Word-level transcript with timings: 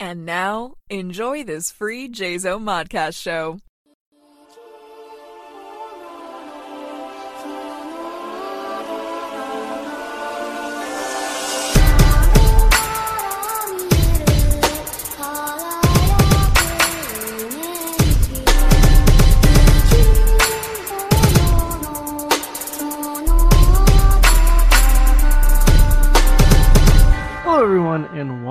And 0.00 0.26
now, 0.26 0.74
enjoy 0.90 1.44
this 1.44 1.70
free 1.70 2.08
JZO 2.08 2.60
Modcast 2.60 3.20
show. 3.20 3.58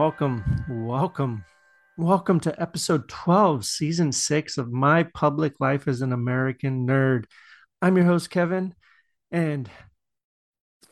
Welcome, 0.03 0.43
welcome, 0.67 1.45
welcome 1.97 2.37
to 2.37 2.61
episode 2.61 3.07
12, 3.07 3.63
season 3.63 4.11
six 4.11 4.57
of 4.57 4.69
My 4.69 5.03
Public 5.03 5.53
Life 5.61 5.87
as 5.87 6.01
an 6.01 6.11
American 6.11 6.85
Nerd. 6.85 7.23
I'm 7.81 7.95
your 7.95 8.05
host, 8.05 8.29
Kevin, 8.29 8.75
and 9.31 9.69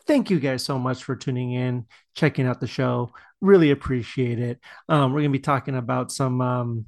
thank 0.08 0.30
you 0.30 0.40
guys 0.40 0.64
so 0.64 0.80
much 0.80 1.04
for 1.04 1.18
tuning 1.18 1.52
in, 1.52 1.88
checking 2.16 2.48
out 2.48 2.62
the 2.62 2.68
show. 2.68 3.12
Really 3.42 3.72
appreciate 3.72 4.40
it. 4.40 4.62
Um, 4.88 5.12
we're 5.12 5.20
going 5.20 5.34
to 5.34 5.40
be 5.40 5.44
talking 5.44 5.76
about 5.76 6.10
some, 6.14 6.40
um, 6.40 6.86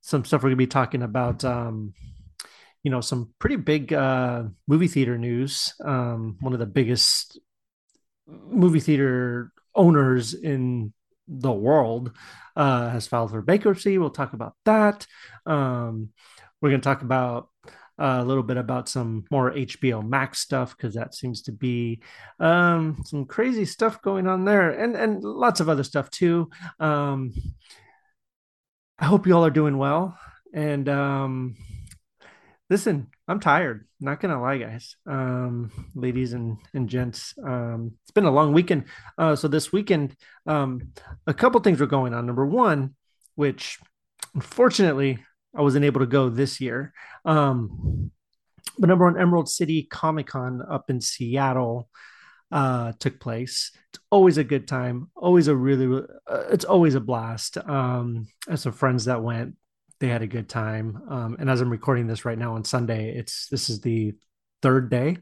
some 0.00 0.24
stuff. 0.24 0.42
We're 0.42 0.48
going 0.48 0.56
to 0.56 0.64
be 0.64 0.66
talking 0.68 1.02
about, 1.02 1.44
um, 1.44 1.92
you 2.82 2.90
know, 2.90 3.02
some 3.02 3.34
pretty 3.38 3.56
big 3.56 3.92
uh, 3.92 4.44
movie 4.66 4.88
theater 4.88 5.18
news. 5.18 5.74
Um, 5.84 6.38
one 6.40 6.54
of 6.54 6.60
the 6.60 6.66
biggest 6.66 7.38
movie 8.26 8.80
theater 8.80 9.52
owners 9.74 10.32
in 10.32 10.94
the 11.40 11.52
world 11.52 12.12
uh, 12.56 12.90
has 12.90 13.06
filed 13.06 13.30
for 13.30 13.42
bankruptcy. 13.42 13.98
We'll 13.98 14.10
talk 14.10 14.32
about 14.32 14.54
that. 14.64 15.06
Um, 15.46 16.10
we're 16.60 16.70
going 16.70 16.80
to 16.80 16.84
talk 16.84 17.02
about 17.02 17.48
uh, 17.98 18.18
a 18.20 18.24
little 18.24 18.42
bit 18.42 18.56
about 18.56 18.88
some 18.88 19.24
more 19.30 19.52
HBO 19.52 20.06
Max 20.06 20.38
stuff 20.38 20.76
because 20.76 20.94
that 20.94 21.14
seems 21.14 21.42
to 21.42 21.52
be 21.52 22.02
um, 22.40 23.02
some 23.04 23.26
crazy 23.26 23.64
stuff 23.64 24.00
going 24.02 24.26
on 24.26 24.44
there, 24.44 24.70
and 24.70 24.96
and 24.96 25.22
lots 25.22 25.60
of 25.60 25.68
other 25.68 25.84
stuff 25.84 26.10
too. 26.10 26.50
Um, 26.80 27.32
I 28.98 29.04
hope 29.04 29.26
you 29.26 29.36
all 29.36 29.44
are 29.44 29.50
doing 29.50 29.78
well, 29.78 30.18
and 30.54 30.88
um, 30.88 31.56
listen, 32.72 33.08
I'm 33.28 33.38
tired. 33.38 33.86
Not 34.00 34.18
gonna 34.18 34.40
lie, 34.40 34.56
guys, 34.56 34.96
um, 35.06 35.70
ladies 35.94 36.32
and 36.32 36.56
and 36.72 36.88
gents. 36.88 37.34
Um, 37.44 37.92
it's 38.02 38.12
been 38.12 38.24
a 38.24 38.30
long 38.30 38.54
weekend. 38.54 38.84
Uh, 39.18 39.36
so 39.36 39.46
this 39.46 39.72
weekend, 39.72 40.16
um, 40.46 40.92
a 41.26 41.34
couple 41.34 41.60
things 41.60 41.80
were 41.80 41.86
going 41.86 42.14
on. 42.14 42.24
Number 42.24 42.46
one, 42.46 42.94
which 43.34 43.78
unfortunately 44.34 45.22
I 45.54 45.60
wasn't 45.60 45.84
able 45.84 46.00
to 46.00 46.06
go 46.06 46.30
this 46.30 46.62
year. 46.62 46.94
Um, 47.26 48.10
but 48.78 48.88
number 48.88 49.04
one, 49.04 49.20
Emerald 49.20 49.50
City 49.50 49.82
Comic 49.82 50.28
Con 50.28 50.62
up 50.66 50.88
in 50.88 51.02
Seattle 51.02 51.90
uh, 52.50 52.92
took 52.98 53.20
place. 53.20 53.70
It's 53.90 54.02
always 54.10 54.38
a 54.38 54.44
good 54.44 54.66
time. 54.66 55.10
Always 55.14 55.48
a 55.48 55.54
really, 55.54 56.06
uh, 56.26 56.44
it's 56.50 56.64
always 56.64 56.94
a 56.94 57.00
blast. 57.00 57.58
Um, 57.58 58.28
I 58.48 58.54
some 58.54 58.72
friends 58.72 59.04
that 59.04 59.22
went 59.22 59.56
they 60.02 60.08
had 60.08 60.22
a 60.22 60.26
good 60.26 60.48
time. 60.48 61.00
Um, 61.08 61.36
and 61.38 61.48
as 61.48 61.60
I'm 61.60 61.70
recording 61.70 62.08
this 62.08 62.24
right 62.24 62.36
now 62.36 62.56
on 62.56 62.64
Sunday, 62.64 63.16
it's 63.16 63.46
this 63.46 63.70
is 63.70 63.80
the 63.80 64.14
third 64.60 64.90
day, 64.90 65.18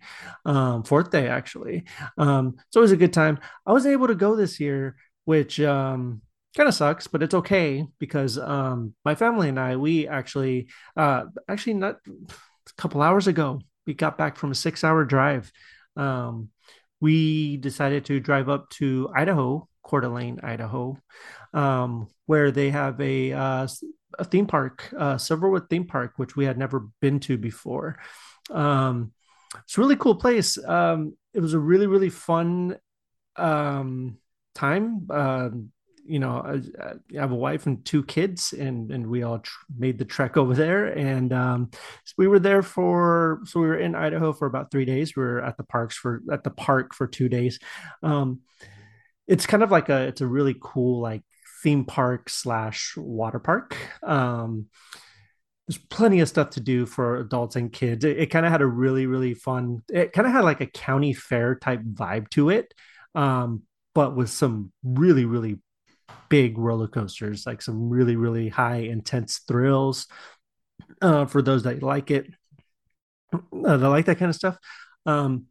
um, 0.47 0.85
fourth 0.85 1.11
day 1.11 1.29
actually. 1.29 1.85
Um, 2.17 2.57
it's 2.67 2.77
always 2.77 2.91
a 2.91 2.97
good 2.97 3.13
time. 3.13 3.39
I 3.67 3.73
was 3.73 3.85
able 3.87 4.07
to 4.07 4.15
go 4.15 4.35
this 4.35 4.59
year, 4.59 4.97
which 5.27 5.61
um, 5.61 6.23
kind 6.57 6.67
of 6.67 6.75
sucks, 6.75 7.07
but 7.07 7.23
it's 7.23 7.35
okay 7.35 7.85
because 7.99 8.39
um, 8.39 8.95
my 9.05 9.15
family 9.15 9.51
and 9.51 9.61
I 9.61 9.77
we 9.77 10.09
actually 10.09 10.69
uh, 10.97 11.25
actually 11.47 11.75
not 11.75 11.97
a 12.07 12.73
couple 12.79 13.03
hours 13.03 13.27
ago 13.27 13.61
we 13.87 13.93
got 13.93 14.17
back 14.17 14.37
from 14.37 14.51
a 14.51 14.55
six 14.55 14.83
hour 14.83 15.05
drive. 15.05 15.53
Um, 15.95 16.49
we 17.01 17.59
decided 17.59 18.07
to 18.07 18.19
drive 18.19 18.49
up 18.49 18.71
to 18.71 19.11
Idaho, 19.15 19.69
Coeur 19.83 20.01
d'Alene, 20.03 20.41
Idaho, 20.43 20.99
um, 21.55 22.09
where 22.27 22.51
they 22.51 22.71
have 22.71 23.01
a 23.01 23.33
uh, 23.33 23.69
a 24.19 24.25
theme 24.25 24.47
park, 24.47 24.93
uh, 24.97 25.15
Silverwood 25.15 25.69
theme 25.71 25.87
park, 25.87 26.15
which 26.17 26.37
we 26.37 26.45
had 26.45 26.59
never 26.59 26.89
been 27.01 27.21
to 27.21 27.39
before. 27.39 27.99
Um, 28.51 29.13
it's 29.65 29.77
a 29.77 29.81
really 29.81 29.97
cool 29.97 30.15
place. 30.15 30.63
Um, 30.63 31.17
it 31.35 31.41
was 31.41 31.55
a 31.55 31.59
really 31.59 31.87
really 31.87 32.11
fun 32.11 32.77
um, 33.37 34.19
time. 34.55 35.07
Uh, 35.11 35.51
you 36.05 36.19
know, 36.19 36.41
I, 36.45 36.85
I, 36.85 37.21
have 37.21 37.31
a 37.31 37.37
wife 37.37 37.67
and 37.67 37.85
two 37.85 38.03
kids, 38.03 38.53
and 38.53 38.91
and 38.91 39.07
we 39.07 39.23
all 39.23 39.39
tr- 39.39 39.65
made 39.79 39.99
the 39.99 40.05
trek 40.05 40.37
over 40.37 40.55
there. 40.55 40.87
And 40.87 41.33
um, 41.33 41.71
so 42.05 42.15
we 42.19 42.27
were 42.27 42.41
there 42.41 42.63
for 42.63 43.41
so 43.45 43.61
we 43.61 43.67
were 43.67 43.79
in 43.79 43.95
Idaho 43.95 44.33
for 44.33 44.47
about 44.47 44.71
three 44.71 44.85
days. 44.85 45.15
We 45.15 45.23
were 45.23 45.43
at 45.43 45.57
the 45.57 45.65
parks 45.65 45.97
for 45.97 46.23
at 46.33 46.43
the 46.43 46.51
park 46.51 46.95
for 46.95 47.07
two 47.07 47.29
days. 47.29 47.61
Um, 48.03 48.41
it's 49.31 49.47
kind 49.47 49.63
of 49.63 49.71
like 49.71 49.89
a 49.89 50.09
it's 50.09 50.21
a 50.21 50.27
really 50.27 50.57
cool 50.61 51.01
like 51.01 51.23
theme 51.63 51.85
park 51.85 52.29
slash 52.29 52.95
water 52.97 53.39
park. 53.39 53.77
Um, 54.03 54.67
there's 55.69 55.79
plenty 55.79 56.19
of 56.19 56.29
stuff 56.29 56.51
to 56.51 56.61
do 56.61 56.85
for 56.85 57.19
adults 57.19 57.55
and 57.55 57.73
kids. 57.73 58.05
It, 58.05 58.19
it 58.19 58.27
kind 58.27 58.45
of 58.45 58.51
had 58.51 58.61
a 58.61 58.67
really, 58.67 59.07
really 59.07 59.35
fun, 59.35 59.83
it 59.89 60.13
kind 60.13 60.27
of 60.27 60.33
had 60.33 60.43
like 60.43 60.61
a 60.61 60.67
county 60.67 61.13
fair 61.13 61.55
type 61.55 61.81
vibe 61.83 62.29
to 62.31 62.51
it, 62.51 62.75
um, 63.15 63.63
but 63.95 64.17
with 64.17 64.31
some 64.31 64.73
really, 64.83 65.25
really 65.25 65.61
big 66.29 66.59
roller 66.59 66.89
coasters, 66.89 67.47
like 67.47 67.63
some 67.63 67.89
really, 67.89 68.17
really 68.17 68.49
high 68.49 68.79
intense 68.79 69.43
thrills 69.47 70.09
uh, 71.01 71.27
for 71.27 71.41
those 71.41 71.63
that 71.63 71.85
like 71.85 72.11
it, 72.11 72.27
uh, 73.33 73.77
that 73.77 73.89
like 73.89 74.07
that 74.07 74.19
kind 74.19 74.31
of 74.31 74.35
stuff. 74.35 74.59
Um, 75.07 75.47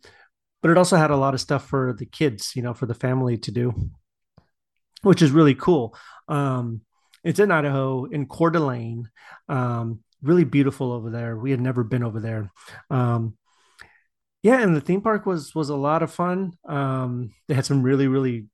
but 0.62 0.72
it 0.72 0.78
also 0.78 0.98
had 0.98 1.12
a 1.12 1.18
lot 1.18 1.34
of 1.34 1.42
stuff 1.42 1.68
for 1.68 1.94
the 1.94 2.06
kids, 2.06 2.54
you 2.56 2.62
know, 2.62 2.74
for 2.74 2.86
the 2.86 2.94
family 2.94 3.38
to 3.38 3.52
do 3.52 3.74
which 5.02 5.22
is 5.22 5.32
really 5.32 5.56
cool. 5.56 5.96
Um, 6.28 6.82
it's 7.24 7.40
in 7.40 7.52
Idaho 7.52 8.06
in 8.06 8.28
Coeur 8.28 8.52
d'Alene. 8.52 9.10
Um, 9.48 10.00
really 10.22 10.44
beautiful 10.44 10.92
over 10.92 11.10
there. 11.10 11.38
We 11.38 11.52
had 11.52 11.62
never 11.62 11.84
been 11.84 12.04
over 12.04 12.20
there. 12.20 12.52
Um, 12.90 13.38
yeah, 14.42 14.62
and 14.62 14.76
the 14.76 14.82
theme 14.82 15.02
park 15.02 15.26
was 15.26 15.54
was 15.54 15.70
a 15.70 15.76
lot 15.76 16.04
of 16.04 16.12
fun. 16.12 16.54
Um, 16.68 17.32
they 17.48 17.56
had 17.56 17.66
some 17.66 17.84
really 17.84 18.08
really 18.08 18.48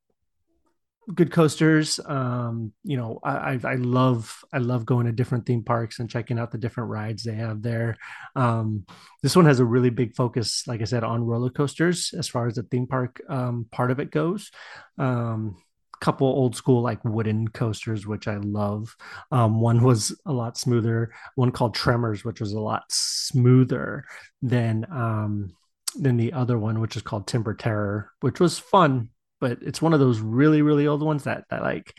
good 1.14 1.32
coasters. 1.32 2.00
Um, 2.06 2.74
you 2.84 2.98
know, 2.98 3.20
I, 3.24 3.60
I 3.64 3.76
love 3.76 4.44
I 4.52 4.58
love 4.58 4.86
going 4.86 5.06
to 5.06 5.12
different 5.12 5.46
theme 5.46 5.64
parks 5.64 6.00
and 6.00 6.10
checking 6.10 6.40
out 6.40 6.52
the 6.52 6.58
different 6.58 6.90
rides 6.90 7.24
they 7.24 7.36
have 7.36 7.62
there. 7.62 7.98
Um, 8.36 8.86
this 9.22 9.36
one 9.36 9.46
has 9.46 9.60
a 9.60 9.66
really 9.66 9.90
big 9.90 10.16
focus, 10.16 10.64
like 10.68 10.82
I 10.82 10.86
said, 10.86 11.04
on 11.04 11.24
roller 11.24 11.50
coasters 11.50 12.14
as 12.18 12.28
far 12.28 12.48
as 12.48 12.56
the 12.56 12.64
theme 12.64 12.88
park 12.88 13.22
um, 13.30 13.68
part 13.72 13.92
of 13.92 14.00
it 14.00 14.12
goes. 14.12 14.52
Um, 14.98 15.58
couple 16.02 16.28
old 16.28 16.56
school 16.56 16.82
like 16.82 17.04
wooden 17.06 17.48
coasters 17.48 18.06
which 18.06 18.28
i 18.28 18.36
love 18.36 18.96
um, 19.32 19.62
one 19.62 19.82
was 19.82 20.14
a 20.26 20.32
lot 20.32 20.58
smoother 20.58 21.12
one 21.36 21.52
called 21.52 21.74
tremors 21.74 22.26
which 22.26 22.42
was 22.42 22.52
a 22.52 22.60
lot 22.60 22.84
smoother 22.90 24.06
than 24.42 24.86
um, 24.92 25.56
than 25.96 26.18
the 26.18 26.34
other 26.34 26.60
one 26.60 26.82
which 26.82 26.98
is 26.98 27.02
called 27.02 27.26
timber 27.26 27.54
terror 27.54 28.12
which 28.20 28.42
was 28.42 28.60
fun 28.60 29.10
but 29.46 29.60
it's 29.62 29.80
one 29.80 29.94
of 29.94 30.00
those 30.00 30.20
really 30.20 30.64
really 30.64 30.88
old 30.88 31.04
ones 31.04 31.26
that 31.26 31.44
that 31.52 31.62
like 31.62 31.94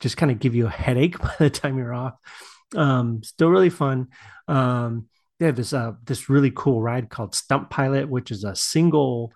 just 0.00 0.16
kind 0.16 0.32
of 0.32 0.40
give 0.40 0.56
you 0.56 0.66
a 0.66 0.70
headache 0.70 1.16
by 1.22 1.32
the 1.38 1.48
time 1.48 1.78
you're 1.78 1.94
off. 1.94 2.14
Um, 2.74 3.22
still 3.22 3.50
really 3.50 3.70
fun. 3.70 4.08
Um, 4.48 5.06
they 5.38 5.46
have 5.46 5.54
this 5.54 5.72
uh, 5.72 5.92
this 6.04 6.28
really 6.28 6.50
cool 6.52 6.82
ride 6.82 7.08
called 7.08 7.36
Stunt 7.36 7.70
Pilot 7.70 8.08
which 8.08 8.32
is 8.32 8.42
a 8.42 8.56
single 8.56 9.32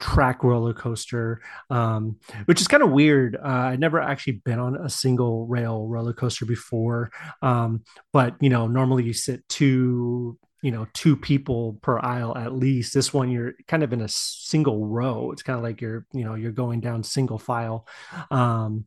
track 0.00 0.42
roller 0.42 0.72
coaster, 0.72 1.42
um, 1.68 2.16
which 2.46 2.62
is 2.62 2.68
kind 2.68 2.82
of 2.82 2.90
weird. 2.90 3.36
Uh, 3.36 3.68
I'd 3.72 3.80
never 3.80 4.00
actually 4.00 4.40
been 4.46 4.58
on 4.58 4.76
a 4.76 4.88
single 4.88 5.46
rail 5.46 5.86
roller 5.86 6.14
coaster 6.14 6.46
before, 6.46 7.10
um, 7.42 7.84
but 8.14 8.34
you 8.40 8.48
know, 8.48 8.66
normally 8.66 9.04
you 9.04 9.12
sit 9.12 9.46
two, 9.50 10.38
you 10.64 10.70
know, 10.70 10.86
two 10.94 11.14
people 11.14 11.74
per 11.82 11.98
aisle 11.98 12.34
at 12.38 12.54
least. 12.54 12.94
This 12.94 13.12
one, 13.12 13.30
you're 13.30 13.52
kind 13.68 13.82
of 13.82 13.92
in 13.92 14.00
a 14.00 14.08
single 14.08 14.86
row. 14.86 15.30
It's 15.30 15.42
kind 15.42 15.58
of 15.58 15.62
like 15.62 15.82
you're, 15.82 16.06
you 16.14 16.24
know, 16.24 16.36
you're 16.36 16.52
going 16.52 16.80
down 16.80 17.02
single 17.02 17.38
file. 17.38 17.86
Um, 18.30 18.86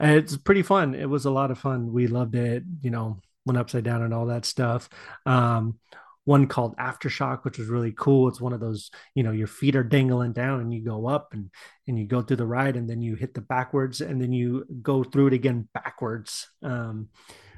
and 0.00 0.12
it's 0.12 0.38
pretty 0.38 0.62
fun. 0.62 0.94
It 0.94 1.04
was 1.04 1.26
a 1.26 1.30
lot 1.30 1.50
of 1.50 1.58
fun. 1.58 1.92
We 1.92 2.06
loved 2.06 2.34
it. 2.34 2.62
You 2.80 2.88
know, 2.88 3.20
went 3.44 3.58
upside 3.58 3.84
down 3.84 4.00
and 4.00 4.14
all 4.14 4.24
that 4.26 4.46
stuff. 4.46 4.88
Um, 5.26 5.78
one 6.24 6.46
called 6.46 6.76
aftershock 6.76 7.42
which 7.42 7.58
was 7.58 7.66
really 7.66 7.92
cool 7.98 8.28
it's 8.28 8.40
one 8.40 8.52
of 8.52 8.60
those 8.60 8.92
you 9.16 9.24
know 9.24 9.32
your 9.32 9.48
feet 9.48 9.74
are 9.74 9.82
dangling 9.82 10.32
down 10.32 10.60
and 10.60 10.72
you 10.72 10.80
go 10.80 11.08
up 11.08 11.30
and 11.32 11.50
and 11.88 11.98
you 11.98 12.06
go 12.06 12.22
through 12.22 12.36
the 12.36 12.46
ride 12.46 12.76
and 12.76 12.88
then 12.88 13.02
you 13.02 13.16
hit 13.16 13.34
the 13.34 13.40
backwards 13.40 14.00
and 14.00 14.22
then 14.22 14.32
you 14.32 14.64
go 14.82 15.02
through 15.02 15.26
it 15.26 15.32
again 15.32 15.68
backwards 15.74 16.48
um 16.62 17.08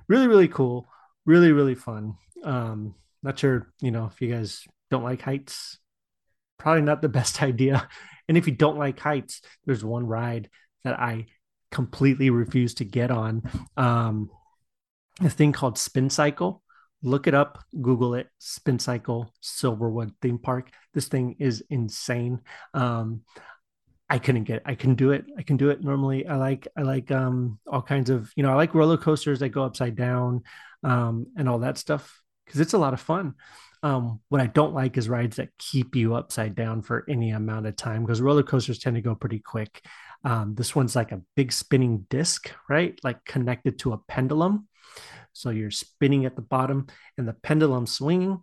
really 0.08 0.26
really 0.26 0.48
cool 0.48 0.88
really 1.26 1.52
really 1.52 1.74
fun 1.74 2.14
um 2.42 2.94
not 3.24 3.38
sure 3.38 3.72
you 3.80 3.90
know 3.90 4.06
if 4.06 4.20
you 4.20 4.32
guys 4.32 4.64
don't 4.90 5.02
like 5.02 5.22
heights 5.22 5.78
probably 6.58 6.82
not 6.82 7.02
the 7.02 7.08
best 7.20 7.42
idea 7.42 7.88
and 8.28 8.38
if 8.38 8.46
you 8.46 8.54
don't 8.54 8.78
like 8.78 9.00
heights 9.00 9.40
there's 9.66 9.84
one 9.84 10.06
ride 10.06 10.48
that 10.84 10.98
i 11.00 11.26
completely 11.74 12.30
refuse 12.30 12.74
to 12.74 12.84
get 12.84 13.10
on 13.10 13.42
um, 13.76 14.30
a 15.20 15.28
thing 15.28 15.52
called 15.52 15.76
Spin 15.76 16.08
Cycle. 16.08 16.62
Look 17.02 17.26
it 17.26 17.34
up, 17.34 17.58
Google 17.82 18.14
it, 18.14 18.28
Spin 18.38 18.78
Cycle 18.78 19.34
Silverwood 19.42 20.12
theme 20.22 20.38
park. 20.38 20.70
This 20.94 21.08
thing 21.08 21.36
is 21.40 21.62
insane. 21.68 22.40
Um, 22.72 23.22
I 24.08 24.18
couldn't 24.18 24.44
get 24.44 24.62
I 24.64 24.76
can 24.76 24.94
do 24.94 25.10
it. 25.10 25.24
I 25.36 25.42
can 25.42 25.56
do 25.56 25.70
it 25.70 25.82
normally. 25.82 26.26
I 26.26 26.36
like 26.36 26.68
I 26.76 26.82
like 26.82 27.10
um 27.10 27.58
all 27.66 27.82
kinds 27.82 28.08
of, 28.10 28.30
you 28.36 28.42
know, 28.42 28.50
I 28.50 28.54
like 28.54 28.74
roller 28.74 28.96
coasters 28.96 29.40
that 29.40 29.48
go 29.48 29.64
upside 29.64 29.96
down 29.96 30.42
um 30.84 31.26
and 31.36 31.48
all 31.48 31.60
that 31.60 31.78
stuff 31.78 32.22
because 32.44 32.60
it's 32.60 32.74
a 32.74 32.78
lot 32.78 32.94
of 32.94 33.00
fun. 33.00 33.34
Um, 33.82 34.20
what 34.30 34.40
I 34.40 34.46
don't 34.46 34.72
like 34.72 34.96
is 34.96 35.10
rides 35.10 35.36
that 35.36 35.56
keep 35.58 35.94
you 35.94 36.14
upside 36.14 36.54
down 36.54 36.80
for 36.80 37.04
any 37.08 37.32
amount 37.32 37.66
of 37.66 37.76
time 37.76 38.02
because 38.02 38.22
roller 38.22 38.42
coasters 38.42 38.78
tend 38.78 38.96
to 38.96 39.02
go 39.02 39.14
pretty 39.14 39.40
quick. 39.40 39.84
Um, 40.24 40.54
this 40.54 40.74
one's 40.74 40.96
like 40.96 41.12
a 41.12 41.20
big 41.36 41.52
spinning 41.52 42.06
disc, 42.08 42.50
right? 42.68 42.98
Like 43.04 43.24
connected 43.26 43.78
to 43.80 43.92
a 43.92 43.98
pendulum. 44.08 44.68
So 45.34 45.50
you're 45.50 45.70
spinning 45.70 46.24
at 46.24 46.34
the 46.34 46.42
bottom 46.42 46.86
and 47.18 47.28
the 47.28 47.34
pendulum 47.34 47.86
swinging. 47.86 48.40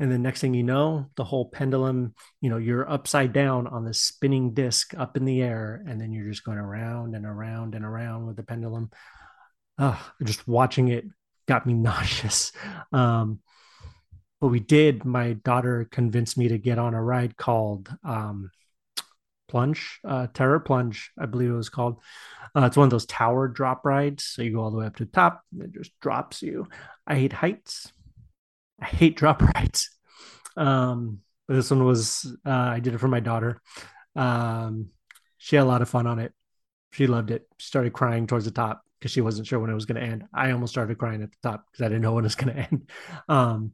And 0.00 0.10
the 0.10 0.18
next 0.18 0.40
thing 0.40 0.54
you 0.54 0.62
know, 0.62 1.10
the 1.16 1.24
whole 1.24 1.50
pendulum, 1.50 2.14
you 2.40 2.48
know, 2.48 2.56
you're 2.56 2.90
upside 2.90 3.32
down 3.34 3.66
on 3.66 3.84
the 3.84 3.92
spinning 3.94 4.54
disc 4.54 4.94
up 4.96 5.16
in 5.16 5.26
the 5.26 5.42
air. 5.42 5.84
And 5.86 6.00
then 6.00 6.12
you're 6.12 6.28
just 6.28 6.42
going 6.42 6.58
around 6.58 7.14
and 7.14 7.26
around 7.26 7.74
and 7.74 7.84
around 7.84 8.26
with 8.26 8.36
the 8.36 8.42
pendulum. 8.42 8.90
Uh, 9.78 9.98
just 10.24 10.48
watching 10.48 10.88
it 10.88 11.04
got 11.50 11.66
me 11.66 11.74
nauseous. 11.90 12.52
Um, 12.92 13.40
but 14.40 14.48
we 14.48 14.60
did. 14.60 15.04
My 15.04 15.32
daughter 15.32 15.86
convinced 15.90 16.38
me 16.38 16.48
to 16.48 16.58
get 16.58 16.78
on 16.78 16.94
a 16.94 17.02
ride 17.02 17.36
called 17.36 17.92
um, 18.04 18.50
Plunge, 19.48 19.98
uh, 20.06 20.28
Terror 20.32 20.60
Plunge, 20.60 21.10
I 21.18 21.26
believe 21.26 21.50
it 21.50 21.54
was 21.54 21.68
called. 21.68 21.98
Uh, 22.56 22.66
it's 22.66 22.76
one 22.76 22.86
of 22.86 22.90
those 22.90 23.04
tower 23.06 23.48
drop 23.48 23.84
rides. 23.84 24.24
So 24.24 24.42
you 24.42 24.52
go 24.52 24.60
all 24.60 24.70
the 24.70 24.78
way 24.78 24.86
up 24.86 24.96
to 24.96 25.04
the 25.04 25.10
top, 25.10 25.42
and 25.52 25.62
it 25.62 25.72
just 25.72 25.90
drops 26.00 26.40
you. 26.40 26.68
I 27.06 27.16
hate 27.16 27.32
heights. 27.32 27.92
I 28.80 28.86
hate 28.86 29.16
drop 29.22 29.42
rides. 29.42 29.90
Um, 30.56 31.18
but 31.48 31.54
this 31.54 31.70
one 31.70 31.84
was, 31.84 32.32
uh, 32.46 32.50
I 32.50 32.78
did 32.78 32.94
it 32.94 32.98
for 32.98 33.08
my 33.08 33.20
daughter. 33.20 33.60
Um, 34.14 34.90
she 35.36 35.56
had 35.56 35.64
a 35.64 35.72
lot 35.72 35.82
of 35.82 35.88
fun 35.88 36.06
on 36.06 36.20
it. 36.20 36.32
She 36.92 37.08
loved 37.08 37.32
it. 37.32 37.46
She 37.58 37.66
started 37.66 37.92
crying 37.92 38.28
towards 38.28 38.44
the 38.44 38.52
top 38.52 38.82
because 39.00 39.10
she 39.12 39.22
wasn't 39.22 39.46
sure 39.46 39.58
when 39.58 39.70
it 39.70 39.74
was 39.74 39.86
going 39.86 40.00
to 40.00 40.06
end. 40.06 40.24
I 40.34 40.50
almost 40.50 40.72
started 40.72 40.98
crying 40.98 41.22
at 41.22 41.30
the 41.30 41.38
top 41.42 41.64
because 41.70 41.84
I 41.84 41.88
didn't 41.88 42.02
know 42.02 42.12
when 42.12 42.24
it 42.24 42.26
was 42.26 42.34
going 42.34 42.54
to 42.54 42.60
end. 42.60 42.90
Um, 43.28 43.72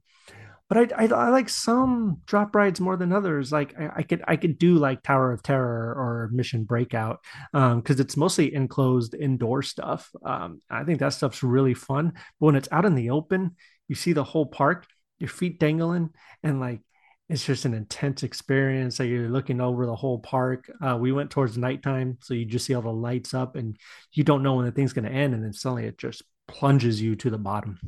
but 0.69 0.93
I, 0.93 1.05
I, 1.05 1.07
I 1.07 1.29
like 1.29 1.49
some 1.49 2.23
drop 2.27 2.55
rides 2.55 2.81
more 2.81 2.97
than 2.97 3.13
others. 3.13 3.53
Like 3.53 3.79
I, 3.79 3.91
I, 3.97 4.03
could 4.03 4.23
I 4.27 4.37
could 4.37 4.59
do 4.59 4.75
like 4.75 5.03
Tower 5.03 5.33
of 5.33 5.43
Terror 5.43 5.95
or 5.97 6.31
Mission 6.33 6.65
Breakout 6.65 7.21
because 7.53 7.73
um, 7.73 7.83
it's 7.87 8.17
mostly 8.17 8.53
enclosed 8.55 9.15
indoor 9.15 9.63
stuff. 9.63 10.11
Um, 10.25 10.61
I 10.69 10.85
think 10.85 11.01
that 11.01 11.13
stuff's 11.13 11.43
really 11.43 11.75
fun. 11.75 12.13
But 12.41 12.47
when 12.47 12.57
it's 12.57 12.69
out 12.73 12.85
in 12.85 12.95
the 12.95 13.11
open, 13.11 13.55
you 13.89 13.95
see 13.95 14.13
the 14.13 14.25
whole 14.25 14.47
park, 14.47 14.87
your 15.19 15.31
feet 15.31 15.61
dangling, 15.61 16.11
and 16.43 16.59
like 16.59 16.81
it's 17.29 17.45
just 17.45 17.65
an 17.65 17.75
intense 17.75 18.23
experience. 18.23 18.99
Like 18.99 19.09
you're 19.09 19.29
looking 19.29 19.61
over 19.61 19.85
the 19.85 19.97
whole 19.97 20.19
park. 20.19 20.71
Uh, 20.81 20.97
we 21.01 21.13
went 21.13 21.31
towards 21.31 21.59
nighttime, 21.59 22.19
so 22.23 22.35
you 22.35 22.45
just 22.45 22.67
see 22.67 22.75
all 22.75 22.83
the 22.83 22.91
lights 22.91 23.35
up, 23.35 23.57
and 23.57 23.77
you 24.13 24.23
don't 24.23 24.43
know 24.43 24.55
when 24.55 24.65
the 24.65 24.73
thing's 24.73 24.93
going 24.93 25.07
to 25.07 25.11
end, 25.11 25.35
and 25.35 25.43
then 25.43 25.53
suddenly 25.53 25.87
it 25.87 25.99
just 25.99 26.23
plunges 26.47 27.01
you 27.01 27.17
to 27.17 27.31
the 27.31 27.39
bottom. 27.39 27.79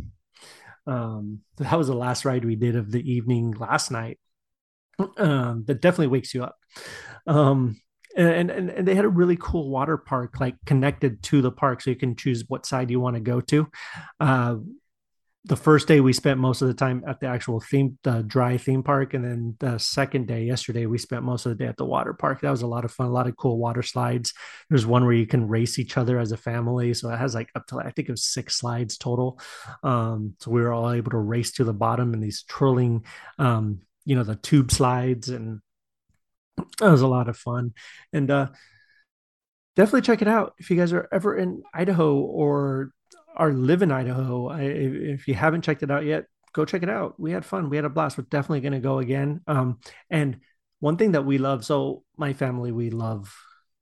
Um, 0.87 1.40
that 1.58 1.76
was 1.79 1.87
the 1.87 1.94
last 1.94 2.25
ride 2.25 2.44
we 2.44 2.56
did 2.56 2.75
of 2.75 2.90
the 2.90 3.12
evening 3.12 3.52
last 3.52 3.90
night. 3.90 4.19
Um, 5.17 5.64
that 5.67 5.81
definitely 5.81 6.08
wakes 6.08 6.34
you 6.34 6.43
up. 6.43 6.56
Um, 7.26 7.81
and, 8.17 8.50
and 8.50 8.70
and 8.70 8.88
they 8.88 8.96
had 8.96 9.05
a 9.05 9.08
really 9.08 9.37
cool 9.37 9.70
water 9.70 9.96
park 9.96 10.41
like 10.41 10.56
connected 10.67 11.23
to 11.25 11.43
the 11.43 11.52
park, 11.52 11.81
so 11.81 11.91
you 11.91 11.96
can 11.96 12.17
choose 12.17 12.43
what 12.49 12.67
side 12.67 12.91
you 12.91 12.99
want 12.99 13.14
to 13.14 13.20
go 13.20 13.41
to. 13.43 13.69
Uh, 14.19 14.56
the 15.44 15.56
first 15.56 15.87
day 15.87 16.00
we 16.00 16.12
spent 16.12 16.40
most 16.40 16.62
of 16.62 16.69
the 16.69 16.75
time 16.75 17.05
at 17.06 17.20
the 17.20 17.26
actual 17.26 17.61
theme 17.61 17.96
the 18.02 18.23
dry 18.23 18.56
theme 18.56 18.82
park 18.82 19.14
and 19.14 19.25
then 19.25 19.56
the 19.61 19.79
second 19.79 20.26
day 20.26 20.44
yesterday 20.44 20.87
we 20.87 20.99
spent 20.99 21.23
most 21.23 21.46
of 21.46 21.50
the 21.50 21.64
day 21.64 21.69
at 21.69 21.76
the 21.76 21.85
water 21.85 22.12
park. 22.12 22.40
That 22.40 22.50
was 22.50 22.62
a 22.62 22.67
lot 22.67 22.85
of 22.85 22.90
fun 22.90 23.06
a 23.06 23.11
lot 23.11 23.29
of 23.29 23.37
cool 23.37 23.56
water 23.56 23.82
slides. 23.82 24.35
There's 24.69 24.85
one 24.85 25.05
where 25.05 25.14
you 25.14 25.26
can 25.26 25.46
race 25.49 25.79
each 25.79 25.96
other 25.96 26.19
as 26.19 26.32
a 26.32 26.37
family 26.37 26.93
so 26.93 27.11
it 27.11 27.19
has 27.19 27.35
like 27.35 27.50
up 27.55 27.67
to 27.69 27.79
i 27.79 27.90
think 27.90 28.08
it 28.08 28.12
was 28.12 28.25
six 28.25 28.56
slides 28.56 28.99
total. 28.99 29.40
Um, 29.82 30.35
so 30.40 30.50
we 30.50 30.61
were 30.61 30.73
all 30.73 30.90
able 30.90 31.12
to 31.12 31.19
race 31.19 31.52
to 31.52 31.64
the 31.64 31.73
bottom 31.73 32.14
in 32.14 32.20
these 32.20 32.43
twirling 32.49 33.05
um, 33.38 33.81
you 34.05 34.17
know 34.17 34.25
the 34.25 34.37
tube 34.37 34.73
slides 34.73 35.29
and 35.29 35.61
that 36.79 36.91
was 36.91 37.02
a 37.02 37.08
lot 37.08 37.29
of 37.29 37.37
fun. 37.37 37.75
And 38.12 38.31
uh 38.31 38.49
definitely 39.76 40.02
check 40.02 40.20
it 40.20 40.26
out 40.26 40.55
if 40.58 40.70
you 40.70 40.76
guys 40.76 40.93
are 40.93 41.08
ever 41.12 41.37
in 41.37 41.62
idaho 41.73 42.17
or 42.17 42.91
or 43.38 43.52
live 43.52 43.82
in 43.82 43.93
Idaho, 43.93 44.49
I, 44.49 44.62
if 44.62 45.29
you 45.29 45.35
haven't 45.35 45.62
checked 45.62 45.82
it 45.82 45.90
out 45.90 46.05
yet, 46.05 46.25
go 46.52 46.64
check 46.64 46.82
it 46.82 46.90
out. 46.90 47.19
We 47.19 47.31
had 47.31 47.44
fun. 47.44 47.70
We 47.70 47.76
had 47.76 47.85
a 47.85 47.90
blast. 47.90 48.19
We're 48.19 48.25
definitely 48.25 48.61
going 48.61 48.73
to 48.73 48.81
go 48.81 48.99
again. 48.99 49.40
Um, 49.46 49.79
and 50.11 50.40
one 50.81 50.96
thing 50.96 51.12
that 51.12 51.25
we 51.25 51.38
love, 51.38 51.64
so 51.64 52.05
my 52.17 52.32
family, 52.32 52.73
we 52.73 52.90
love 52.90 53.35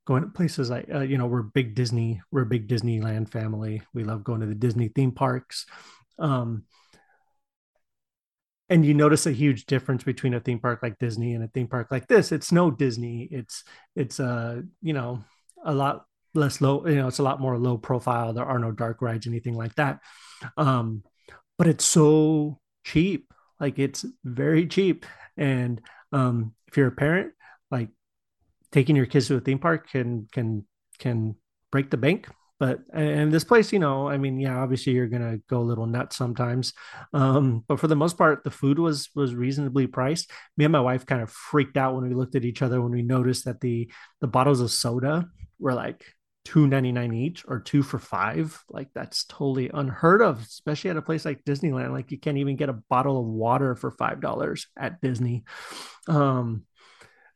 going 0.06 0.22
to 0.22 0.28
places 0.28 0.70
like, 0.70 0.86
uh, 0.92 1.00
you 1.00 1.18
know, 1.18 1.26
we're 1.26 1.42
big 1.42 1.74
Disney, 1.74 2.20
we're 2.30 2.42
a 2.42 2.46
big 2.46 2.68
Disneyland 2.68 3.28
family. 3.28 3.82
We 3.92 4.04
love 4.04 4.24
going 4.24 4.40
to 4.40 4.46
the 4.46 4.54
Disney 4.54 4.88
theme 4.88 5.12
parks. 5.12 5.66
Um, 6.18 6.64
and 8.68 8.84
you 8.84 8.94
notice 8.94 9.26
a 9.26 9.32
huge 9.32 9.66
difference 9.66 10.04
between 10.04 10.34
a 10.34 10.40
theme 10.40 10.58
park 10.58 10.80
like 10.82 10.98
Disney 10.98 11.34
and 11.34 11.44
a 11.44 11.48
theme 11.48 11.68
park 11.68 11.88
like 11.90 12.08
this. 12.08 12.32
It's 12.32 12.52
no 12.52 12.70
Disney. 12.70 13.28
It's, 13.30 13.64
it's, 13.94 14.18
uh, 14.18 14.62
you 14.82 14.92
know, 14.92 15.24
a 15.64 15.74
lot 15.74 16.04
less 16.36 16.60
low, 16.60 16.86
you 16.86 16.96
know, 16.96 17.08
it's 17.08 17.18
a 17.18 17.22
lot 17.22 17.40
more 17.40 17.58
low 17.58 17.78
profile. 17.78 18.32
There 18.32 18.44
are 18.44 18.58
no 18.58 18.72
dark 18.72 19.02
rides, 19.02 19.26
anything 19.26 19.54
like 19.54 19.74
that. 19.76 20.00
Um, 20.56 21.02
but 21.58 21.66
it's 21.66 21.84
so 21.84 22.60
cheap. 22.84 23.32
Like 23.58 23.78
it's 23.78 24.04
very 24.24 24.66
cheap. 24.66 25.06
And 25.36 25.80
um, 26.12 26.54
if 26.68 26.76
you're 26.76 26.88
a 26.88 26.92
parent, 26.92 27.32
like 27.70 27.88
taking 28.72 28.96
your 28.96 29.06
kids 29.06 29.28
to 29.28 29.36
a 29.36 29.40
theme 29.40 29.58
park 29.58 29.90
can 29.90 30.28
can 30.32 30.64
can 30.98 31.36
break 31.70 31.90
the 31.90 31.96
bank. 31.96 32.28
But 32.58 32.80
and 32.92 33.30
this 33.30 33.44
place, 33.44 33.70
you 33.70 33.78
know, 33.78 34.08
I 34.08 34.16
mean, 34.16 34.40
yeah, 34.40 34.58
obviously 34.58 34.94
you're 34.94 35.08
gonna 35.08 35.38
go 35.48 35.58
a 35.58 35.68
little 35.68 35.86
nuts 35.86 36.16
sometimes. 36.16 36.72
Um, 37.12 37.64
but 37.68 37.78
for 37.78 37.86
the 37.86 37.96
most 37.96 38.16
part, 38.16 38.44
the 38.44 38.50
food 38.50 38.78
was 38.78 39.10
was 39.14 39.34
reasonably 39.34 39.86
priced. 39.86 40.30
Me 40.56 40.64
and 40.64 40.72
my 40.72 40.80
wife 40.80 41.04
kind 41.04 41.22
of 41.22 41.30
freaked 41.30 41.76
out 41.76 41.94
when 41.94 42.08
we 42.08 42.14
looked 42.14 42.34
at 42.34 42.44
each 42.44 42.62
other 42.62 42.80
when 42.80 42.92
we 42.92 43.02
noticed 43.02 43.44
that 43.44 43.60
the 43.60 43.90
the 44.20 44.26
bottles 44.26 44.60
of 44.60 44.70
soda 44.70 45.26
were 45.58 45.74
like 45.74 46.04
two 46.46 46.68
ninety 46.68 46.92
nine 46.92 47.12
each 47.12 47.44
or 47.48 47.58
two 47.58 47.82
for 47.82 47.98
five. 47.98 48.62
Like 48.70 48.88
that's 48.94 49.24
totally 49.24 49.68
unheard 49.74 50.22
of, 50.22 50.40
especially 50.40 50.90
at 50.90 50.96
a 50.96 51.02
place 51.02 51.24
like 51.24 51.44
Disneyland. 51.44 51.90
Like 51.90 52.12
you 52.12 52.18
can't 52.18 52.38
even 52.38 52.54
get 52.54 52.68
a 52.68 52.80
bottle 52.88 53.18
of 53.18 53.26
water 53.26 53.74
for 53.74 53.90
five 53.90 54.20
dollars 54.20 54.68
at 54.78 55.00
Disney. 55.00 55.42
Um, 56.06 56.62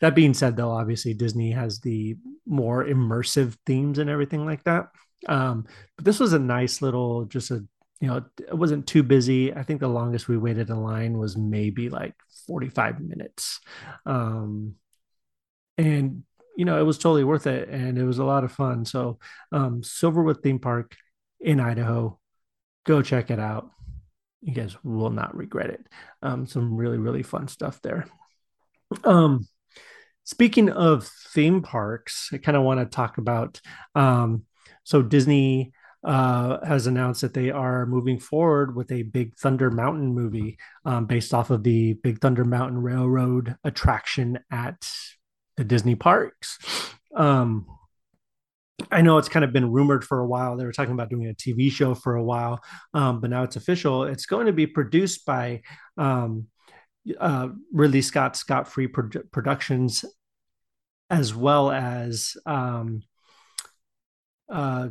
that 0.01 0.15
being 0.15 0.33
said, 0.33 0.57
though, 0.57 0.71
obviously 0.71 1.13
Disney 1.13 1.51
has 1.51 1.81
the 1.81 2.17
more 2.47 2.85
immersive 2.85 3.57
themes 3.67 3.99
and 3.99 4.09
everything 4.09 4.47
like 4.47 4.63
that. 4.65 4.91
Um, 5.27 5.67
but 5.97 6.05
this 6.05 6.21
was 6.21 6.33
a 6.33 6.39
nice 6.39 6.81
little, 6.81 7.25
just 7.25 7.51
a 7.51 7.67
you 8.01 8.09
know, 8.09 8.25
it 8.39 8.57
wasn't 8.57 8.87
too 8.87 9.03
busy. 9.03 9.53
I 9.53 9.63
think 9.63 9.81
the 9.81 9.89
longest 9.89 10.27
we 10.27 10.39
waited 10.39 10.71
in 10.71 10.83
line 10.83 11.19
was 11.19 11.37
maybe 11.37 11.91
like 11.91 12.15
45 12.47 12.99
minutes. 13.01 13.61
Um, 14.07 14.77
and 15.77 16.23
you 16.61 16.67
know, 16.67 16.79
it 16.79 16.85
was 16.85 16.99
totally 16.99 17.25
worth 17.25 17.47
it 17.47 17.71
and 17.71 17.97
it 17.97 18.05
was 18.05 18.19
a 18.19 18.25
lot 18.25 18.45
of 18.45 18.53
fun. 18.53 18.85
So, 18.85 19.19
um, 19.51 19.81
Silverwood 19.81 20.43
Theme 20.43 20.59
Park 20.59 20.95
in 21.41 21.59
Idaho, 21.59 22.19
go 22.85 23.01
check 23.01 23.31
it 23.31 23.41
out. 23.41 23.71
You 24.43 24.53
guys 24.53 24.77
will 24.85 25.09
not 25.09 25.35
regret 25.35 25.71
it. 25.71 25.87
Um, 26.23 26.47
some 26.47 26.77
really, 26.77 26.99
really 26.99 27.23
fun 27.23 27.49
stuff 27.49 27.81
there. 27.81 28.05
Um, 29.05 29.49
speaking 30.25 30.69
of 30.69 31.09
theme 31.33 31.63
parks, 31.63 32.29
I 32.31 32.37
kind 32.37 32.59
of 32.59 32.63
want 32.63 32.79
to 32.81 32.85
talk 32.85 33.17
about 33.17 33.59
um, 33.95 34.45
so 34.85 35.01
Disney 35.01 35.73
uh, 36.05 36.63
has 36.63 36.87
announced 36.87 37.23
that 37.23 37.33
they 37.33 37.51
are 37.51 37.87
moving 37.87 38.19
forward 38.19 38.77
with 38.77 38.93
a 38.93 39.05
Big 39.05 39.35
Thunder 39.37 39.71
Mountain 39.71 40.13
movie 40.13 40.59
um, 40.85 41.07
based 41.07 41.33
off 41.33 41.49
of 41.49 41.63
the 41.63 41.95
Big 41.95 42.21
Thunder 42.21 42.45
Mountain 42.45 42.83
Railroad 42.83 43.57
attraction 43.65 44.41
at 44.51 44.87
the 45.57 45.65
Disney 45.65 45.95
parks. 45.95 46.59
Um, 47.15 47.67
I 48.91 49.03
know 49.03 49.19
it's 49.19 49.29
kind 49.29 49.45
of 49.45 49.53
been 49.53 49.71
rumored 49.71 50.05
for 50.05 50.21
a 50.21 50.27
while. 50.27 50.57
They 50.57 50.65
were 50.65 50.73
talking 50.73 50.95
about 50.95 51.11
doing 51.11 51.29
a 51.29 51.35
TV 51.35 51.71
show 51.71 51.95
for 51.95 52.15
a 52.15 52.25
while, 52.25 52.61
um, 52.95 53.21
but 53.21 53.31
now 53.31 53.43
it's 53.43 53.57
official. 53.57 54.05
It's 54.05 54.27
going 54.27 54.47
to 54.47 54.53
be 54.53 54.67
produced 54.67 55.27
by 55.27 55.63
um, 55.97 56.47
uh, 57.19 57.49
Ridley 57.73 58.03
Scott 58.03 58.37
Scott 58.37 58.69
Free 58.69 58.87
Pro- 58.87 59.23
Productions, 59.33 60.05
as 61.09 61.35
well 61.35 61.71
as 61.71 62.37
um, 62.47 63.03
uh, 64.49 64.89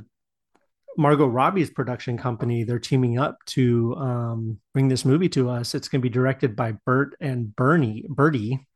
Margot 0.98 1.28
Robbie's 1.28 1.70
production 1.70 2.18
company. 2.18 2.64
They're 2.64 2.80
teaming 2.80 3.18
up 3.18 3.38
to 3.48 3.96
um, 3.96 4.60
bring 4.74 4.88
this 4.88 5.06
movie 5.06 5.30
to 5.30 5.50
us. 5.50 5.74
It's 5.74 5.88
going 5.88 6.02
to 6.02 6.08
be 6.08 6.14
directed 6.14 6.56
by 6.56 6.74
Bert 6.86 7.16
and 7.20 7.56
Bernie 7.56 8.06
Bertie 8.10 8.68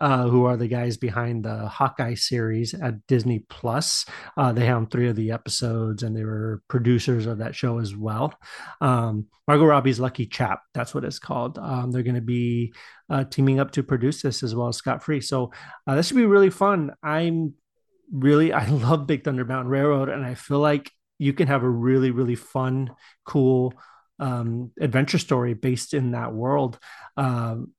uh, 0.00 0.28
who 0.28 0.44
are 0.44 0.56
the 0.56 0.68
guys 0.68 0.96
behind 0.96 1.44
the 1.44 1.68
Hawkeye 1.68 2.14
series 2.14 2.74
at 2.74 3.06
Disney 3.06 3.40
Plus. 3.48 4.04
Uh, 4.36 4.52
they 4.52 4.66
have 4.66 4.90
three 4.90 5.08
of 5.08 5.16
the 5.16 5.32
episodes, 5.32 6.02
and 6.02 6.16
they 6.16 6.24
were 6.24 6.62
producers 6.68 7.26
of 7.26 7.38
that 7.38 7.54
show 7.54 7.78
as 7.78 7.94
well. 7.94 8.34
Um, 8.80 9.26
Margot 9.48 9.64
Robbie's 9.64 10.00
Lucky 10.00 10.26
Chap, 10.26 10.60
that's 10.74 10.94
what 10.94 11.04
it's 11.04 11.18
called. 11.18 11.58
Um, 11.58 11.90
they're 11.90 12.02
going 12.02 12.14
to 12.16 12.20
be 12.20 12.72
uh, 13.08 13.24
teaming 13.24 13.60
up 13.60 13.72
to 13.72 13.82
produce 13.82 14.22
this 14.22 14.42
as 14.42 14.54
well 14.54 14.68
as 14.68 14.76
Scott 14.76 15.02
Free. 15.02 15.20
So 15.20 15.52
uh, 15.86 15.94
this 15.94 16.08
should 16.08 16.16
be 16.16 16.26
really 16.26 16.50
fun. 16.50 16.92
I'm 17.02 17.54
really, 18.12 18.52
I 18.52 18.66
love 18.68 19.06
Big 19.06 19.24
Thunder 19.24 19.44
Mountain 19.44 19.70
Railroad, 19.70 20.08
and 20.08 20.24
I 20.24 20.34
feel 20.34 20.58
like 20.58 20.90
you 21.18 21.32
can 21.32 21.48
have 21.48 21.62
a 21.62 21.68
really, 21.68 22.10
really 22.10 22.34
fun, 22.34 22.90
cool 23.24 23.72
um, 24.18 24.72
adventure 24.80 25.18
story 25.18 25.54
based 25.54 25.94
in 25.94 26.12
that 26.12 26.32
world. 26.32 26.78
Um, 27.16 27.72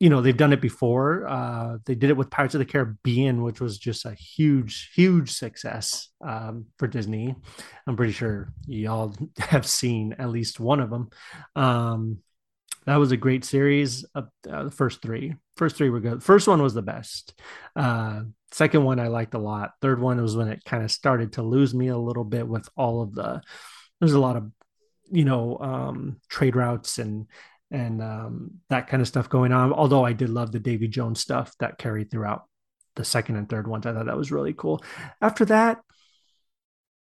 you 0.00 0.10
know 0.10 0.20
they've 0.20 0.36
done 0.36 0.52
it 0.52 0.60
before. 0.60 1.26
Uh, 1.26 1.78
they 1.86 1.94
did 1.94 2.10
it 2.10 2.16
with 2.16 2.30
pirates 2.30 2.54
of 2.54 2.58
the 2.58 2.64
caribbean 2.64 3.42
which 3.42 3.60
was 3.60 3.78
just 3.78 4.04
a 4.04 4.14
huge 4.14 4.90
huge 4.94 5.32
success 5.32 6.08
um, 6.24 6.66
for 6.78 6.86
disney. 6.86 7.34
I'm 7.86 7.96
pretty 7.96 8.12
sure 8.12 8.52
y'all 8.66 9.14
have 9.38 9.66
seen 9.66 10.14
at 10.18 10.30
least 10.30 10.60
one 10.60 10.80
of 10.80 10.90
them 10.90 11.10
um, 11.56 12.18
that 12.86 12.96
was 12.96 13.12
a 13.12 13.16
great 13.16 13.44
series 13.44 14.04
uh, 14.14 14.22
uh, 14.50 14.64
the 14.64 14.70
first 14.70 15.00
three. 15.00 15.34
First 15.56 15.76
three 15.76 15.90
were 15.90 16.00
good. 16.00 16.22
First 16.22 16.48
one 16.48 16.62
was 16.62 16.74
the 16.74 16.82
best. 16.82 17.38
Uh, 17.74 18.22
second 18.52 18.84
one 18.84 19.00
i 19.00 19.08
liked 19.08 19.34
a 19.34 19.38
lot. 19.38 19.72
Third 19.80 20.00
one 20.00 20.20
was 20.20 20.36
when 20.36 20.48
it 20.48 20.64
kind 20.64 20.84
of 20.84 20.90
started 20.90 21.32
to 21.34 21.42
lose 21.42 21.74
me 21.74 21.88
a 21.88 21.98
little 21.98 22.24
bit 22.24 22.46
with 22.46 22.68
all 22.76 23.02
of 23.02 23.14
the 23.14 23.40
there's 24.00 24.12
a 24.12 24.20
lot 24.20 24.36
of 24.36 24.50
you 25.10 25.24
know 25.24 25.58
um, 25.58 26.20
trade 26.28 26.56
routes 26.56 26.98
and 26.98 27.26
and 27.74 28.00
um, 28.00 28.50
that 28.70 28.86
kind 28.86 29.00
of 29.00 29.08
stuff 29.08 29.28
going 29.28 29.52
on. 29.52 29.72
Although 29.72 30.04
I 30.04 30.12
did 30.12 30.30
love 30.30 30.52
the 30.52 30.60
Davy 30.60 30.86
Jones 30.86 31.20
stuff 31.20 31.52
that 31.58 31.76
carried 31.76 32.10
throughout 32.10 32.44
the 32.94 33.04
second 33.04 33.36
and 33.36 33.48
third 33.48 33.66
ones. 33.66 33.84
I 33.84 33.92
thought 33.92 34.06
that 34.06 34.16
was 34.16 34.30
really 34.30 34.54
cool. 34.54 34.82
After 35.20 35.44
that, 35.46 35.80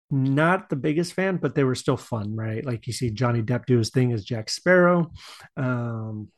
not 0.10 0.70
the 0.70 0.78
biggest 0.78 1.14
fan, 1.14 1.38
but 1.38 1.54
they 1.56 1.66
were 1.66 1.76
still 1.76 1.98
fun, 1.98 2.36
right? 2.36 2.66
Like 2.66 2.88
you 2.88 2.94
see 2.94 3.12
Johnny 3.12 3.42
Depp 3.42 3.66
do 3.66 3.78
his 3.78 3.90
thing 3.90 4.14
as 4.14 4.24
Jack 4.24 4.50
Sparrow. 4.50 5.12
Um, 5.58 6.30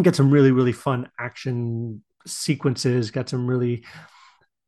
get 0.00 0.14
some 0.14 0.30
really, 0.30 0.50
really 0.50 0.72
fun 0.72 1.10
action 1.18 2.02
sequences, 2.26 3.10
got 3.10 3.28
some 3.28 3.46
really, 3.46 3.84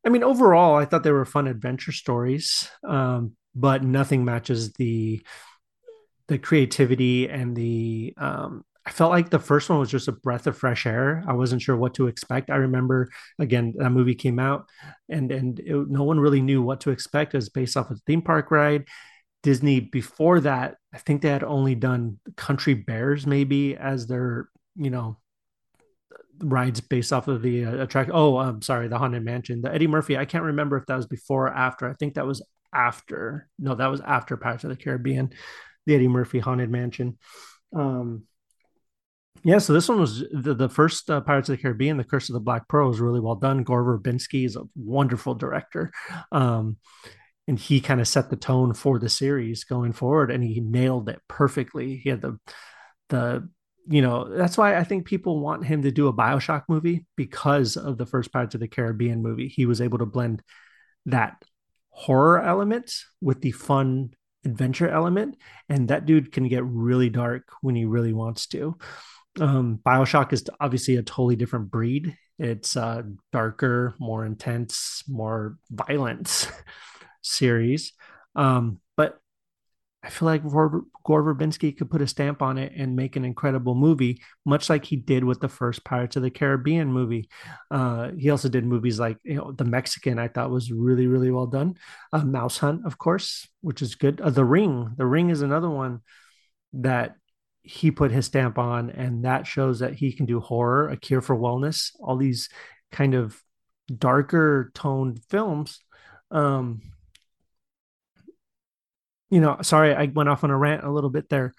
I 0.07 0.09
mean, 0.09 0.23
overall, 0.23 0.77
I 0.77 0.87
thought 0.87 1.03
they 1.03 1.13
were 1.13 1.25
fun 1.25 1.49
adventure 1.49 1.93
stories, 1.93 2.71
um, 2.87 3.33
but 3.55 3.85
nothing 3.85 4.25
matches 4.25 4.73
the 4.75 5.23
the 6.29 6.39
creativity 6.39 7.29
and 7.29 7.55
the 7.55 8.13
um, 8.17 8.65
I 8.87 8.91
felt 8.91 9.11
like 9.11 9.31
the 9.31 9.41
first 9.41 9.69
one 9.69 9.81
was 9.81 9.91
just 9.91 10.07
a 10.07 10.13
breath 10.13 10.47
of 10.47 10.57
fresh 10.57 10.87
air. 10.87 11.25
I 11.27 11.33
wasn't 11.33 11.61
sure 11.61 11.77
what 11.77 11.95
to 11.95 12.07
expect. 12.07 12.51
I 12.51 12.57
remember 12.57 13.09
again 13.41 13.75
that 13.79 13.91
movie 13.91 14.15
came 14.15 14.39
out, 14.39 14.69
and 15.09 15.33
and 15.33 15.59
it, 15.59 15.89
no 15.89 16.05
one 16.05 16.21
really 16.21 16.41
knew 16.41 16.63
what 16.63 16.81
to 16.83 16.91
expect. 16.91 17.35
It 17.35 17.39
was 17.39 17.49
based 17.49 17.77
off 17.77 17.91
a 17.91 17.97
theme 18.07 18.23
park 18.23 18.51
ride. 18.53 18.85
Disney 19.43 19.81
before 19.81 20.41
that, 20.41 20.77
I 20.95 20.99
think 20.99 21.21
they 21.23 21.29
had 21.29 21.43
only 21.43 21.75
done 21.75 22.19
Country 22.37 22.75
Bears 22.75 23.27
maybe 23.27 23.77
as 23.77 24.07
their 24.07 24.49
you 24.77 24.91
know 24.91 25.19
rides 26.39 26.81
based 26.81 27.13
off 27.13 27.27
of 27.27 27.43
the 27.43 27.65
uh. 27.65 27.87
Oh, 28.13 28.39
I'm 28.39 28.63
sorry, 28.63 28.87
the 28.87 28.99
Haunted 28.99 29.25
Mansion, 29.25 29.63
the 29.63 29.75
Eddie 29.75 29.89
Murphy. 29.89 30.17
I 30.17 30.27
can't 30.27 30.45
remember 30.45 30.77
if 30.77 30.87
that 30.87 30.97
was 30.97 31.07
before 31.07 31.47
or 31.49 31.55
after. 31.55 31.91
I 31.91 31.95
think 31.95 32.15
that 32.15 32.27
was 32.27 32.45
after. 32.73 33.49
No, 33.59 33.75
that 33.75 33.89
was 33.89 34.01
after 34.01 34.37
Pirates 34.37 34.63
of 34.63 34.71
the 34.71 34.77
Caribbean, 34.77 35.31
the 35.87 35.97
Eddie 35.97 36.09
Murphy 36.09 36.39
Haunted 36.39 36.71
Mansion. 36.71 37.19
Um, 37.75 38.25
yeah, 39.43 39.59
so 39.59 39.73
this 39.73 39.89
one 39.89 40.01
was 40.01 40.25
the, 40.33 40.55
the 40.55 40.69
first 40.69 41.11
uh, 41.11 41.21
Pirates 41.21 41.49
of 41.49 41.57
the 41.57 41.63
Caribbean, 41.63 41.97
The 41.97 42.05
Curse 42.05 42.29
of 42.29 42.35
the 42.35 42.41
Black 42.41 42.69
Pearl 42.69 42.89
was 42.89 43.01
really 43.01 43.21
well 43.21 43.35
done. 43.35 43.63
Gore 43.63 43.85
Verbinski 43.85 44.45
is 44.45 44.57
a 44.57 44.65
wonderful 44.75 45.35
director. 45.35 45.91
Um, 46.33 46.77
and 47.49 47.59
he 47.59 47.81
kind 47.81 48.01
of 48.01 48.09
set 48.09 48.29
the 48.29 48.37
tone 48.37 48.75
for 48.75 48.99
the 48.99 49.09
series 49.09 49.65
going 49.65 49.93
forward 49.93 50.31
and 50.31 50.43
he 50.43 50.61
nailed 50.61 51.09
it 51.09 51.21
perfectly. 51.29 51.97
He 51.97 52.11
had 52.11 52.21
the, 52.21 52.39
the, 53.09 53.49
you 53.89 54.03
know, 54.03 54.29
that's 54.29 54.59
why 54.59 54.77
I 54.77 54.85
think 54.85 55.07
people 55.07 55.39
want 55.39 55.65
him 55.65 55.83
to 55.83 55.93
do 55.93 56.09
a 56.09 56.13
Bioshock 56.13 56.65
movie 56.69 57.07
because 57.17 57.77
of 57.77 57.99
the 57.99 58.07
first 58.07 58.33
Pirates 58.33 58.55
of 58.55 58.61
the 58.61 58.69
Caribbean 58.69 59.23
movie. 59.23 59.49
He 59.49 59.65
was 59.65 59.81
able 59.81 59.99
to 59.99 60.07
blend 60.07 60.43
that 61.07 61.41
horror 61.91 62.43
element 62.43 62.93
with 63.21 63.41
the 63.43 63.53
fun 63.53 64.11
adventure 64.45 64.89
element. 64.89 65.37
And 65.69 65.89
that 65.89 66.07
dude 66.07 66.33
can 66.33 66.49
get 66.49 66.65
really 66.65 67.11
dark 67.11 67.45
when 67.63 67.77
he 67.77 67.85
really 67.85 68.13
wants 68.13 68.47
to 68.49 68.77
um, 69.41 69.81
Bioshock 69.85 70.33
is 70.33 70.45
obviously 70.61 70.97
a 70.97 71.03
totally 71.03 71.37
different 71.37 71.71
breed. 71.71 72.17
It's 72.39 72.77
a 72.77 73.05
darker, 73.33 73.95
more 73.99 74.25
intense, 74.25 75.03
more 75.09 75.57
violent 75.71 76.51
series. 77.23 77.93
Um, 78.35 78.81
but 78.97 79.19
I 80.03 80.11
feel 80.11 80.27
like 80.27 80.49
Gore, 80.49 80.83
Gore 81.05 81.23
Verbinski 81.23 81.77
could 81.77 81.91
put 81.91 82.03
a 82.03 82.07
stamp 82.07 82.43
on 82.43 82.59
it 82.59 82.73
and 82.77 82.95
make 82.95 83.17
an 83.17 83.25
incredible 83.25 83.75
movie, 83.75 84.23
much 84.45 84.71
like 84.71 84.85
he 84.85 84.97
did 84.97 85.25
with 85.25 85.41
the 85.41 85.49
first 85.49 85.85
Pirates 85.85 86.15
of 86.17 86.23
the 86.23 86.31
Caribbean 86.31 86.93
movie. 86.93 87.29
Uh, 87.71 88.11
he 88.17 88.31
also 88.31 88.49
did 88.49 88.65
movies 88.65 89.01
like 89.01 89.19
you 89.25 89.35
know 89.35 89.53
The 89.53 89.65
Mexican. 89.65 90.19
I 90.19 90.29
thought 90.29 90.51
was 90.51 90.71
really 90.71 91.07
really 91.07 91.31
well 91.31 91.47
done. 91.47 91.77
Uh, 92.13 92.25
Mouse 92.25 92.59
Hunt, 92.59 92.87
of 92.87 92.99
course, 92.99 93.49
which 93.63 93.83
is 93.83 93.97
good. 93.97 94.21
Uh, 94.21 94.31
the 94.31 94.45
Ring. 94.45 94.95
The 94.97 95.07
Ring 95.07 95.31
is 95.31 95.43
another 95.43 95.71
one 95.71 96.03
that 96.75 97.17
he 97.67 97.91
put 97.91 98.13
his 98.13 98.27
stamp 98.27 98.59
on, 98.59 98.91
and 98.91 99.25
that 99.25 99.47
shows 99.47 99.81
that 99.81 99.95
he 99.95 100.13
can 100.13 100.25
do 100.25 100.41
horror, 100.41 100.89
a 100.89 100.97
cure 100.97 101.21
for 101.21 101.37
wellness, 101.37 101.91
all 102.01 102.17
these 102.17 102.49
kind 102.93 103.15
of 103.15 103.41
darker 103.95 104.71
toned 104.75 105.21
films. 105.29 105.81
Um, 106.31 106.81
you 109.31 109.41
know, 109.41 109.59
sorry, 109.63 109.95
I 109.95 110.07
went 110.07 110.29
off 110.29 110.45
on 110.45 110.51
a 110.51 110.57
rant 110.57 110.85
a 110.85 110.91
little 110.91 111.11
bit 111.11 111.29
there. 111.29 111.55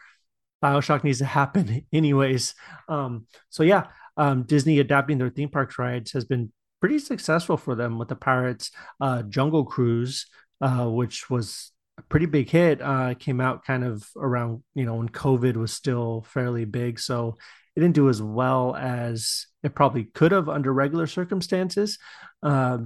Bioshock 0.63 1.03
needs 1.03 1.19
to 1.19 1.25
happen, 1.25 1.85
anyways. 1.93 2.55
Um, 2.87 3.27
so 3.49 3.63
yeah, 3.63 3.87
um, 4.15 4.43
Disney 4.43 4.79
adapting 4.79 5.17
their 5.17 5.29
theme 5.29 5.49
parks 5.49 5.77
rides 5.77 6.13
has 6.13 6.23
been 6.23 6.51
pretty 6.79 6.99
successful 6.99 7.57
for 7.57 7.75
them 7.75 7.97
with 7.97 8.07
the 8.07 8.15
Pirates 8.15 8.71
uh, 9.01 9.23
Jungle 9.23 9.65
Cruise, 9.65 10.25
uh, 10.61 10.87
which 10.87 11.29
was 11.29 11.71
a 11.97 12.01
pretty 12.03 12.25
big 12.25 12.49
hit. 12.49 12.81
Uh, 12.81 13.13
came 13.15 13.41
out 13.41 13.65
kind 13.65 13.83
of 13.83 14.07
around 14.15 14.63
you 14.75 14.85
know 14.85 14.95
when 14.95 15.09
COVID 15.09 15.55
was 15.55 15.73
still 15.73 16.25
fairly 16.27 16.65
big, 16.65 16.99
so 16.99 17.37
it 17.75 17.79
didn't 17.79 17.95
do 17.95 18.09
as 18.09 18.21
well 18.21 18.75
as 18.75 19.47
it 19.63 19.75
probably 19.75 20.05
could 20.05 20.31
have 20.31 20.49
under 20.49 20.73
regular 20.73 21.07
circumstances. 21.07 21.97
Uh, 22.41 22.79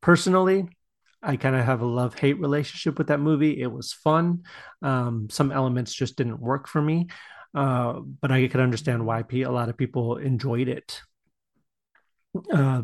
personally, 0.00 0.68
I 1.22 1.36
kind 1.36 1.56
of 1.56 1.64
have 1.64 1.80
a 1.80 1.86
love 1.86 2.18
hate 2.18 2.38
relationship 2.40 2.98
with 2.98 3.08
that 3.08 3.20
movie. 3.20 3.60
It 3.60 3.70
was 3.70 3.92
fun. 3.92 4.44
Um, 4.82 5.28
some 5.30 5.50
elements 5.50 5.92
just 5.94 6.16
didn't 6.16 6.40
work 6.40 6.68
for 6.68 6.80
me, 6.80 7.08
uh, 7.54 8.00
but 8.20 8.30
I 8.30 8.46
could 8.48 8.60
understand 8.60 9.04
why 9.04 9.24
a 9.30 9.44
lot 9.46 9.68
of 9.68 9.76
people 9.76 10.18
enjoyed 10.18 10.68
it. 10.68 11.02
Uh, 12.52 12.82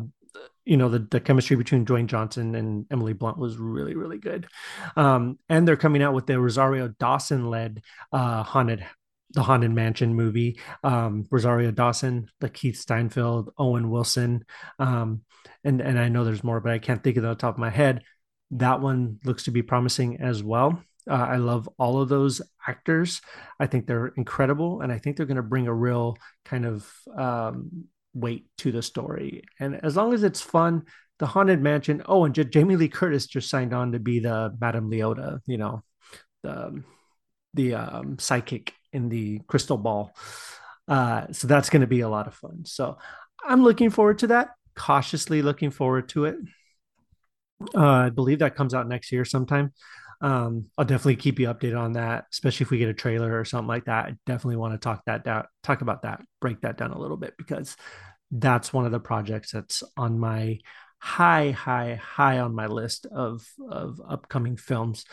you 0.65 0.77
know 0.77 0.89
the, 0.89 0.99
the 0.99 1.19
chemistry 1.19 1.55
between 1.55 1.85
Dwayne 1.85 2.07
Johnson 2.07 2.55
and 2.55 2.85
Emily 2.91 3.13
Blunt 3.13 3.37
was 3.37 3.57
really 3.57 3.95
really 3.95 4.17
good, 4.17 4.47
um, 4.95 5.37
and 5.49 5.67
they're 5.67 5.75
coming 5.75 6.01
out 6.01 6.13
with 6.13 6.25
the 6.25 6.39
Rosario 6.39 6.87
Dawson 6.87 7.49
led 7.49 7.81
uh, 8.11 8.43
haunted 8.43 8.85
the 9.31 9.43
haunted 9.43 9.71
mansion 9.71 10.13
movie. 10.13 10.59
Um, 10.83 11.25
Rosario 11.29 11.71
Dawson, 11.71 12.29
LaKeith 12.41 12.77
Stanfield, 12.77 13.51
Owen 13.57 13.89
Wilson, 13.89 14.45
um, 14.79 15.21
and 15.63 15.81
and 15.81 15.99
I 15.99 16.09
know 16.09 16.23
there's 16.23 16.43
more, 16.43 16.59
but 16.59 16.71
I 16.71 16.79
can't 16.79 17.03
think 17.03 17.17
of 17.17 17.23
it 17.23 17.27
on 17.27 17.33
the 17.33 17.39
top 17.39 17.55
of 17.55 17.59
my 17.59 17.69
head. 17.69 18.03
That 18.51 18.81
one 18.81 19.19
looks 19.25 19.43
to 19.43 19.51
be 19.51 19.63
promising 19.63 20.21
as 20.21 20.43
well. 20.43 20.81
Uh, 21.09 21.15
I 21.15 21.35
love 21.37 21.67
all 21.77 22.01
of 22.01 22.07
those 22.07 22.41
actors. 22.65 23.21
I 23.59 23.67
think 23.67 23.87
they're 23.87 24.07
incredible, 24.15 24.81
and 24.81 24.91
I 24.91 24.99
think 24.99 25.17
they're 25.17 25.25
going 25.25 25.37
to 25.37 25.43
bring 25.43 25.67
a 25.67 25.73
real 25.73 26.17
kind 26.45 26.65
of 26.65 26.89
um, 27.17 27.85
weight 28.13 28.45
to 28.59 28.71
the 28.71 28.81
story. 28.81 29.43
And 29.59 29.83
as 29.83 29.95
long 29.95 30.13
as 30.13 30.23
it's 30.23 30.41
fun, 30.41 30.83
the 31.19 31.25
Haunted 31.25 31.61
Mansion. 31.61 32.01
Oh, 32.05 32.25
and 32.25 32.35
J- 32.35 32.43
Jamie 32.43 32.75
Lee 32.75 32.89
Curtis 32.89 33.27
just 33.27 33.49
signed 33.49 33.73
on 33.73 33.91
to 33.91 33.99
be 33.99 34.19
the 34.19 34.55
Madame 34.59 34.89
Leota, 34.89 35.39
you 35.45 35.57
know, 35.57 35.83
the 36.43 36.83
the 37.53 37.75
um, 37.75 38.17
psychic 38.19 38.73
in 38.91 39.09
the 39.09 39.39
crystal 39.47 39.77
ball. 39.77 40.15
Uh, 40.87 41.27
so 41.31 41.47
that's 41.47 41.69
going 41.69 41.81
to 41.81 41.87
be 41.87 42.01
a 42.01 42.09
lot 42.09 42.27
of 42.27 42.33
fun. 42.33 42.65
So 42.65 42.97
I'm 43.43 43.63
looking 43.63 43.89
forward 43.89 44.19
to 44.19 44.27
that. 44.27 44.49
Cautiously 44.75 45.41
looking 45.41 45.71
forward 45.71 46.09
to 46.09 46.25
it. 46.25 46.35
Uh, 47.75 47.87
I 47.87 48.09
believe 48.09 48.39
that 48.39 48.55
comes 48.55 48.73
out 48.73 48.87
next 48.87 49.11
year 49.11 49.23
sometime. 49.23 49.71
Um, 50.23 50.67
I'll 50.77 50.85
definitely 50.85 51.17
keep 51.17 51.37
you 51.37 51.47
updated 51.47 51.77
on 51.77 51.93
that, 51.93 52.25
especially 52.31 52.63
if 52.63 52.71
we 52.71 52.77
get 52.77 52.89
a 52.89 52.93
trailer 52.93 53.37
or 53.37 53.45
something 53.45 53.67
like 53.67 53.85
that. 53.85 54.05
I 54.05 54.15
definitely 54.25 54.55
want 54.55 54.73
to 54.73 54.77
talk 54.77 55.03
that 55.05 55.23
down, 55.23 55.45
talk 55.61 55.81
about 55.81 56.03
that, 56.03 56.21
break 56.39 56.61
that 56.61 56.77
down 56.77 56.91
a 56.91 56.99
little 56.99 57.17
bit 57.17 57.35
because 57.37 57.75
that's 58.31 58.73
one 58.73 58.85
of 58.85 58.91
the 58.91 58.99
projects 58.99 59.51
that's 59.51 59.83
on 59.97 60.17
my 60.17 60.59
high, 60.97 61.51
high, 61.51 61.95
high 61.95 62.39
on 62.39 62.55
my 62.55 62.67
list 62.67 63.05
of 63.05 63.45
of 63.69 64.01
upcoming 64.07 64.57
films. 64.57 65.05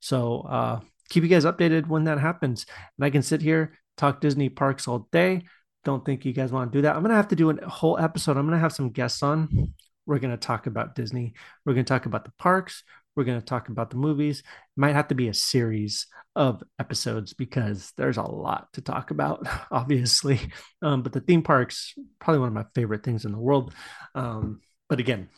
So 0.00 0.40
uh, 0.40 0.80
keep 1.10 1.22
you 1.22 1.28
guys 1.28 1.44
updated 1.44 1.86
when 1.86 2.04
that 2.04 2.18
happens. 2.18 2.66
And 2.98 3.04
I 3.04 3.10
can 3.10 3.22
sit 3.22 3.42
here 3.42 3.78
talk 3.96 4.20
Disney 4.20 4.48
parks 4.48 4.88
all 4.88 5.08
day, 5.12 5.42
don't 5.84 6.04
think 6.04 6.24
you 6.24 6.32
guys 6.32 6.52
want 6.52 6.72
to 6.72 6.78
do 6.78 6.82
that. 6.82 6.96
I'm 6.96 7.02
to 7.10 7.16
have 7.16 7.28
to 7.28 7.36
do 7.36 7.50
a 7.50 7.68
whole 7.68 7.98
episode. 7.98 8.36
I'm 8.36 8.46
to 8.56 8.58
have 8.58 8.72
some 8.72 8.90
guests 8.90 9.22
on. 9.22 9.74
We're 10.06 10.18
to 10.32 10.36
talk 10.36 10.66
about 10.66 10.94
Disney. 10.94 11.34
We're 11.64 11.74
to 11.84 11.88
talk 11.88 12.06
about 12.06 12.24
the 12.24 12.32
parks. 12.38 12.82
We're 13.16 13.24
going 13.24 13.40
to 13.40 13.46
talk 13.46 13.68
about 13.68 13.90
the 13.90 13.96
movies. 13.96 14.40
It 14.40 14.44
might 14.76 14.94
have 14.94 15.08
to 15.08 15.14
be 15.14 15.28
a 15.28 15.34
series 15.34 16.06
of 16.34 16.62
episodes 16.78 17.32
because 17.32 17.92
there's 17.96 18.16
a 18.16 18.22
lot 18.22 18.72
to 18.74 18.80
talk 18.80 19.10
about, 19.10 19.46
obviously. 19.70 20.40
Um, 20.82 21.02
but 21.02 21.12
the 21.12 21.20
theme 21.20 21.42
parks, 21.42 21.94
probably 22.18 22.40
one 22.40 22.48
of 22.48 22.54
my 22.54 22.66
favorite 22.74 23.04
things 23.04 23.24
in 23.24 23.32
the 23.32 23.38
world. 23.38 23.72
Um, 24.14 24.60
but 24.88 25.00
again, 25.00 25.28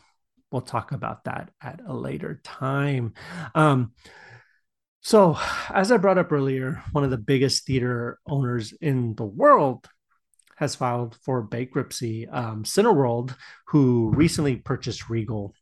we'll 0.51 0.61
talk 0.61 0.91
about 0.91 1.25
that 1.25 1.51
at 1.61 1.81
a 1.85 1.93
later 1.93 2.41
time. 2.43 3.13
Um, 3.53 3.93
so, 5.01 5.37
as 5.69 5.91
I 5.91 5.97
brought 5.97 6.17
up 6.17 6.31
earlier, 6.31 6.83
one 6.91 7.03
of 7.03 7.11
the 7.11 7.17
biggest 7.17 7.65
theater 7.65 8.19
owners 8.27 8.73
in 8.81 9.15
the 9.15 9.23
world 9.23 9.87
has 10.57 10.75
filed 10.75 11.17
for 11.23 11.41
bankruptcy. 11.43 12.27
Um, 12.27 12.63
Cineworld, 12.63 13.35
who 13.67 14.11
recently 14.13 14.55
purchased 14.57 15.09
Regal 15.09 15.53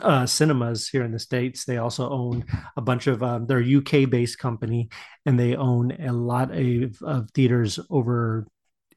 uh, 0.00 0.26
cinemas 0.26 0.88
here 0.88 1.04
in 1.04 1.12
the 1.12 1.18
states. 1.18 1.64
They 1.64 1.78
also 1.78 2.08
own 2.08 2.44
a 2.76 2.80
bunch 2.80 3.06
of 3.06 3.22
um, 3.22 3.46
they're 3.46 3.62
a 3.62 3.76
UK 3.76 4.08
based 4.08 4.38
company, 4.38 4.88
and 5.26 5.38
they 5.38 5.56
own 5.56 5.92
a 5.92 6.12
lot 6.12 6.50
of, 6.56 7.02
of 7.02 7.30
theaters 7.32 7.78
over 7.90 8.46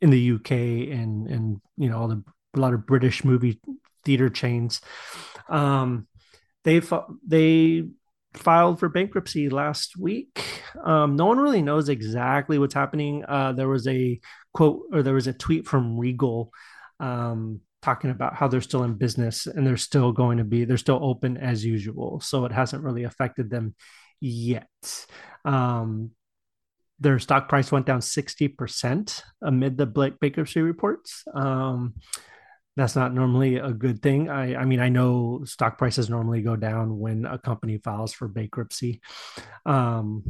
in 0.01 0.09
the 0.09 0.31
UK 0.31 0.51
and 0.51 1.27
and 1.27 1.61
you 1.77 1.89
know 1.89 1.97
all 1.97 2.07
the 2.07 2.23
a 2.55 2.59
lot 2.59 2.73
of 2.73 2.85
British 2.85 3.23
movie 3.23 3.59
theater 4.05 4.29
chains. 4.29 4.81
Um, 5.49 6.07
they 6.63 6.81
they 7.25 7.83
filed 8.33 8.79
for 8.79 8.89
bankruptcy 8.89 9.49
last 9.49 9.97
week. 9.97 10.43
Um, 10.83 11.15
no 11.15 11.25
one 11.25 11.39
really 11.39 11.61
knows 11.61 11.89
exactly 11.89 12.57
what's 12.57 12.73
happening. 12.73 13.23
Uh, 13.27 13.53
there 13.53 13.67
was 13.67 13.87
a 13.87 14.19
quote 14.53 14.83
or 14.91 15.03
there 15.03 15.13
was 15.13 15.27
a 15.27 15.33
tweet 15.33 15.67
from 15.67 15.97
Regal 15.97 16.51
um, 16.99 17.61
talking 17.83 18.09
about 18.09 18.35
how 18.35 18.47
they're 18.47 18.61
still 18.61 18.83
in 18.83 18.93
business 18.93 19.45
and 19.45 19.67
they're 19.67 19.77
still 19.77 20.11
going 20.11 20.37
to 20.37 20.43
be 20.43 20.63
they're 20.65 20.77
still 20.77 20.99
open 21.01 21.37
as 21.37 21.65
usual. 21.65 22.21
So 22.21 22.45
it 22.45 22.51
hasn't 22.51 22.83
really 22.83 23.03
affected 23.03 23.49
them 23.49 23.75
yet. 24.21 24.67
Um, 25.43 26.11
their 26.99 27.19
stock 27.19 27.49
price 27.49 27.71
went 27.71 27.85
down 27.85 27.99
60% 27.99 29.21
amid 29.41 29.77
the 29.77 29.85
Blake 29.85 30.19
bankruptcy 30.19 30.61
reports. 30.61 31.25
Um, 31.33 31.95
that's 32.77 32.95
not 32.95 33.13
normally 33.13 33.57
a 33.57 33.71
good 33.71 34.01
thing. 34.01 34.29
I, 34.29 34.55
I 34.55 34.65
mean 34.65 34.79
i 34.79 34.89
know 34.89 35.43
stock 35.45 35.77
prices 35.77 36.09
normally 36.09 36.41
go 36.41 36.55
down 36.55 36.97
when 36.97 37.25
a 37.25 37.37
company 37.37 37.77
files 37.77 38.13
for 38.13 38.27
bankruptcy. 38.27 39.01
Um, 39.65 40.23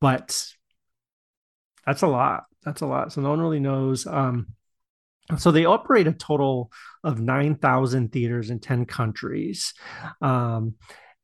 but 0.00 0.46
that's 1.86 2.02
a 2.02 2.06
lot. 2.06 2.44
That's 2.62 2.82
a 2.82 2.86
lot. 2.86 3.12
So 3.12 3.22
no 3.22 3.30
one 3.30 3.40
really 3.40 3.60
knows. 3.60 4.06
Um, 4.06 4.48
so 5.38 5.50
they 5.50 5.64
operate 5.64 6.06
a 6.06 6.12
total 6.12 6.70
of 7.04 7.20
9,000 7.20 8.12
theaters 8.12 8.50
in 8.50 8.60
10 8.60 8.86
countries. 8.86 9.74
Um, 10.20 10.74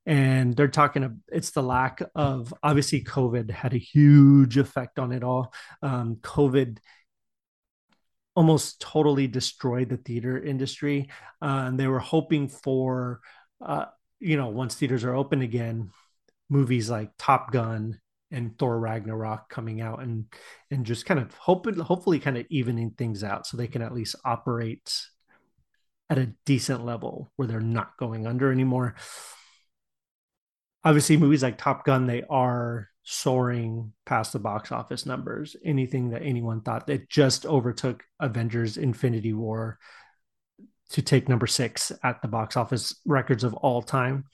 and 0.08 0.56
they're 0.56 0.68
talking 0.68 1.04
of, 1.04 1.12
it's 1.28 1.50
the 1.50 1.62
lack 1.62 2.00
of 2.14 2.52
obviously 2.62 3.04
covid 3.04 3.50
had 3.50 3.74
a 3.74 3.78
huge 3.78 4.56
effect 4.56 4.98
on 4.98 5.12
it 5.12 5.22
all 5.22 5.52
um, 5.82 6.16
covid 6.22 6.78
almost 8.34 8.80
totally 8.80 9.26
destroyed 9.26 9.90
the 9.90 9.98
theater 9.98 10.42
industry 10.42 11.08
uh, 11.42 11.64
and 11.66 11.78
they 11.78 11.86
were 11.86 11.98
hoping 11.98 12.48
for 12.48 13.20
uh, 13.60 13.84
you 14.18 14.36
know 14.36 14.48
once 14.48 14.74
theaters 14.74 15.04
are 15.04 15.14
open 15.14 15.42
again 15.42 15.90
movies 16.48 16.88
like 16.88 17.10
top 17.18 17.52
gun 17.52 18.00
and 18.30 18.58
Thor 18.58 18.78
Ragnarok 18.78 19.48
coming 19.48 19.80
out 19.80 20.02
and 20.02 20.26
and 20.70 20.84
just 20.84 21.06
kind 21.06 21.20
of 21.20 21.32
hoping 21.34 21.78
hopefully 21.78 22.18
kind 22.18 22.36
of 22.36 22.46
evening 22.50 22.92
things 22.96 23.24
out 23.24 23.46
so 23.46 23.56
they 23.56 23.66
can 23.66 23.82
at 23.82 23.94
least 23.94 24.16
operate 24.24 24.92
at 26.10 26.18
a 26.18 26.32
decent 26.46 26.84
level 26.84 27.30
where 27.36 27.48
they're 27.48 27.60
not 27.60 27.96
going 27.98 28.26
under 28.26 28.50
anymore. 28.52 28.94
Obviously, 30.84 31.16
movies 31.16 31.42
like 31.42 31.58
Top 31.58 31.84
Gun 31.84 32.06
they 32.06 32.22
are 32.30 32.88
soaring 33.02 33.92
past 34.06 34.32
the 34.32 34.38
box 34.38 34.70
office 34.70 35.06
numbers. 35.06 35.56
Anything 35.64 36.10
that 36.10 36.22
anyone 36.22 36.60
thought 36.60 36.86
that 36.86 37.08
just 37.08 37.46
overtook 37.46 38.04
Avengers 38.20 38.76
Infinity 38.76 39.32
War 39.32 39.78
to 40.90 41.02
take 41.02 41.28
number 41.28 41.46
6 41.46 41.92
at 42.02 42.22
the 42.22 42.28
box 42.28 42.56
office 42.56 42.94
records 43.04 43.44
of 43.44 43.54
all 43.54 43.82
time. 43.82 44.24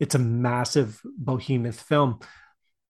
It's 0.00 0.14
a 0.14 0.18
massive 0.18 1.00
behemoth 1.04 1.80
film 1.80 2.20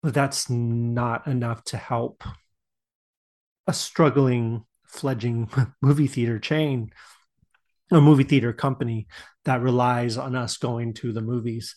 that's 0.02 0.50
not 0.50 1.26
enough 1.26 1.62
to 1.64 1.76
help 1.76 2.24
a 3.66 3.72
struggling 3.72 4.64
fledgling 4.84 5.48
movie 5.82 6.06
theater 6.06 6.38
chain 6.38 6.90
a 7.92 8.00
movie 8.00 8.24
theater 8.24 8.52
company 8.52 9.06
that 9.44 9.60
relies 9.60 10.16
on 10.16 10.34
us 10.34 10.56
going 10.56 10.94
to 10.94 11.12
the 11.12 11.20
movies. 11.20 11.74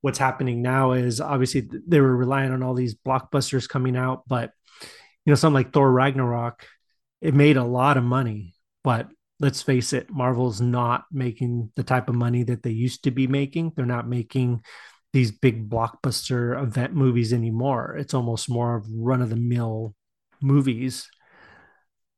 What's 0.00 0.18
happening 0.18 0.62
now 0.62 0.92
is 0.92 1.20
obviously 1.20 1.68
they 1.86 2.00
were 2.00 2.16
relying 2.16 2.52
on 2.52 2.62
all 2.62 2.74
these 2.74 2.94
blockbusters 2.94 3.68
coming 3.68 3.96
out 3.96 4.22
but 4.28 4.52
you 4.80 5.30
know 5.30 5.34
something 5.34 5.54
like 5.54 5.72
thor 5.72 5.90
ragnarok 5.90 6.64
it 7.20 7.34
made 7.34 7.56
a 7.56 7.64
lot 7.64 7.96
of 7.96 8.04
money 8.04 8.54
but 8.84 9.08
let's 9.40 9.60
face 9.60 9.92
it 9.92 10.08
marvel's 10.08 10.60
not 10.60 11.04
making 11.12 11.72
the 11.74 11.82
type 11.82 12.08
of 12.08 12.14
money 12.14 12.44
that 12.44 12.62
they 12.62 12.70
used 12.70 13.04
to 13.04 13.10
be 13.10 13.26
making. 13.26 13.72
They're 13.74 13.86
not 13.86 14.08
making 14.08 14.62
these 15.12 15.30
big 15.30 15.68
blockbuster 15.68 16.60
event 16.62 16.94
movies 16.94 17.32
anymore. 17.32 17.96
It's 17.98 18.14
almost 18.14 18.50
more 18.50 18.76
of 18.76 18.86
run 18.92 19.22
of 19.22 19.30
the 19.30 19.36
mill 19.36 19.94
movies. 20.40 21.08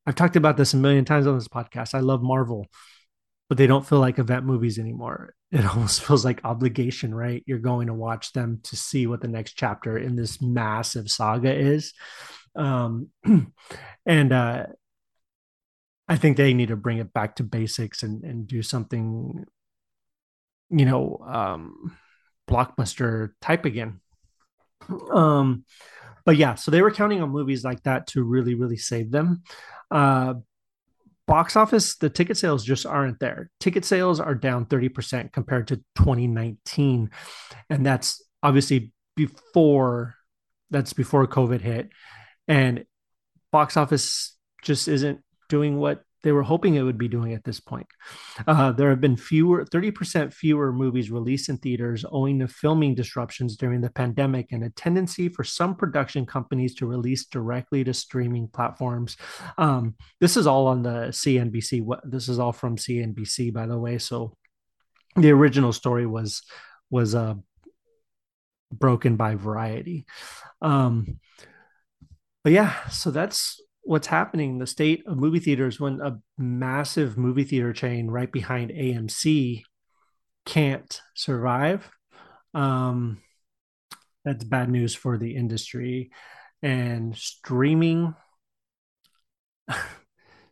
I've 0.05 0.15
talked 0.15 0.35
about 0.35 0.57
this 0.57 0.73
a 0.73 0.77
million 0.77 1.05
times 1.05 1.27
on 1.27 1.35
this 1.35 1.47
podcast. 1.47 1.93
I 1.93 1.99
love 1.99 2.21
Marvel, 2.21 2.67
but 3.49 3.57
they 3.57 3.67
don't 3.67 3.85
feel 3.85 3.99
like 3.99 4.19
event 4.19 4.45
movies 4.45 4.79
anymore. 4.79 5.35
It 5.53 5.65
almost 5.65 6.05
feels 6.05 6.23
like 6.23 6.45
obligation, 6.45 7.13
right? 7.13 7.43
You're 7.45 7.59
going 7.59 7.87
to 7.87 7.93
watch 7.93 8.31
them 8.31 8.61
to 8.63 8.77
see 8.77 9.05
what 9.05 9.19
the 9.19 9.27
next 9.27 9.57
chapter 9.57 9.97
in 9.97 10.15
this 10.15 10.41
massive 10.41 11.11
saga 11.11 11.53
is. 11.53 11.93
Um, 12.55 13.09
and 14.05 14.31
uh, 14.31 14.67
I 16.07 16.15
think 16.15 16.37
they 16.37 16.53
need 16.53 16.69
to 16.69 16.77
bring 16.77 16.99
it 16.99 17.11
back 17.11 17.35
to 17.35 17.43
basics 17.43 18.01
and, 18.01 18.23
and 18.23 18.47
do 18.47 18.61
something, 18.61 19.43
you 20.69 20.85
know, 20.85 21.17
um, 21.29 21.97
blockbuster 22.51 23.29
type 23.41 23.65
again. 23.65 23.99
Um, 25.11 25.63
but 26.25 26.37
yeah, 26.37 26.55
so 26.55 26.71
they 26.71 26.81
were 26.81 26.91
counting 26.91 27.21
on 27.21 27.29
movies 27.29 27.63
like 27.63 27.83
that 27.83 28.07
to 28.07 28.23
really, 28.23 28.55
really 28.55 28.77
save 28.77 29.11
them. 29.11 29.43
Uh, 29.89 30.35
box 31.27 31.55
office, 31.55 31.95
the 31.95 32.09
ticket 32.09 32.37
sales 32.37 32.63
just 32.63 32.85
aren't 32.85 33.19
there. 33.19 33.49
Ticket 33.59 33.85
sales 33.85 34.19
are 34.19 34.35
down 34.35 34.65
30% 34.65 35.31
compared 35.31 35.67
to 35.69 35.77
2019. 35.95 37.09
And 37.69 37.85
that's 37.85 38.21
obviously 38.43 38.91
before 39.15 40.15
that's 40.69 40.93
before 40.93 41.27
COVID 41.27 41.61
hit. 41.61 41.89
And 42.47 42.85
box 43.51 43.77
office 43.77 44.35
just 44.61 44.87
isn't 44.87 45.21
doing 45.49 45.77
what 45.77 46.03
they 46.23 46.31
were 46.31 46.43
hoping 46.43 46.75
it 46.75 46.83
would 46.83 46.97
be 46.97 47.07
doing 47.07 47.33
at 47.33 47.43
this 47.43 47.59
point. 47.59 47.87
Uh, 48.47 48.71
there 48.71 48.89
have 48.89 49.01
been 49.01 49.17
fewer, 49.17 49.65
30% 49.65 50.33
fewer 50.33 50.71
movies 50.71 51.11
released 51.11 51.49
in 51.49 51.57
theaters 51.57 52.05
owing 52.11 52.39
to 52.39 52.47
filming 52.47 52.95
disruptions 52.95 53.55
during 53.55 53.81
the 53.81 53.89
pandemic 53.89 54.51
and 54.51 54.63
a 54.63 54.69
tendency 54.71 55.29
for 55.29 55.43
some 55.43 55.75
production 55.75 56.25
companies 56.25 56.75
to 56.75 56.85
release 56.85 57.25
directly 57.25 57.83
to 57.83 57.93
streaming 57.93 58.47
platforms. 58.47 59.17
Um, 59.57 59.95
this 60.19 60.37
is 60.37 60.47
all 60.47 60.67
on 60.67 60.83
the 60.83 61.09
CNBC. 61.09 61.85
This 62.03 62.29
is 62.29 62.39
all 62.39 62.53
from 62.53 62.77
CNBC, 62.77 63.53
by 63.53 63.65
the 63.65 63.77
way. 63.77 63.97
So 63.97 64.33
the 65.15 65.31
original 65.31 65.73
story 65.73 66.05
was 66.05 66.43
was 66.89 67.15
uh, 67.15 67.35
broken 68.71 69.15
by 69.15 69.35
Variety. 69.35 70.05
Um, 70.61 71.19
but 72.43 72.53
yeah, 72.53 72.87
so 72.89 73.11
that's 73.11 73.61
what's 73.83 74.07
happening 74.07 74.57
the 74.57 74.67
state 74.67 75.03
of 75.07 75.17
movie 75.17 75.39
theaters 75.39 75.79
when 75.79 75.99
a 76.01 76.19
massive 76.37 77.17
movie 77.17 77.43
theater 77.43 77.73
chain 77.73 78.07
right 78.07 78.31
behind 78.31 78.71
AMC 78.71 79.63
can't 80.45 81.01
survive 81.15 81.89
um 82.53 83.19
that's 84.23 84.43
bad 84.43 84.69
news 84.69 84.95
for 84.95 85.17
the 85.17 85.35
industry. 85.35 86.11
And 86.61 87.17
streaming 87.17 88.13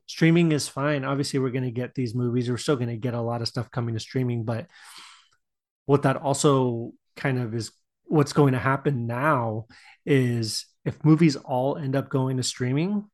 streaming 0.07 0.51
is 0.51 0.67
fine. 0.67 1.05
Obviously 1.05 1.39
we're 1.39 1.51
going 1.51 1.63
to 1.63 1.71
get 1.71 1.93
these 1.93 2.15
movies. 2.15 2.49
We're 2.49 2.57
still 2.57 2.75
going 2.77 2.89
to 2.89 2.97
get 2.97 3.13
a 3.13 3.21
lot 3.21 3.41
of 3.41 3.47
stuff 3.47 3.69
coming 3.71 3.93
to 3.93 3.99
streaming 3.99 4.43
but 4.43 4.67
what 5.85 6.03
that 6.03 6.17
also 6.17 6.91
kind 7.15 7.39
of 7.39 7.55
is 7.55 7.71
what's 8.05 8.33
going 8.33 8.53
to 8.53 8.59
happen 8.59 9.07
now 9.07 9.65
is 10.05 10.65
if 10.85 11.03
movies 11.03 11.35
all 11.35 11.77
end 11.77 11.95
up 11.95 12.09
going 12.09 12.37
to 12.37 12.43
streaming 12.43 13.05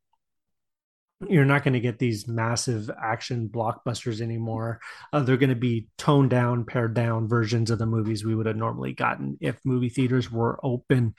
you're 1.27 1.45
not 1.45 1.63
going 1.63 1.73
to 1.73 1.79
get 1.79 1.97
these 1.97 2.27
massive 2.27 2.91
action 3.01 3.49
blockbusters 3.49 4.19
anymore. 4.21 4.79
Uh, 5.13 5.21
they're 5.21 5.37
going 5.37 5.49
to 5.49 5.55
be 5.55 5.87
toned 5.97 6.29
down, 6.29 6.65
pared 6.65 6.93
down 6.93 7.27
versions 7.27 7.71
of 7.71 7.79
the 7.79 7.85
movies 7.85 8.25
we 8.25 8.35
would 8.35 8.45
have 8.45 8.57
normally 8.57 8.93
gotten 8.93 9.37
if 9.39 9.57
movie 9.63 9.89
theaters 9.89 10.29
were 10.31 10.59
open. 10.63 11.15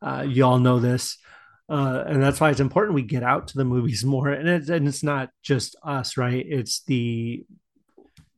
Uh, 0.00 0.24
you 0.26 0.44
all 0.44 0.58
know 0.58 0.78
this. 0.78 1.18
uh, 1.68 2.04
and 2.06 2.22
that's 2.22 2.40
why 2.40 2.50
it's 2.50 2.60
important 2.60 2.94
we 2.94 3.02
get 3.02 3.24
out 3.24 3.48
to 3.48 3.56
the 3.58 3.64
movies 3.64 4.04
more. 4.14 4.28
And 4.28 4.48
it's 4.48 4.68
and 4.68 4.86
it's 4.86 5.02
not 5.02 5.30
just 5.42 5.76
us, 5.82 6.16
right? 6.16 6.44
It's 6.46 6.82
the 6.84 7.44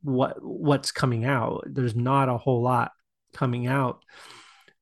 what 0.01 0.41
what's 0.41 0.91
coming 0.91 1.25
out. 1.25 1.65
There's 1.67 1.95
not 1.95 2.29
a 2.29 2.37
whole 2.37 2.61
lot 2.63 2.91
coming 3.33 3.67
out. 3.67 4.03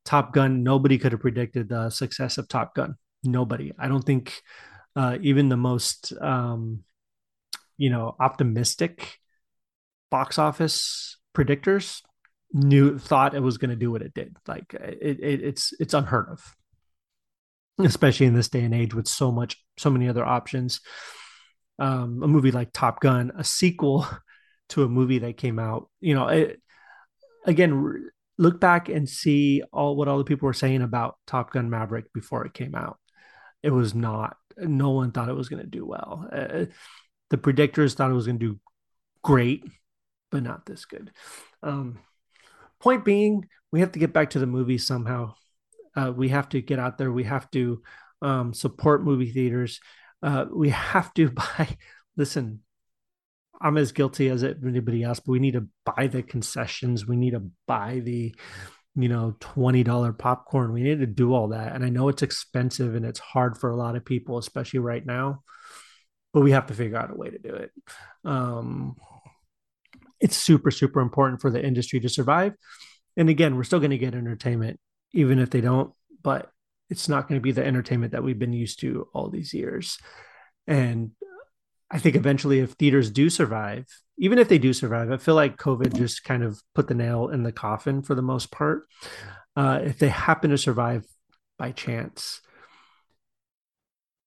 Top 0.05 0.33
Gun, 0.33 0.63
nobody 0.63 0.97
could 0.97 1.11
have 1.11 1.21
predicted 1.21 1.67
the 1.67 1.89
success 1.89 2.37
of 2.37 2.47
Top 2.47 2.73
Gun. 2.75 2.95
Nobody. 3.23 3.73
I 3.77 3.89
don't 3.89 4.03
think 4.05 4.41
uh, 4.97 5.17
even 5.21 5.47
the 5.47 5.57
most 5.57 6.11
um, 6.19 6.83
you 7.77 7.91
know 7.91 8.15
optimistic 8.19 9.19
box 10.09 10.39
office 10.39 11.17
predictors 11.35 12.01
knew 12.51 12.97
thought 12.97 13.35
it 13.35 13.41
was 13.41 13.59
going 13.59 13.69
to 13.69 13.75
do 13.75 13.91
what 13.91 14.01
it 14.01 14.15
did. 14.15 14.35
Like 14.47 14.73
it, 14.73 15.19
it, 15.21 15.43
it's 15.43 15.71
it's 15.79 15.93
unheard 15.93 16.29
of, 16.29 16.55
especially 17.79 18.25
in 18.25 18.33
this 18.33 18.49
day 18.49 18.63
and 18.63 18.73
age 18.73 18.95
with 18.95 19.07
so 19.07 19.31
much 19.31 19.63
so 19.77 19.91
many 19.91 20.09
other 20.09 20.25
options. 20.25 20.81
Um, 21.77 22.23
a 22.23 22.27
movie 22.27 22.51
like 22.51 22.73
Top 22.73 22.99
Gun, 22.99 23.31
a 23.37 23.43
sequel 23.43 24.07
to 24.69 24.83
a 24.83 24.89
movie 24.89 25.19
that 25.19 25.37
came 25.37 25.59
out, 25.59 25.89
you 26.01 26.15
know, 26.15 26.27
it, 26.27 26.59
again, 27.45 28.09
look 28.39 28.59
back 28.59 28.89
and 28.89 29.07
see 29.07 29.61
all 29.71 29.95
what 29.95 30.07
all 30.07 30.17
the 30.17 30.23
people 30.23 30.47
were 30.47 30.53
saying 30.53 30.81
about 30.81 31.17
Top 31.27 31.53
Gun 31.53 31.69
Maverick 31.69 32.11
before 32.13 32.47
it 32.47 32.55
came 32.55 32.73
out. 32.73 32.97
It 33.61 33.69
was 33.69 33.93
not. 33.93 34.37
No 34.57 34.91
one 34.91 35.11
thought 35.11 35.29
it 35.29 35.35
was 35.35 35.49
going 35.49 35.63
to 35.63 35.69
do 35.69 35.85
well. 35.85 36.27
Uh, 36.31 36.65
the 37.29 37.37
predictors 37.37 37.93
thought 37.93 38.11
it 38.11 38.15
was 38.15 38.25
going 38.25 38.39
to 38.39 38.53
do 38.53 38.59
great, 39.23 39.63
but 40.31 40.43
not 40.43 40.65
this 40.65 40.85
good. 40.85 41.11
Um, 41.61 41.99
point 42.79 43.05
being, 43.05 43.47
we 43.71 43.81
have 43.81 43.91
to 43.93 43.99
get 43.99 44.13
back 44.13 44.31
to 44.31 44.39
the 44.39 44.47
movies 44.47 44.87
somehow. 44.87 45.33
Uh, 45.95 46.11
we 46.15 46.29
have 46.29 46.49
to 46.49 46.61
get 46.61 46.79
out 46.79 46.97
there. 46.97 47.11
We 47.11 47.23
have 47.23 47.49
to 47.51 47.81
um, 48.21 48.53
support 48.53 49.03
movie 49.03 49.31
theaters. 49.31 49.79
Uh, 50.21 50.45
we 50.51 50.69
have 50.69 51.13
to 51.15 51.29
buy. 51.31 51.77
Listen, 52.15 52.61
I'm 53.59 53.77
as 53.77 53.91
guilty 53.91 54.29
as 54.29 54.43
anybody 54.43 55.03
else, 55.03 55.19
but 55.19 55.31
we 55.31 55.39
need 55.39 55.53
to 55.53 55.67
buy 55.85 56.07
the 56.07 56.21
concessions. 56.21 57.07
We 57.07 57.15
need 57.15 57.31
to 57.31 57.49
buy 57.67 57.99
the, 58.03 58.35
you 58.97 59.09
know, 59.09 59.35
$20 59.39 60.17
popcorn. 60.17 60.73
We 60.73 60.81
need 60.81 60.99
to 60.99 61.05
do 61.05 61.33
all 61.33 61.49
that. 61.49 61.75
And 61.75 61.85
I 61.85 61.89
know 61.89 62.09
it's 62.09 62.23
expensive 62.23 62.95
and 62.95 63.05
it's 63.05 63.19
hard 63.19 63.55
for 63.55 63.69
a 63.69 63.75
lot 63.75 63.95
of 63.95 64.03
people, 64.03 64.39
especially 64.39 64.79
right 64.79 65.05
now, 65.05 65.43
but 66.33 66.41
we 66.41 66.51
have 66.51 66.65
to 66.67 66.73
figure 66.73 66.97
out 66.97 67.11
a 67.11 67.15
way 67.15 67.29
to 67.29 67.37
do 67.37 67.53
it. 67.53 67.71
Um, 68.25 68.95
it's 70.19 70.35
super, 70.35 70.71
super 70.71 70.99
important 70.99 71.41
for 71.41 71.51
the 71.51 71.63
industry 71.63 71.99
to 71.99 72.09
survive. 72.09 72.53
And 73.15 73.29
again, 73.29 73.55
we're 73.55 73.65
still 73.65 73.79
going 73.79 73.91
to 73.91 73.99
get 73.99 74.15
entertainment, 74.15 74.79
even 75.13 75.37
if 75.37 75.51
they 75.51 75.61
don't, 75.61 75.93
but 76.23 76.51
it's 76.89 77.07
not 77.07 77.27
going 77.27 77.39
to 77.39 77.43
be 77.43 77.51
the 77.51 77.65
entertainment 77.65 78.13
that 78.13 78.23
we've 78.23 78.39
been 78.39 78.53
used 78.53 78.79
to 78.79 79.07
all 79.13 79.29
these 79.29 79.53
years. 79.53 79.99
And 80.65 81.11
I 81.91 81.99
think 81.99 82.15
eventually, 82.15 82.59
if 82.61 82.71
theaters 82.71 83.11
do 83.11 83.29
survive, 83.29 83.85
even 84.17 84.39
if 84.39 84.49
they 84.49 84.57
do 84.57 84.73
survive, 84.73 85.11
I 85.11 85.17
feel 85.17 85.35
like 85.35 85.57
COVID 85.57 85.95
just 85.95 86.23
kind 86.23 86.43
of 86.43 86.61
put 86.73 86.87
the 86.87 86.95
nail 86.95 87.29
in 87.29 87.43
the 87.43 87.51
coffin 87.51 88.01
for 88.01 88.15
the 88.15 88.21
most 88.21 88.51
part. 88.51 88.83
Uh, 89.55 89.79
if 89.83 89.99
they 89.99 90.09
happen 90.09 90.49
to 90.49 90.57
survive 90.57 91.05
by 91.57 91.71
chance, 91.71 92.41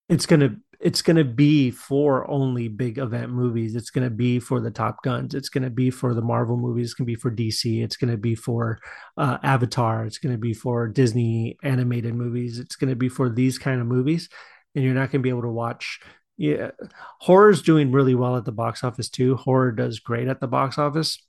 it's 0.08 0.26
gonna 0.26 0.56
it's 0.80 1.02
gonna 1.02 1.24
be 1.24 1.70
for 1.70 2.28
only 2.30 2.68
big 2.68 2.98
event 2.98 3.30
movies. 3.30 3.74
It's 3.76 3.90
gonna 3.90 4.10
be 4.10 4.40
for 4.40 4.60
the 4.60 4.70
Top 4.70 5.02
Guns. 5.02 5.34
It's 5.34 5.48
gonna 5.48 5.70
be 5.70 5.90
for 5.90 6.14
the 6.14 6.22
Marvel 6.22 6.56
movies. 6.56 6.86
It's 6.86 6.94
gonna 6.94 7.06
be 7.06 7.14
for 7.16 7.30
DC. 7.30 7.82
It's 7.82 7.96
gonna 7.96 8.16
be 8.16 8.34
for 8.34 8.78
uh, 9.16 9.38
Avatar. 9.42 10.04
It's 10.04 10.18
gonna 10.18 10.38
be 10.38 10.54
for 10.54 10.88
Disney 10.88 11.58
animated 11.62 12.14
movies. 12.14 12.58
It's 12.58 12.76
gonna 12.76 12.96
be 12.96 13.08
for 13.08 13.28
these 13.28 13.58
kind 13.58 13.80
of 13.80 13.86
movies, 13.86 14.28
and 14.74 14.84
you're 14.84 14.94
not 14.94 15.10
gonna 15.10 15.22
be 15.22 15.28
able 15.28 15.42
to 15.42 15.48
watch 15.48 16.00
yeah. 16.40 16.70
Horror's 17.18 17.60
doing 17.60 17.92
really 17.92 18.14
well 18.14 18.34
at 18.38 18.46
the 18.46 18.50
box 18.50 18.82
office 18.82 19.10
too. 19.10 19.36
Horror 19.36 19.72
does 19.72 19.98
great 19.98 20.26
at 20.26 20.40
the 20.40 20.48
box 20.48 20.78
office. 20.78 21.22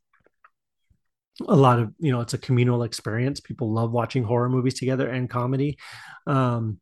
A 1.49 1.55
lot 1.55 1.79
of 1.79 1.91
you 1.99 2.13
know 2.13 2.21
it's 2.21 2.33
a 2.33 2.37
communal 2.37 2.83
experience. 2.83 3.41
People 3.41 3.73
love 3.73 3.91
watching 3.91 4.23
horror 4.23 4.47
movies 4.47 4.75
together 4.75 5.09
and 5.09 5.29
comedy. 5.29 5.77
Um 6.25 6.79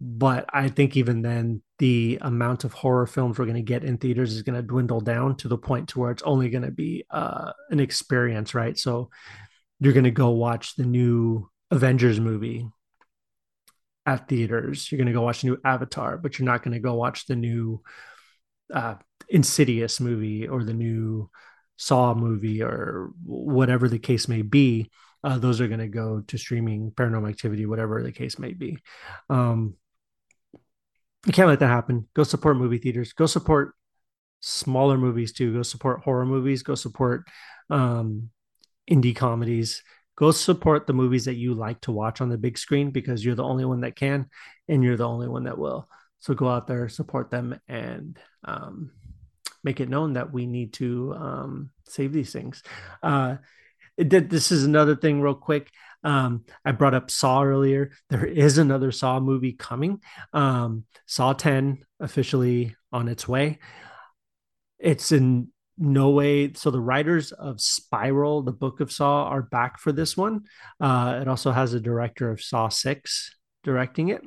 but 0.00 0.44
i 0.52 0.68
think 0.68 0.96
even 0.96 1.22
then 1.22 1.60
the 1.80 2.18
amount 2.20 2.62
of 2.62 2.72
horror 2.72 3.04
films 3.04 3.36
we're 3.36 3.44
going 3.46 3.56
to 3.56 3.62
get 3.62 3.82
in 3.82 3.98
theaters 3.98 4.32
is 4.32 4.42
going 4.42 4.54
to 4.54 4.62
dwindle 4.62 5.00
down 5.00 5.34
to 5.34 5.48
the 5.48 5.58
point 5.58 5.88
to 5.88 5.98
where 5.98 6.12
it's 6.12 6.22
only 6.22 6.50
going 6.50 6.62
to 6.62 6.70
be 6.70 7.04
uh 7.10 7.50
an 7.70 7.80
experience 7.80 8.54
right? 8.54 8.78
So 8.78 9.10
you're 9.80 9.92
going 9.92 10.04
to 10.04 10.12
go 10.12 10.30
watch 10.30 10.76
the 10.76 10.84
new 10.84 11.50
avengers 11.72 12.20
movie 12.20 12.68
at 14.08 14.26
theaters. 14.26 14.90
You're 14.90 14.96
going 14.96 15.06
to 15.06 15.12
go 15.12 15.22
watch 15.22 15.42
the 15.42 15.48
new 15.48 15.58
Avatar, 15.64 16.16
but 16.16 16.38
you're 16.38 16.46
not 16.46 16.62
going 16.62 16.72
to 16.72 16.80
go 16.80 16.94
watch 16.94 17.26
the 17.26 17.36
new 17.36 17.82
uh, 18.72 18.94
Insidious 19.28 20.00
movie 20.00 20.48
or 20.48 20.64
the 20.64 20.72
new 20.72 21.28
Saw 21.76 22.14
movie 22.14 22.62
or 22.62 23.10
whatever 23.22 23.86
the 23.88 23.98
case 23.98 24.26
may 24.26 24.42
be. 24.42 24.90
Uh, 25.22 25.38
those 25.38 25.60
are 25.60 25.68
going 25.68 25.80
to 25.80 25.88
go 25.88 26.22
to 26.26 26.38
streaming, 26.38 26.90
Paranormal 26.90 27.28
Activity, 27.28 27.66
whatever 27.66 28.02
the 28.02 28.12
case 28.12 28.38
may 28.38 28.52
be. 28.52 28.78
Um, 29.28 29.74
you 31.26 31.32
can't 31.32 31.48
let 31.48 31.60
that 31.60 31.68
happen. 31.68 32.08
Go 32.14 32.22
support 32.22 32.56
movie 32.56 32.78
theaters. 32.78 33.12
Go 33.12 33.26
support 33.26 33.74
smaller 34.40 34.96
movies 34.96 35.32
too. 35.32 35.52
Go 35.52 35.62
support 35.62 36.00
horror 36.02 36.24
movies. 36.24 36.62
Go 36.62 36.74
support 36.74 37.28
um, 37.68 38.30
indie 38.90 39.14
comedies 39.14 39.82
go 40.18 40.32
support 40.32 40.84
the 40.84 40.92
movies 40.92 41.26
that 41.26 41.36
you 41.36 41.54
like 41.54 41.80
to 41.80 41.92
watch 41.92 42.20
on 42.20 42.28
the 42.28 42.36
big 42.36 42.58
screen 42.58 42.90
because 42.90 43.24
you're 43.24 43.36
the 43.36 43.44
only 43.44 43.64
one 43.64 43.82
that 43.82 43.94
can 43.94 44.26
and 44.66 44.82
you're 44.82 44.96
the 44.96 45.06
only 45.06 45.28
one 45.28 45.44
that 45.44 45.56
will. 45.56 45.88
So 46.18 46.34
go 46.34 46.48
out 46.48 46.66
there, 46.66 46.88
support 46.88 47.30
them, 47.30 47.56
and 47.68 48.18
um, 48.44 48.90
make 49.62 49.78
it 49.78 49.88
known 49.88 50.14
that 50.14 50.32
we 50.32 50.44
need 50.44 50.72
to 50.72 51.14
um, 51.14 51.70
save 51.86 52.12
these 52.12 52.32
things. 52.32 52.64
Uh, 53.00 53.36
did, 53.96 54.28
this 54.28 54.50
is 54.50 54.64
another 54.64 54.96
thing, 54.96 55.20
real 55.20 55.36
quick. 55.36 55.70
Um, 56.02 56.44
I 56.64 56.72
brought 56.72 56.94
up 56.94 57.12
Saw 57.12 57.44
earlier. 57.44 57.92
There 58.10 58.26
is 58.26 58.58
another 58.58 58.90
Saw 58.90 59.20
movie 59.20 59.52
coming. 59.52 60.00
Um, 60.32 60.84
Saw 61.06 61.32
10 61.32 61.84
officially 62.00 62.74
on 62.90 63.06
its 63.06 63.28
way. 63.28 63.60
It's 64.80 65.12
in 65.12 65.52
no 65.78 66.10
way. 66.10 66.52
So 66.54 66.70
the 66.70 66.80
writers 66.80 67.32
of 67.32 67.60
Spiral, 67.60 68.42
the 68.42 68.52
Book 68.52 68.80
of 68.80 68.92
Saw, 68.92 69.24
are 69.24 69.42
back 69.42 69.78
for 69.78 69.92
this 69.92 70.16
one. 70.16 70.44
Uh, 70.80 71.18
it 71.22 71.28
also 71.28 71.52
has 71.52 71.72
a 71.72 71.80
director 71.80 72.30
of 72.30 72.42
Saw 72.42 72.68
Six 72.68 73.34
directing 73.64 74.08
it. 74.08 74.22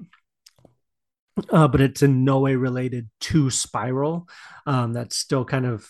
Uh, 1.49 1.67
but 1.67 1.81
it's 1.81 2.01
in 2.01 2.23
no 2.23 2.39
way 2.39 2.55
related 2.55 3.09
to 3.21 3.49
Spiral. 3.49 4.27
Um, 4.65 4.93
that's 4.93 5.15
still 5.15 5.45
kind 5.45 5.65
of 5.65 5.87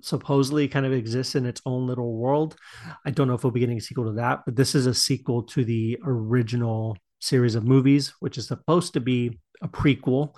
supposedly 0.00 0.68
kind 0.68 0.86
of 0.86 0.92
exists 0.92 1.34
in 1.34 1.46
its 1.46 1.60
own 1.66 1.86
little 1.86 2.16
world. 2.16 2.56
I 3.04 3.10
don't 3.10 3.28
know 3.28 3.34
if 3.34 3.44
we'll 3.44 3.50
be 3.50 3.60
getting 3.60 3.78
a 3.78 3.82
sequel 3.82 4.06
to 4.06 4.12
that, 4.12 4.44
but 4.44 4.56
this 4.56 4.74
is 4.74 4.86
a 4.86 4.94
sequel 4.94 5.42
to 5.44 5.64
the 5.64 5.98
original 6.04 6.96
series 7.20 7.54
of 7.54 7.64
movies, 7.64 8.14
which 8.20 8.38
is 8.38 8.46
supposed 8.46 8.94
to 8.94 9.00
be 9.00 9.38
a 9.60 9.68
prequel. 9.68 10.34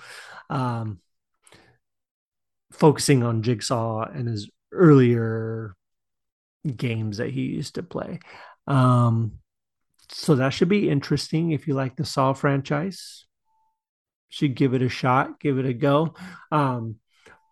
Um, 0.48 1.00
focusing 2.72 3.22
on 3.22 3.42
Jigsaw 3.42 4.02
and 4.02 4.28
his 4.28 4.48
earlier 4.72 5.74
games 6.76 7.18
that 7.18 7.30
he 7.30 7.42
used 7.42 7.76
to 7.76 7.82
play. 7.82 8.20
Um, 8.66 9.38
so 10.10 10.36
that 10.36 10.50
should 10.50 10.68
be 10.68 10.90
interesting 10.90 11.52
if 11.52 11.66
you 11.68 11.74
like 11.74 11.96
the 11.96 12.04
Saw 12.04 12.32
franchise. 12.32 13.26
Should 14.28 14.54
give 14.54 14.74
it 14.74 14.82
a 14.82 14.88
shot, 14.88 15.40
give 15.40 15.58
it 15.58 15.66
a 15.66 15.72
go. 15.72 16.14
Um, 16.52 16.96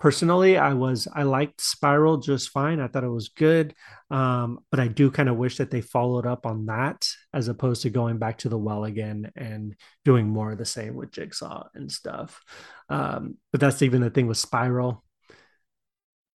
personally, 0.01 0.57
I 0.57 0.75
was 0.75 1.09
I 1.13 1.25
liked 1.25 1.61
Spiral 1.61 2.19
just 2.19 2.51
fine. 2.51 2.81
I 2.81 2.89
thought 2.89 3.05
it 3.05 3.09
was 3.09 3.31
good, 3.31 3.75
um, 4.11 4.61
but 4.71 4.81
I 4.81 4.89
do 4.89 5.11
kind 5.11 5.29
of 5.29 5.37
wish 5.37 5.57
that 5.57 5.71
they 5.71 5.81
followed 5.81 6.27
up 6.27 6.47
on 6.47 6.67
that 6.67 7.09
as 7.33 7.49
opposed 7.49 7.83
to 7.83 7.91
going 7.91 8.19
back 8.19 8.39
to 8.39 8.49
the 8.49 8.59
well 8.59 8.85
again 8.85 9.33
and 9.35 9.75
doing 10.05 10.29
more 10.29 10.53
of 10.53 10.59
the 10.59 10.65
same 10.65 10.95
with 10.95 11.11
Jigsaw 11.11 11.69
and 11.75 11.91
stuff. 11.91 12.41
Um, 12.89 13.39
but 13.51 13.61
that's 13.61 13.83
even 13.83 14.01
the 14.01 14.11
thing 14.11 14.29
with 14.29 14.39
Spiral 14.39 15.05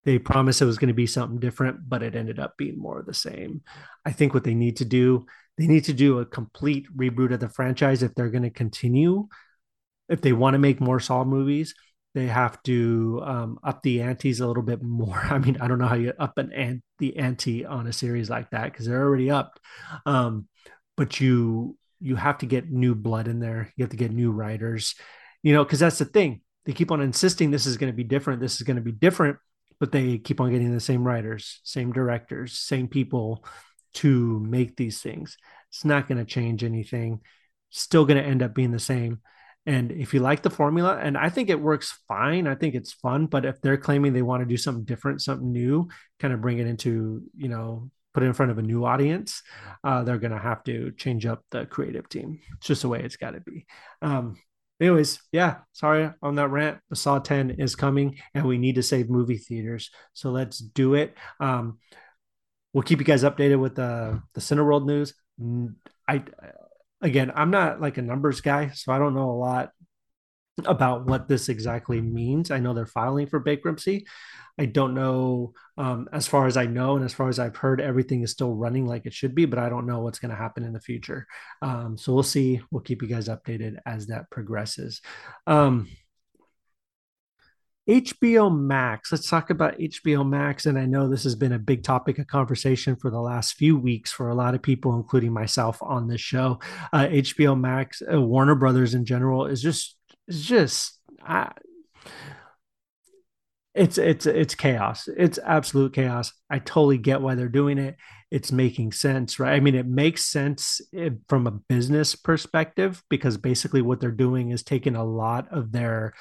they 0.05 0.19
promised 0.19 0.61
it 0.61 0.65
was 0.65 0.77
going 0.77 0.89
to 0.89 0.93
be 0.93 1.07
something 1.07 1.39
different, 1.39 1.87
but 1.87 2.03
it 2.03 2.15
ended 2.15 2.39
up 2.39 2.57
being 2.57 2.77
more 2.77 2.99
of 2.99 3.05
the 3.05 3.13
same. 3.13 3.61
I 4.05 4.11
think 4.11 4.33
what 4.33 4.43
they 4.43 4.53
need 4.53 4.77
to 4.77 4.85
do, 4.85 5.25
they 5.57 5.67
need 5.67 5.85
to 5.85 5.93
do 5.93 6.19
a 6.19 6.25
complete 6.25 6.85
reboot 6.95 7.33
of 7.33 7.39
the 7.39 7.49
franchise 7.49 8.03
if 8.03 8.13
they're 8.13 8.29
going 8.29 8.43
to 8.43 8.49
continue. 8.49 9.27
If 10.09 10.21
they 10.21 10.33
want 10.33 10.55
to 10.55 10.59
make 10.59 10.81
more 10.81 10.99
Saw 10.99 11.23
movies, 11.23 11.73
they 12.13 12.27
have 12.27 12.61
to 12.63 13.21
um, 13.25 13.59
up 13.63 13.81
the 13.81 14.01
antes 14.01 14.41
a 14.41 14.47
little 14.47 14.63
bit 14.63 14.83
more. 14.83 15.17
I 15.23 15.39
mean, 15.39 15.57
I 15.61 15.67
don't 15.67 15.79
know 15.79 15.87
how 15.87 15.95
you 15.95 16.13
up 16.19 16.37
an 16.37 16.51
ant 16.51 16.83
the 16.99 17.17
ante 17.17 17.65
on 17.65 17.87
a 17.87 17.93
series 17.93 18.29
like 18.29 18.49
that 18.51 18.65
because 18.65 18.85
they're 18.85 19.01
already 19.01 19.31
up. 19.31 19.59
Um, 20.05 20.47
but 20.97 21.21
you 21.21 21.77
you 22.01 22.17
have 22.17 22.39
to 22.39 22.45
get 22.45 22.69
new 22.69 22.93
blood 22.93 23.29
in 23.29 23.39
there. 23.39 23.71
You 23.77 23.83
have 23.83 23.91
to 23.91 23.97
get 23.97 24.11
new 24.11 24.31
writers. 24.31 24.95
You 25.41 25.53
know, 25.53 25.63
because 25.63 25.79
that's 25.79 25.97
the 25.97 26.05
thing. 26.05 26.41
They 26.65 26.73
keep 26.73 26.91
on 26.91 27.01
insisting 27.01 27.51
this 27.51 27.65
is 27.65 27.77
going 27.77 27.91
to 27.91 27.95
be 27.95 28.03
different. 28.03 28.41
This 28.41 28.55
is 28.55 28.61
going 28.61 28.77
to 28.77 28.81
be 28.81 28.91
different 28.91 29.37
but 29.79 29.91
they 29.91 30.17
keep 30.17 30.39
on 30.41 30.51
getting 30.51 30.73
the 30.73 30.79
same 30.79 31.03
writers, 31.03 31.59
same 31.63 31.91
directors, 31.91 32.57
same 32.57 32.87
people 32.87 33.45
to 33.95 34.39
make 34.39 34.75
these 34.75 35.01
things. 35.01 35.37
It's 35.69 35.85
not 35.85 36.07
going 36.07 36.17
to 36.17 36.25
change 36.25 36.63
anything. 36.63 37.21
Still 37.69 38.05
going 38.05 38.21
to 38.21 38.27
end 38.27 38.43
up 38.43 38.53
being 38.53 38.71
the 38.71 38.79
same. 38.79 39.21
And 39.65 39.91
if 39.91 40.13
you 40.13 40.19
like 40.19 40.41
the 40.41 40.49
formula, 40.49 40.99
and 41.01 41.17
I 41.17 41.29
think 41.29 41.49
it 41.49 41.59
works 41.59 41.97
fine, 42.07 42.47
I 42.47 42.55
think 42.55 42.75
it's 42.75 42.91
fun. 42.91 43.27
But 43.27 43.45
if 43.45 43.61
they're 43.61 43.77
claiming 43.77 44.11
they 44.13 44.21
want 44.21 44.41
to 44.41 44.47
do 44.47 44.57
something 44.57 44.83
different, 44.83 45.21
something 45.21 45.51
new, 45.51 45.87
kind 46.19 46.33
of 46.33 46.41
bring 46.41 46.59
it 46.59 46.67
into, 46.67 47.23
you 47.37 47.47
know, 47.47 47.89
put 48.13 48.23
it 48.23 48.27
in 48.27 48.33
front 48.33 48.51
of 48.51 48.57
a 48.57 48.61
new 48.61 48.85
audience, 48.85 49.41
uh, 49.83 50.03
they're 50.03 50.17
going 50.17 50.33
to 50.33 50.37
have 50.37 50.63
to 50.65 50.91
change 50.91 51.25
up 51.25 51.43
the 51.51 51.65
creative 51.65 52.09
team. 52.09 52.39
It's 52.57 52.67
just 52.67 52.81
the 52.81 52.89
way 52.89 53.01
it's 53.01 53.15
got 53.15 53.31
to 53.31 53.39
be. 53.39 53.65
Um, 54.01 54.37
anyways, 54.83 55.19
yeah, 55.31 55.57
sorry 55.71 56.11
on 56.21 56.35
that 56.35 56.49
rant. 56.49 56.79
The 56.89 56.95
Saw 56.95 57.19
10 57.19 57.51
is 57.51 57.75
coming 57.75 58.17
and 58.33 58.45
we 58.45 58.57
need 58.57 58.75
to 58.75 58.83
save 58.83 59.09
movie 59.09 59.37
theaters. 59.37 59.89
So 60.13 60.31
let's 60.31 60.59
do 60.59 60.93
it. 60.95 61.15
Um, 61.39 61.79
we'll 62.73 62.83
keep 62.83 62.99
you 62.99 63.05
guys 63.05 63.23
updated 63.23 63.59
with 63.59 63.75
the, 63.75 64.21
the 64.33 64.41
Cineworld 64.41 64.85
news. 64.85 65.13
I, 66.07 66.23
again, 67.01 67.31
I'm 67.33 67.51
not 67.51 67.79
like 67.79 67.97
a 67.97 68.01
numbers 68.01 68.41
guy, 68.41 68.71
so 68.71 68.91
I 68.91 68.99
don't 68.99 69.15
know 69.15 69.31
a 69.31 69.39
lot 69.39 69.71
about 70.65 71.05
what 71.05 71.27
this 71.27 71.49
exactly 71.49 72.01
means. 72.01 72.51
I 72.51 72.59
know 72.59 72.73
they're 72.73 72.85
filing 72.85 73.27
for 73.27 73.39
bankruptcy. 73.39 74.05
I 74.57 74.65
don't 74.65 74.93
know, 74.93 75.53
um, 75.77 76.07
as 76.13 76.27
far 76.27 76.45
as 76.45 76.57
I 76.57 76.67
know, 76.67 76.95
and 76.95 77.03
as 77.03 77.13
far 77.13 77.27
as 77.27 77.39
I've 77.39 77.55
heard, 77.55 77.81
everything 77.81 78.21
is 78.21 78.29
still 78.29 78.53
running 78.53 78.85
like 78.85 79.07
it 79.07 79.13
should 79.13 79.33
be, 79.33 79.45
but 79.45 79.57
I 79.57 79.67
don't 79.67 79.87
know 79.87 80.01
what's 80.01 80.19
going 80.19 80.29
to 80.29 80.37
happen 80.37 80.63
in 80.63 80.73
the 80.73 80.79
future. 80.79 81.25
Um, 81.63 81.97
so 81.97 82.13
we'll 82.13 82.21
see. 82.21 82.61
We'll 82.69 82.83
keep 82.83 83.01
you 83.01 83.07
guys 83.07 83.29
updated 83.29 83.77
as 83.85 84.07
that 84.07 84.29
progresses. 84.29 85.01
Um, 85.47 85.87
HBO 87.89 88.55
Max. 88.55 89.11
Let's 89.11 89.29
talk 89.29 89.49
about 89.49 89.77
HBO 89.77 90.27
Max. 90.27 90.65
And 90.65 90.79
I 90.79 90.85
know 90.85 91.09
this 91.09 91.23
has 91.23 91.35
been 91.35 91.51
a 91.51 91.59
big 91.59 91.83
topic 91.83 92.17
of 92.17 92.27
conversation 92.27 92.95
for 92.95 93.09
the 93.09 93.19
last 93.19 93.55
few 93.55 93.77
weeks 93.77 94.11
for 94.11 94.29
a 94.29 94.35
lot 94.35 94.55
of 94.55 94.61
people, 94.61 94.95
including 94.95 95.33
myself 95.33 95.79
on 95.81 96.07
this 96.07 96.21
show. 96.21 96.59
Uh, 96.93 97.07
HBO 97.07 97.59
Max, 97.59 98.01
uh, 98.11 98.21
Warner 98.21 98.55
Brothers 98.55 98.93
in 98.93 99.03
general, 99.03 99.47
is 99.47 99.61
just, 99.61 99.97
is 100.27 100.45
just, 100.45 100.99
I, 101.21 101.51
it's 103.75 103.97
it's 103.97 104.27
it's 104.27 104.53
chaos. 104.53 105.09
It's 105.17 105.39
absolute 105.43 105.93
chaos. 105.93 106.31
I 106.49 106.59
totally 106.59 106.99
get 106.99 107.21
why 107.21 107.33
they're 107.33 107.47
doing 107.49 107.79
it. 107.79 107.95
It's 108.29 108.51
making 108.51 108.91
sense, 108.91 109.39
right? 109.39 109.53
I 109.53 109.59
mean, 109.59 109.73
it 109.73 109.87
makes 109.87 110.25
sense 110.25 110.79
eh, 110.95 111.09
from 111.27 111.47
a 111.47 111.51
business 111.51 112.15
perspective 112.15 113.03
because 113.09 113.37
basically 113.37 113.81
what 113.81 113.99
they're 113.99 114.11
doing 114.11 114.51
is 114.51 114.63
taking 114.63 114.95
a 114.95 115.03
lot 115.03 115.51
of 115.51 115.71
their 115.71 116.13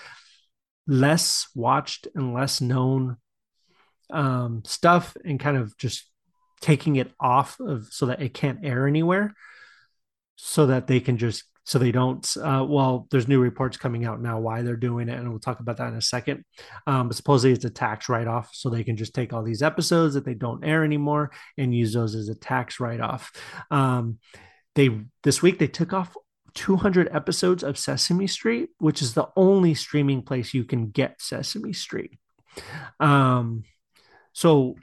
less 0.86 1.48
watched 1.54 2.08
and 2.14 2.32
less 2.32 2.60
known 2.60 3.18
um, 4.10 4.62
stuff 4.64 5.16
and 5.24 5.38
kind 5.38 5.56
of 5.58 5.76
just 5.76 6.10
taking 6.60 6.96
it 6.96 7.12
off 7.20 7.60
of 7.60 7.88
so 7.90 8.06
that 8.06 8.22
it 8.22 8.32
can't 8.32 8.64
air 8.64 8.86
anywhere 8.86 9.34
so 10.36 10.66
that 10.66 10.86
they 10.86 11.00
can 11.00 11.18
just 11.18 11.44
so 11.64 11.78
they 11.78 11.92
don't 11.92 12.36
uh, 12.38 12.64
well 12.68 13.06
there's 13.10 13.28
new 13.28 13.40
reports 13.40 13.76
coming 13.76 14.04
out 14.04 14.20
now 14.20 14.38
why 14.38 14.62
they're 14.62 14.76
doing 14.76 15.08
it 15.08 15.18
and 15.18 15.28
we'll 15.30 15.38
talk 15.38 15.60
about 15.60 15.76
that 15.76 15.88
in 15.88 15.96
a 15.96 16.02
second 16.02 16.44
um, 16.86 17.08
but 17.08 17.16
supposedly 17.16 17.52
it's 17.52 17.64
a 17.64 17.70
tax 17.70 18.08
write-off 18.08 18.50
so 18.52 18.68
they 18.68 18.84
can 18.84 18.96
just 18.96 19.14
take 19.14 19.32
all 19.32 19.42
these 19.42 19.62
episodes 19.62 20.14
that 20.14 20.24
they 20.24 20.34
don't 20.34 20.64
air 20.64 20.84
anymore 20.84 21.30
and 21.56 21.74
use 21.74 21.92
those 21.92 22.14
as 22.14 22.28
a 22.28 22.34
tax 22.34 22.80
write-off 22.80 23.32
um, 23.70 24.18
they 24.74 24.90
this 25.22 25.42
week 25.42 25.58
they 25.58 25.68
took 25.68 25.92
off 25.92 26.16
200 26.54 27.08
episodes 27.12 27.62
of 27.62 27.78
Sesame 27.78 28.26
Street, 28.26 28.70
which 28.78 29.00
is 29.00 29.14
the 29.14 29.28
only 29.36 29.74
streaming 29.74 30.22
place 30.22 30.52
you 30.52 30.64
can 30.64 30.90
get 30.90 31.20
Sesame 31.20 31.72
Street. 31.72 32.18
Um, 33.00 33.64
so 34.32 34.76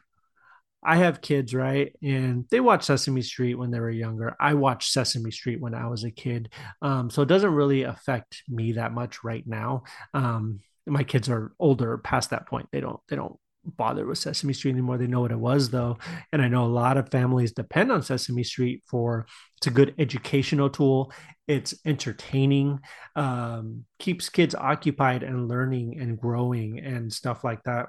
I 0.83 0.97
have 0.97 1.21
kids, 1.21 1.53
right? 1.53 1.93
And 2.01 2.45
they 2.49 2.59
watch 2.59 2.83
Sesame 2.83 3.21
Street 3.21 3.55
when 3.55 3.71
they 3.71 3.79
were 3.79 3.89
younger. 3.89 4.35
I 4.39 4.53
watched 4.53 4.91
Sesame 4.91 5.31
Street 5.31 5.59
when 5.59 5.75
I 5.75 5.87
was 5.87 6.03
a 6.03 6.11
kid. 6.11 6.53
Um, 6.81 7.09
so 7.09 7.21
it 7.21 7.27
doesn't 7.27 7.53
really 7.53 7.83
affect 7.83 8.43
me 8.47 8.73
that 8.73 8.93
much 8.93 9.23
right 9.23 9.45
now. 9.45 9.83
Um, 10.13 10.61
my 10.87 11.03
kids 11.03 11.29
are 11.29 11.51
older 11.59 11.97
past 11.97 12.29
that 12.29 12.47
point. 12.47 12.69
They 12.71 12.79
don't, 12.79 12.99
they 13.09 13.17
don't 13.17 13.37
bother 13.65 14.05
with 14.05 14.17
Sesame 14.17 14.53
Street 14.53 14.71
anymore. 14.71 14.97
They 14.97 15.07
know 15.07 15.21
what 15.21 15.31
it 15.31 15.39
was 15.39 15.69
though. 15.69 15.97
And 16.31 16.41
I 16.41 16.47
know 16.47 16.63
a 16.63 16.67
lot 16.67 16.97
of 16.97 17.09
families 17.09 17.51
depend 17.51 17.91
on 17.91 18.01
Sesame 18.01 18.43
Street 18.43 18.83
for 18.87 19.27
it's 19.57 19.67
a 19.67 19.71
good 19.71 19.93
educational 19.97 20.69
tool. 20.69 21.11
It's 21.47 21.73
entertaining, 21.85 22.79
um, 23.15 23.85
keeps 23.99 24.29
kids 24.29 24.55
occupied 24.55 25.23
and 25.23 25.47
learning 25.47 25.99
and 25.99 26.17
growing 26.17 26.79
and 26.79 27.11
stuff 27.11 27.43
like 27.43 27.63
that. 27.63 27.87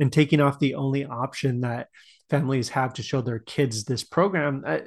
And 0.00 0.12
taking 0.12 0.40
off 0.40 0.58
the 0.58 0.74
only 0.74 1.04
option 1.04 1.60
that 1.60 1.88
families 2.28 2.70
have 2.70 2.94
to 2.94 3.02
show 3.02 3.20
their 3.20 3.38
kids 3.38 3.84
this 3.84 4.02
program. 4.02 4.64
I, 4.66 4.82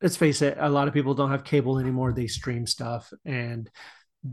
let's 0.00 0.16
face 0.16 0.40
it, 0.42 0.56
a 0.58 0.70
lot 0.70 0.88
of 0.88 0.94
people 0.94 1.14
don't 1.14 1.30
have 1.30 1.44
cable 1.44 1.78
anymore. 1.78 2.12
They 2.12 2.28
stream 2.28 2.66
stuff 2.66 3.12
and 3.24 3.68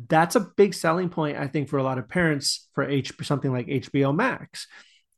that's 0.08 0.36
a 0.36 0.52
big 0.56 0.73
selling 0.73 1.10
point 1.10 1.38
i 1.38 1.47
think 1.47 1.67
for 1.67 1.78
a 1.78 1.84
lot 1.84 1.97
of 1.97 2.08
parents 2.08 2.69
for 2.73 2.88
h 2.88 3.12
something 3.23 3.52
like 3.52 3.67
hbo 3.67 4.15
max 4.15 4.67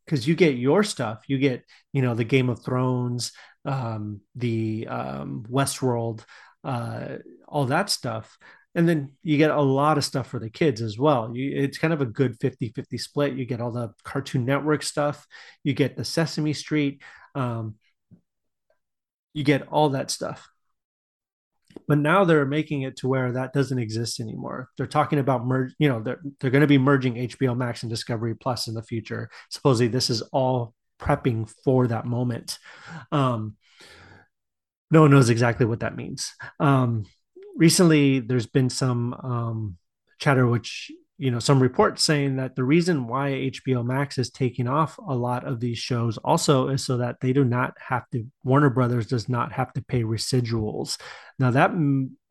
because 0.05 0.27
you 0.27 0.35
get 0.35 0.55
your 0.55 0.83
stuff 0.83 1.23
you 1.27 1.37
get 1.37 1.63
you 1.91 2.01
know 2.01 2.15
the 2.15 2.23
game 2.23 2.49
of 2.49 2.63
thrones 2.63 3.31
um, 3.63 4.21
the 4.35 4.87
um, 4.87 5.45
westworld 5.47 6.23
uh, 6.63 7.17
all 7.47 7.65
that 7.65 7.91
stuff 7.91 8.37
and 8.75 8.87
then 8.87 9.11
you 9.23 9.37
get 9.37 9.51
a 9.51 9.61
lot 9.61 9.97
of 9.97 10.05
stuff 10.05 10.27
for 10.27 10.39
the 10.39 10.49
kids 10.49 10.81
as 10.81 10.97
well 10.97 11.31
you, 11.35 11.51
it's 11.63 11.77
kind 11.77 11.93
of 11.93 12.01
a 12.01 12.05
good 12.05 12.39
50-50 12.39 12.99
split 12.99 13.33
you 13.33 13.45
get 13.45 13.61
all 13.61 13.71
the 13.71 13.91
cartoon 14.03 14.45
network 14.45 14.83
stuff 14.83 15.25
you 15.63 15.73
get 15.73 15.97
the 15.97 16.05
sesame 16.05 16.53
street 16.53 17.01
um, 17.35 17.75
you 19.33 19.43
get 19.43 19.67
all 19.69 19.89
that 19.89 20.11
stuff 20.11 20.49
but 21.87 21.97
now 21.97 22.23
they're 22.23 22.45
making 22.45 22.83
it 22.83 22.97
to 22.97 23.07
where 23.07 23.31
that 23.31 23.53
doesn't 23.53 23.79
exist 23.79 24.19
anymore. 24.19 24.69
They're 24.77 24.87
talking 24.87 25.19
about 25.19 25.45
merge, 25.45 25.73
you 25.79 25.89
know, 25.89 26.01
they're 26.01 26.21
they're 26.39 26.51
going 26.51 26.61
to 26.61 26.67
be 26.67 26.77
merging 26.77 27.15
HBO 27.15 27.55
Max 27.55 27.83
and 27.83 27.89
Discovery 27.89 28.35
Plus 28.35 28.67
in 28.67 28.73
the 28.73 28.83
future. 28.83 29.29
Supposedly, 29.49 29.87
this 29.87 30.09
is 30.09 30.21
all 30.33 30.73
prepping 30.99 31.51
for 31.63 31.87
that 31.87 32.05
moment. 32.05 32.57
Um, 33.11 33.57
no 34.89 35.01
one 35.01 35.11
knows 35.11 35.29
exactly 35.29 35.65
what 35.65 35.79
that 35.79 35.95
means. 35.95 36.33
Um, 36.59 37.05
recently, 37.55 38.19
there's 38.19 38.47
been 38.47 38.69
some 38.69 39.13
um, 39.13 39.77
chatter, 40.19 40.47
which 40.47 40.91
you 41.21 41.29
know 41.29 41.37
some 41.37 41.61
reports 41.61 42.03
saying 42.03 42.37
that 42.37 42.55
the 42.55 42.63
reason 42.63 43.07
why 43.07 43.29
HBO 43.29 43.85
Max 43.85 44.17
is 44.17 44.31
taking 44.31 44.67
off 44.67 44.97
a 44.97 45.15
lot 45.15 45.45
of 45.45 45.59
these 45.59 45.77
shows 45.77 46.17
also 46.17 46.69
is 46.69 46.83
so 46.83 46.97
that 46.97 47.19
they 47.21 47.31
do 47.31 47.45
not 47.45 47.77
have 47.79 48.09
to 48.09 48.25
Warner 48.43 48.71
Brothers 48.71 49.05
does 49.05 49.29
not 49.29 49.51
have 49.51 49.71
to 49.73 49.83
pay 49.83 50.01
residuals. 50.01 50.99
Now 51.37 51.51
that 51.51 51.71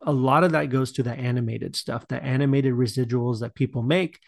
a 0.03 0.13
lot 0.13 0.43
of 0.43 0.53
that 0.53 0.71
goes 0.71 0.91
to 0.93 1.05
the 1.05 1.13
animated 1.13 1.77
stuff, 1.77 2.09
the 2.09 2.21
animated 2.21 2.75
residuals 2.75 3.41
that 3.41 3.55
people 3.55 3.83
make, 3.83 4.19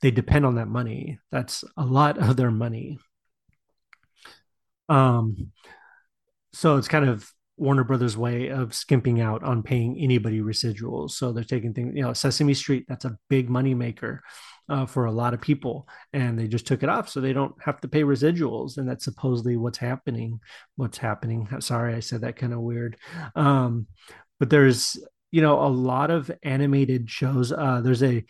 they 0.00 0.10
depend 0.10 0.46
on 0.46 0.54
that 0.54 0.68
money. 0.68 1.18
That's 1.30 1.62
a 1.76 1.84
lot 1.84 2.16
of 2.16 2.36
their 2.36 2.50
money. 2.50 2.98
Um 4.88 5.52
so 6.54 6.78
it's 6.78 6.88
kind 6.88 7.06
of 7.06 7.30
Warner 7.56 7.84
Brothers 7.84 8.16
way 8.16 8.48
of 8.48 8.74
skimping 8.74 9.20
out 9.20 9.42
on 9.42 9.62
paying 9.62 9.98
anybody 9.98 10.40
residuals. 10.40 11.12
So 11.12 11.32
they're 11.32 11.44
taking 11.44 11.72
things, 11.72 11.94
you 11.94 12.02
know, 12.02 12.12
Sesame 12.12 12.54
Street, 12.54 12.84
that's 12.88 13.04
a 13.04 13.16
big 13.28 13.48
money 13.48 13.74
maker 13.74 14.22
uh, 14.68 14.86
for 14.86 15.06
a 15.06 15.12
lot 15.12 15.32
of 15.32 15.40
people. 15.40 15.88
And 16.12 16.38
they 16.38 16.48
just 16.48 16.66
took 16.66 16.82
it 16.82 16.88
off 16.88 17.08
so 17.08 17.20
they 17.20 17.32
don't 17.32 17.54
have 17.62 17.80
to 17.80 17.88
pay 17.88 18.02
residuals. 18.02 18.76
And 18.76 18.88
that's 18.88 19.04
supposedly 19.04 19.56
what's 19.56 19.78
happening. 19.78 20.40
What's 20.76 20.98
happening. 20.98 21.48
Sorry, 21.60 21.94
I 21.94 22.00
said 22.00 22.22
that 22.22 22.36
kind 22.36 22.52
of 22.52 22.60
weird. 22.60 22.96
Um, 23.34 23.86
but 24.38 24.50
there's, 24.50 24.98
you 25.30 25.40
know, 25.40 25.58
a 25.58 25.68
lot 25.68 26.10
of 26.10 26.30
animated 26.42 27.08
shows. 27.08 27.52
Uh, 27.52 27.80
there's 27.80 28.02
a, 28.02 28.24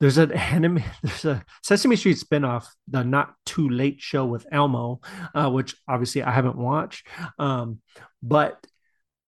there's 0.00 0.18
an 0.18 0.32
anime 0.52 0.82
there's 1.02 1.24
a 1.24 1.44
sesame 1.62 1.94
street 1.94 2.18
spinoff 2.18 2.66
the 2.88 3.04
not 3.04 3.34
too 3.46 3.68
late 3.68 4.00
show 4.00 4.26
with 4.26 4.44
elmo 4.50 5.00
uh, 5.34 5.48
which 5.48 5.76
obviously 5.86 6.24
i 6.24 6.30
haven't 6.32 6.56
watched 6.56 7.06
um, 7.38 7.78
but 8.20 8.66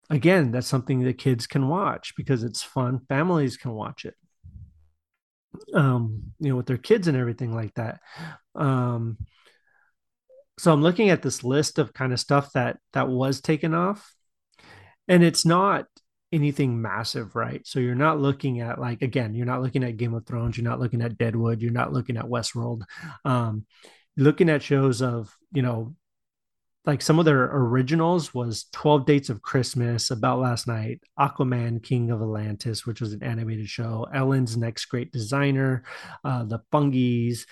again, 0.10 0.52
that's 0.52 0.68
something 0.68 1.02
that 1.04 1.18
kids 1.18 1.48
can 1.48 1.68
watch 1.68 2.14
because 2.16 2.44
it's 2.44 2.64
fun. 2.64 3.00
Families 3.08 3.58
can 3.58 3.72
watch 3.72 4.06
it. 4.06 4.16
Um, 5.74 6.34
you 6.40 6.50
know, 6.50 6.56
with 6.56 6.68
their 6.68 6.78
kids 6.78 7.08
and 7.08 7.18
everything 7.18 7.54
like 7.54 7.74
that. 7.76 8.00
Um, 8.56 9.18
so 10.58 10.74
I'm 10.74 10.82
looking 10.82 11.10
at 11.10 11.22
this 11.22 11.44
list 11.44 11.80
of 11.80 11.94
kind 11.94 12.14
of 12.14 12.20
stuff 12.20 12.52
that 12.54 12.78
that 12.94 13.08
was 13.08 13.42
taken 13.42 13.74
off, 13.74 14.14
and 15.08 15.24
it's 15.24 15.46
not 15.46 15.86
anything 16.32 16.82
massive, 16.82 17.36
right? 17.36 17.66
So 17.66 17.80
you're 17.80 17.96
not 17.96 18.20
looking 18.20 18.60
at 18.60 18.80
like 18.80 19.02
again, 19.02 19.34
you're 19.34 19.46
not 19.46 19.62
looking 19.62 19.84
at 19.84 19.98
Game 19.98 20.14
of 20.14 20.26
Thrones, 20.26 20.58
you're 20.58 20.70
not 20.70 20.80
looking 20.80 21.02
at 21.02 21.18
Deadwood, 21.18 21.62
you're 21.62 21.72
not 21.72 21.94
looking 21.94 22.18
at 22.18 22.26
Westworld. 22.26 22.82
Um, 23.26 23.66
looking 24.18 24.50
at 24.50 24.62
shows 24.62 25.02
of 25.02 25.34
you 25.54 25.62
know 25.62 25.96
like 26.90 27.04
some 27.04 27.20
of 27.20 27.26
their 27.26 27.44
originals 27.44 28.34
was 28.34 28.66
12 28.74 29.06
dates 29.06 29.30
of 29.30 29.44
christmas 29.44 30.10
about 30.10 30.40
last 30.40 30.68
night 30.68 31.00
aquaman 31.20 31.84
king 31.84 32.10
of 32.10 32.20
atlantis 32.20 32.84
which 32.84 33.00
was 33.00 33.14
an 33.14 33.22
animated 33.22 33.70
show 33.70 34.08
ellen's 34.12 34.58
next 34.58 34.86
great 34.86 35.12
designer 35.12 35.84
uh, 36.24 36.44
the 36.46 36.60
fungies 36.74 37.46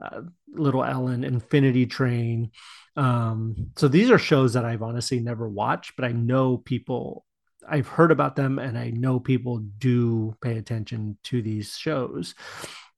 uh, 0.00 0.20
little 0.52 0.84
ellen 0.84 1.24
infinity 1.24 1.86
train 1.86 2.52
um, 2.96 3.72
so 3.76 3.88
these 3.88 4.12
are 4.12 4.18
shows 4.18 4.52
that 4.52 4.64
i've 4.64 4.82
honestly 4.82 5.18
never 5.18 5.48
watched 5.48 5.96
but 5.96 6.04
i 6.04 6.12
know 6.12 6.56
people 6.56 7.24
I've 7.66 7.88
heard 7.88 8.10
about 8.10 8.36
them 8.36 8.58
and 8.58 8.76
I 8.76 8.90
know 8.90 9.18
people 9.18 9.64
do 9.78 10.36
pay 10.42 10.58
attention 10.58 11.16
to 11.24 11.40
these 11.40 11.78
shows. 11.78 12.34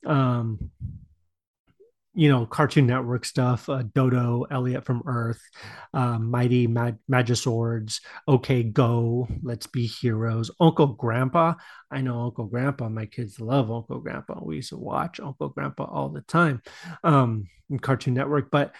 Um, 0.05 0.73
you 2.17 2.31
know, 2.31 2.47
Cartoon 2.47 2.87
Network 2.87 3.27
stuff, 3.27 3.69
uh, 3.69 3.83
Dodo, 3.95 4.47
Elliot 4.51 4.87
from 4.87 5.03
Earth, 5.07 5.41
uh, 5.93 6.19
Mighty 6.19 6.67
Mag- 6.67 6.97
Magiswords, 7.11 8.01
OK 8.27 8.73
K.O., 8.73 9.29
Let's 9.43 9.67
Be 9.67 9.87
Heroes, 9.87 10.51
Uncle 10.59 10.87
Grandpa. 10.87 11.55
I 11.91 12.01
know 12.01 12.23
Uncle 12.23 12.47
Grandpa. 12.47 12.89
My 12.89 13.05
kids 13.05 13.39
love 13.39 13.71
Uncle 13.71 14.01
Grandpa. 14.01 14.41
We 14.43 14.57
used 14.57 14.71
to 14.71 14.79
watch 14.79 15.21
Uncle 15.21 15.51
Grandpa 15.51 15.85
all 15.85 16.09
the 16.09 16.23
time, 16.23 16.63
um, 17.05 17.49
Cartoon 17.83 18.15
Network. 18.15 18.51
But 18.51 18.75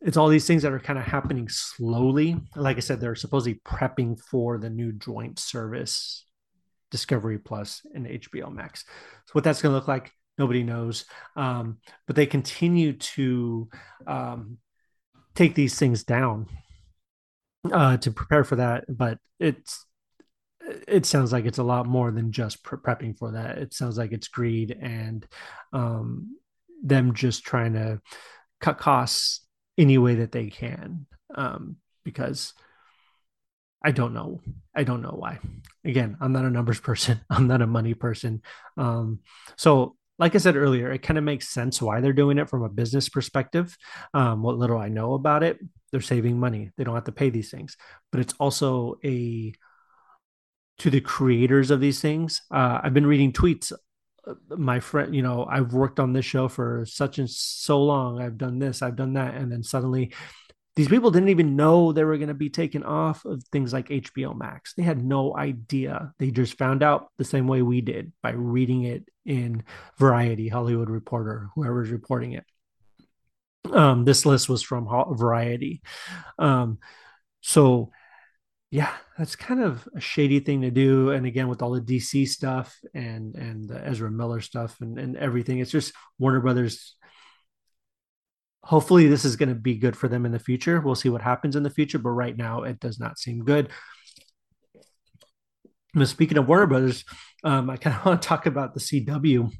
it's 0.00 0.16
all 0.16 0.28
these 0.28 0.46
things 0.46 0.62
that 0.62 0.72
are 0.72 0.80
kind 0.80 0.98
of 0.98 1.04
happening 1.04 1.50
slowly. 1.50 2.36
Like 2.56 2.78
I 2.78 2.80
said, 2.80 2.98
they're 2.98 3.14
supposedly 3.14 3.60
prepping 3.66 4.18
for 4.18 4.56
the 4.56 4.70
new 4.70 4.90
joint 4.92 5.38
service, 5.38 6.24
Discovery 6.90 7.38
Plus 7.38 7.82
and 7.94 8.06
HBO 8.06 8.50
Max. 8.50 8.84
So 9.26 9.32
what 9.32 9.44
that's 9.44 9.60
going 9.60 9.72
to 9.72 9.76
look 9.76 9.88
like 9.88 10.12
nobody 10.38 10.62
knows. 10.62 11.04
Um, 11.36 11.78
but 12.06 12.16
they 12.16 12.26
continue 12.26 12.94
to 12.94 13.68
um, 14.06 14.58
take 15.34 15.54
these 15.54 15.78
things 15.78 16.04
down 16.04 16.48
uh, 17.72 17.96
to 17.98 18.10
prepare 18.10 18.44
for 18.44 18.56
that. 18.56 18.84
But 18.88 19.18
it's 19.38 19.86
it 20.88 21.06
sounds 21.06 21.32
like 21.32 21.44
it's 21.44 21.58
a 21.58 21.64
lot 21.64 21.86
more 21.86 22.10
than 22.10 22.32
just 22.32 22.62
pre- 22.62 22.78
prepping 22.78 23.18
for 23.18 23.32
that. 23.32 23.58
It 23.58 23.74
sounds 23.74 23.98
like 23.98 24.12
it's 24.12 24.28
greed 24.28 24.76
and 24.80 25.26
um, 25.72 26.36
them 26.82 27.14
just 27.14 27.44
trying 27.44 27.74
to 27.74 28.00
cut 28.60 28.78
costs 28.78 29.40
any 29.76 29.98
way 29.98 30.16
that 30.16 30.32
they 30.32 30.48
can 30.48 31.06
um, 31.34 31.76
because 32.04 32.54
I 33.82 33.90
don't 33.90 34.14
know. 34.14 34.40
I 34.74 34.84
don't 34.84 35.02
know 35.02 35.14
why. 35.16 35.38
Again, 35.84 36.16
I'm 36.20 36.32
not 36.32 36.46
a 36.46 36.50
numbers 36.50 36.80
person. 36.88 37.20
I'm 37.28 37.46
not 37.46 37.62
a 37.62 37.66
money 37.66 37.94
person. 37.94 38.42
Um, 38.76 39.20
so 39.56 39.96
like 40.18 40.34
I 40.34 40.38
said 40.38 40.56
earlier, 40.56 40.92
it 40.92 41.02
kind 41.02 41.18
of 41.18 41.24
makes 41.24 41.48
sense 41.48 41.82
why 41.82 42.00
they're 42.00 42.12
doing 42.12 42.38
it 42.38 42.48
from 42.48 42.62
a 42.62 42.68
business 42.68 43.08
perspective. 43.08 43.76
Um, 44.12 44.42
what 44.42 44.56
little 44.56 44.78
I 44.78 44.88
know 44.88 45.14
about 45.14 45.42
it, 45.42 45.58
they're 45.90 46.00
saving 46.00 46.38
money. 46.38 46.70
They 46.76 46.84
don't 46.84 46.94
have 46.94 47.04
to 47.04 47.12
pay 47.12 47.30
these 47.30 47.50
things, 47.50 47.76
but 48.12 48.20
it's 48.20 48.34
also 48.38 48.98
a 49.04 49.52
to 50.78 50.90
the 50.90 51.00
creators 51.00 51.70
of 51.70 51.80
these 51.80 52.00
things. 52.00 52.42
Uh, 52.50 52.80
I've 52.82 52.94
been 52.94 53.06
reading 53.06 53.32
tweets. 53.32 53.72
Uh, 54.26 54.34
my 54.56 54.80
friend, 54.80 55.14
you 55.14 55.22
know, 55.22 55.46
I've 55.48 55.72
worked 55.72 56.00
on 56.00 56.12
this 56.12 56.24
show 56.24 56.48
for 56.48 56.84
such 56.86 57.18
and 57.18 57.30
so 57.30 57.82
long. 57.82 58.20
I've 58.20 58.38
done 58.38 58.58
this, 58.58 58.82
I've 58.82 58.96
done 58.96 59.14
that, 59.14 59.34
and 59.34 59.50
then 59.50 59.62
suddenly 59.62 60.12
these 60.76 60.88
people 60.88 61.10
didn't 61.10 61.28
even 61.28 61.54
know 61.54 61.92
they 61.92 62.02
were 62.02 62.16
going 62.16 62.28
to 62.28 62.34
be 62.34 62.50
taken 62.50 62.82
off 62.82 63.24
of 63.24 63.42
things 63.52 63.72
like 63.72 63.88
HBO 63.88 64.36
Max. 64.36 64.74
They 64.74 64.82
had 64.82 65.04
no 65.04 65.36
idea. 65.36 66.12
They 66.18 66.30
just 66.30 66.58
found 66.58 66.82
out 66.82 67.08
the 67.16 67.24
same 67.24 67.46
way 67.46 67.62
we 67.62 67.80
did 67.80 68.12
by 68.22 68.30
reading 68.30 68.82
it 68.82 69.08
in 69.24 69.62
Variety, 69.98 70.48
Hollywood 70.48 70.90
Reporter, 70.90 71.48
whoever's 71.54 71.90
reporting 71.90 72.32
it. 72.32 72.44
Um, 73.72 74.04
this 74.04 74.26
list 74.26 74.48
was 74.48 74.62
from 74.62 74.88
Variety. 75.16 75.80
Um, 76.40 76.78
so, 77.40 77.92
yeah, 78.72 78.92
that's 79.16 79.36
kind 79.36 79.62
of 79.62 79.88
a 79.94 80.00
shady 80.00 80.40
thing 80.40 80.62
to 80.62 80.72
do. 80.72 81.10
And 81.10 81.24
again, 81.24 81.46
with 81.46 81.62
all 81.62 81.70
the 81.70 81.80
DC 81.80 82.26
stuff 82.26 82.76
and 82.92 83.36
and 83.36 83.68
the 83.68 83.86
Ezra 83.86 84.10
Miller 84.10 84.40
stuff 84.40 84.80
and, 84.80 84.98
and 84.98 85.16
everything, 85.16 85.60
it's 85.60 85.70
just 85.70 85.92
Warner 86.18 86.40
Brothers 86.40 86.96
hopefully 88.64 89.06
this 89.06 89.24
is 89.24 89.36
going 89.36 89.50
to 89.50 89.54
be 89.54 89.76
good 89.76 89.96
for 89.96 90.08
them 90.08 90.24
in 90.24 90.32
the 90.32 90.38
future. 90.38 90.80
We'll 90.80 90.94
see 90.94 91.10
what 91.10 91.22
happens 91.22 91.54
in 91.54 91.62
the 91.62 91.70
future, 91.70 91.98
but 91.98 92.10
right 92.10 92.36
now 92.36 92.62
it 92.62 92.80
does 92.80 92.98
not 92.98 93.18
seem 93.18 93.44
good. 93.44 93.70
Now, 95.94 96.04
speaking 96.04 96.38
of 96.38 96.48
Warner 96.48 96.66
Brothers, 96.66 97.04
um, 97.44 97.70
I 97.70 97.76
kind 97.76 97.94
of 97.96 98.04
want 98.06 98.22
to 98.22 98.28
talk 98.28 98.46
about 98.46 98.74
the 98.74 98.80
CW. 98.80 99.52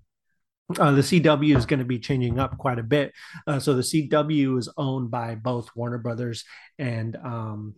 Uh, 0.78 0.92
the 0.92 1.02
CW 1.02 1.56
is 1.56 1.66
going 1.66 1.78
to 1.78 1.84
be 1.84 1.98
changing 1.98 2.38
up 2.38 2.56
quite 2.56 2.78
a 2.78 2.82
bit. 2.82 3.12
Uh, 3.46 3.60
so 3.60 3.74
the 3.74 3.82
CW 3.82 4.58
is 4.58 4.70
owned 4.78 5.10
by 5.10 5.34
both 5.34 5.68
Warner 5.76 5.98
Brothers 5.98 6.44
and 6.78 7.14
um, 7.16 7.74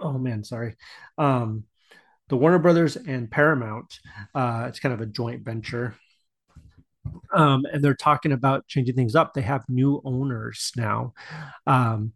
oh 0.00 0.18
man, 0.18 0.42
sorry, 0.42 0.74
um, 1.16 1.64
the 2.28 2.36
Warner 2.36 2.58
Brothers 2.58 2.96
and 2.96 3.30
Paramount. 3.30 3.98
Uh, 4.34 4.66
it's 4.68 4.80
kind 4.80 4.92
of 4.92 5.00
a 5.00 5.06
joint 5.06 5.44
venture 5.44 5.94
um, 7.32 7.64
and 7.72 7.82
they're 7.82 7.94
talking 7.94 8.32
about 8.32 8.66
changing 8.66 8.96
things 8.96 9.14
up. 9.14 9.34
They 9.34 9.42
have 9.42 9.64
new 9.68 10.02
owners 10.04 10.72
now. 10.76 11.14
Um, 11.66 12.14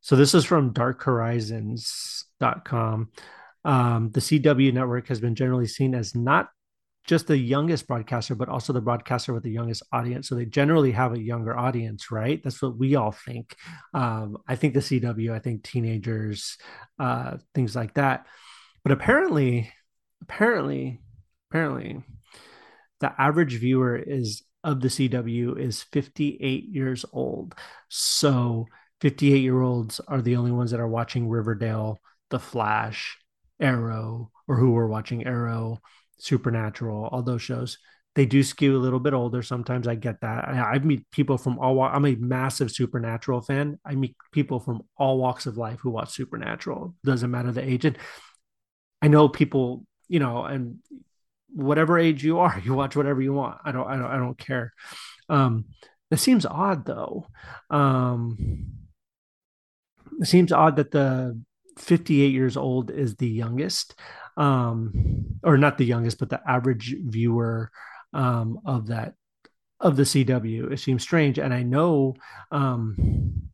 so 0.00 0.16
this 0.16 0.34
is 0.34 0.44
from 0.44 0.74
darkhorizons.com. 0.74 3.10
Um, 3.64 4.10
the 4.10 4.20
CW 4.20 4.74
network 4.74 5.08
has 5.08 5.20
been 5.20 5.34
generally 5.34 5.66
seen 5.66 5.94
as 5.94 6.14
not 6.14 6.50
just 7.06 7.26
the 7.26 7.36
youngest 7.36 7.86
broadcaster, 7.86 8.34
but 8.34 8.48
also 8.48 8.72
the 8.72 8.80
broadcaster 8.80 9.32
with 9.32 9.42
the 9.42 9.50
youngest 9.50 9.82
audience. 9.92 10.28
So 10.28 10.34
they 10.34 10.46
generally 10.46 10.92
have 10.92 11.12
a 11.12 11.20
younger 11.20 11.56
audience, 11.56 12.10
right? 12.10 12.42
That's 12.42 12.62
what 12.62 12.78
we 12.78 12.94
all 12.94 13.12
think. 13.12 13.54
Um, 13.92 14.38
I 14.48 14.56
think 14.56 14.74
the 14.74 14.80
CW, 14.80 15.32
I 15.32 15.38
think 15.38 15.62
teenagers, 15.62 16.56
uh, 16.98 17.36
things 17.54 17.76
like 17.76 17.94
that. 17.94 18.26
But 18.82 18.92
apparently, 18.92 19.70
apparently, 20.22 21.00
apparently, 21.50 22.02
the 23.00 23.12
average 23.20 23.58
viewer 23.58 23.96
is 23.96 24.42
of 24.62 24.80
the 24.80 24.88
CW 24.88 25.58
is 25.58 25.82
58 25.82 26.64
years 26.64 27.04
old. 27.12 27.54
So 27.88 28.66
58 29.00 29.42
year 29.42 29.60
olds 29.60 30.00
are 30.00 30.22
the 30.22 30.36
only 30.36 30.52
ones 30.52 30.70
that 30.70 30.80
are 30.80 30.88
watching 30.88 31.28
Riverdale, 31.28 32.00
The 32.30 32.38
Flash, 32.38 33.18
Arrow, 33.60 34.30
or 34.48 34.56
who 34.56 34.76
are 34.76 34.88
watching 34.88 35.26
Arrow, 35.26 35.80
Supernatural, 36.18 37.08
all 37.12 37.22
those 37.22 37.42
shows. 37.42 37.78
They 38.14 38.26
do 38.26 38.42
skew 38.42 38.76
a 38.76 38.78
little 38.78 39.00
bit 39.00 39.12
older. 39.12 39.42
Sometimes 39.42 39.88
I 39.88 39.96
get 39.96 40.20
that. 40.20 40.48
I, 40.48 40.74
I 40.74 40.78
meet 40.78 41.10
people 41.10 41.36
from 41.36 41.58
all. 41.58 41.82
I'm 41.82 42.06
a 42.06 42.14
massive 42.14 42.70
Supernatural 42.70 43.42
fan. 43.42 43.78
I 43.84 43.96
meet 43.96 44.16
people 44.32 44.60
from 44.60 44.82
all 44.96 45.18
walks 45.18 45.46
of 45.46 45.58
life 45.58 45.80
who 45.80 45.90
watch 45.90 46.12
Supernatural. 46.12 46.94
Doesn't 47.04 47.30
matter 47.30 47.50
the 47.50 47.68
age. 47.68 47.84
And 47.84 47.98
I 49.02 49.08
know 49.08 49.28
people, 49.28 49.84
you 50.08 50.20
know, 50.20 50.44
and 50.44 50.78
whatever 51.54 51.98
age 51.98 52.24
you 52.24 52.40
are, 52.40 52.60
you 52.64 52.74
watch 52.74 52.96
whatever 52.96 53.22
you 53.22 53.32
want. 53.32 53.58
I 53.64 53.72
don't, 53.72 53.86
I 53.86 53.96
don't, 53.96 54.10
I 54.10 54.16
don't 54.16 54.38
care. 54.38 54.72
Um, 55.28 55.66
it 56.10 56.18
seems 56.18 56.46
odd 56.46 56.84
though. 56.84 57.26
Um, 57.70 58.66
it 60.20 60.26
seems 60.26 60.52
odd 60.52 60.76
that 60.76 60.90
the 60.90 61.40
58 61.78 62.32
years 62.32 62.56
old 62.56 62.90
is 62.90 63.16
the 63.16 63.28
youngest, 63.28 63.94
um, 64.36 65.38
or 65.42 65.56
not 65.58 65.78
the 65.78 65.84
youngest, 65.84 66.18
but 66.18 66.30
the 66.30 66.40
average 66.48 66.94
viewer 67.00 67.70
um, 68.12 68.60
of 68.64 68.88
that 68.88 69.14
of 69.80 69.96
the 69.96 70.04
CW. 70.04 70.72
It 70.72 70.78
seems 70.78 71.02
strange, 71.02 71.38
and 71.38 71.52
I 71.52 71.62
know 71.62 72.14
um, 72.52 73.50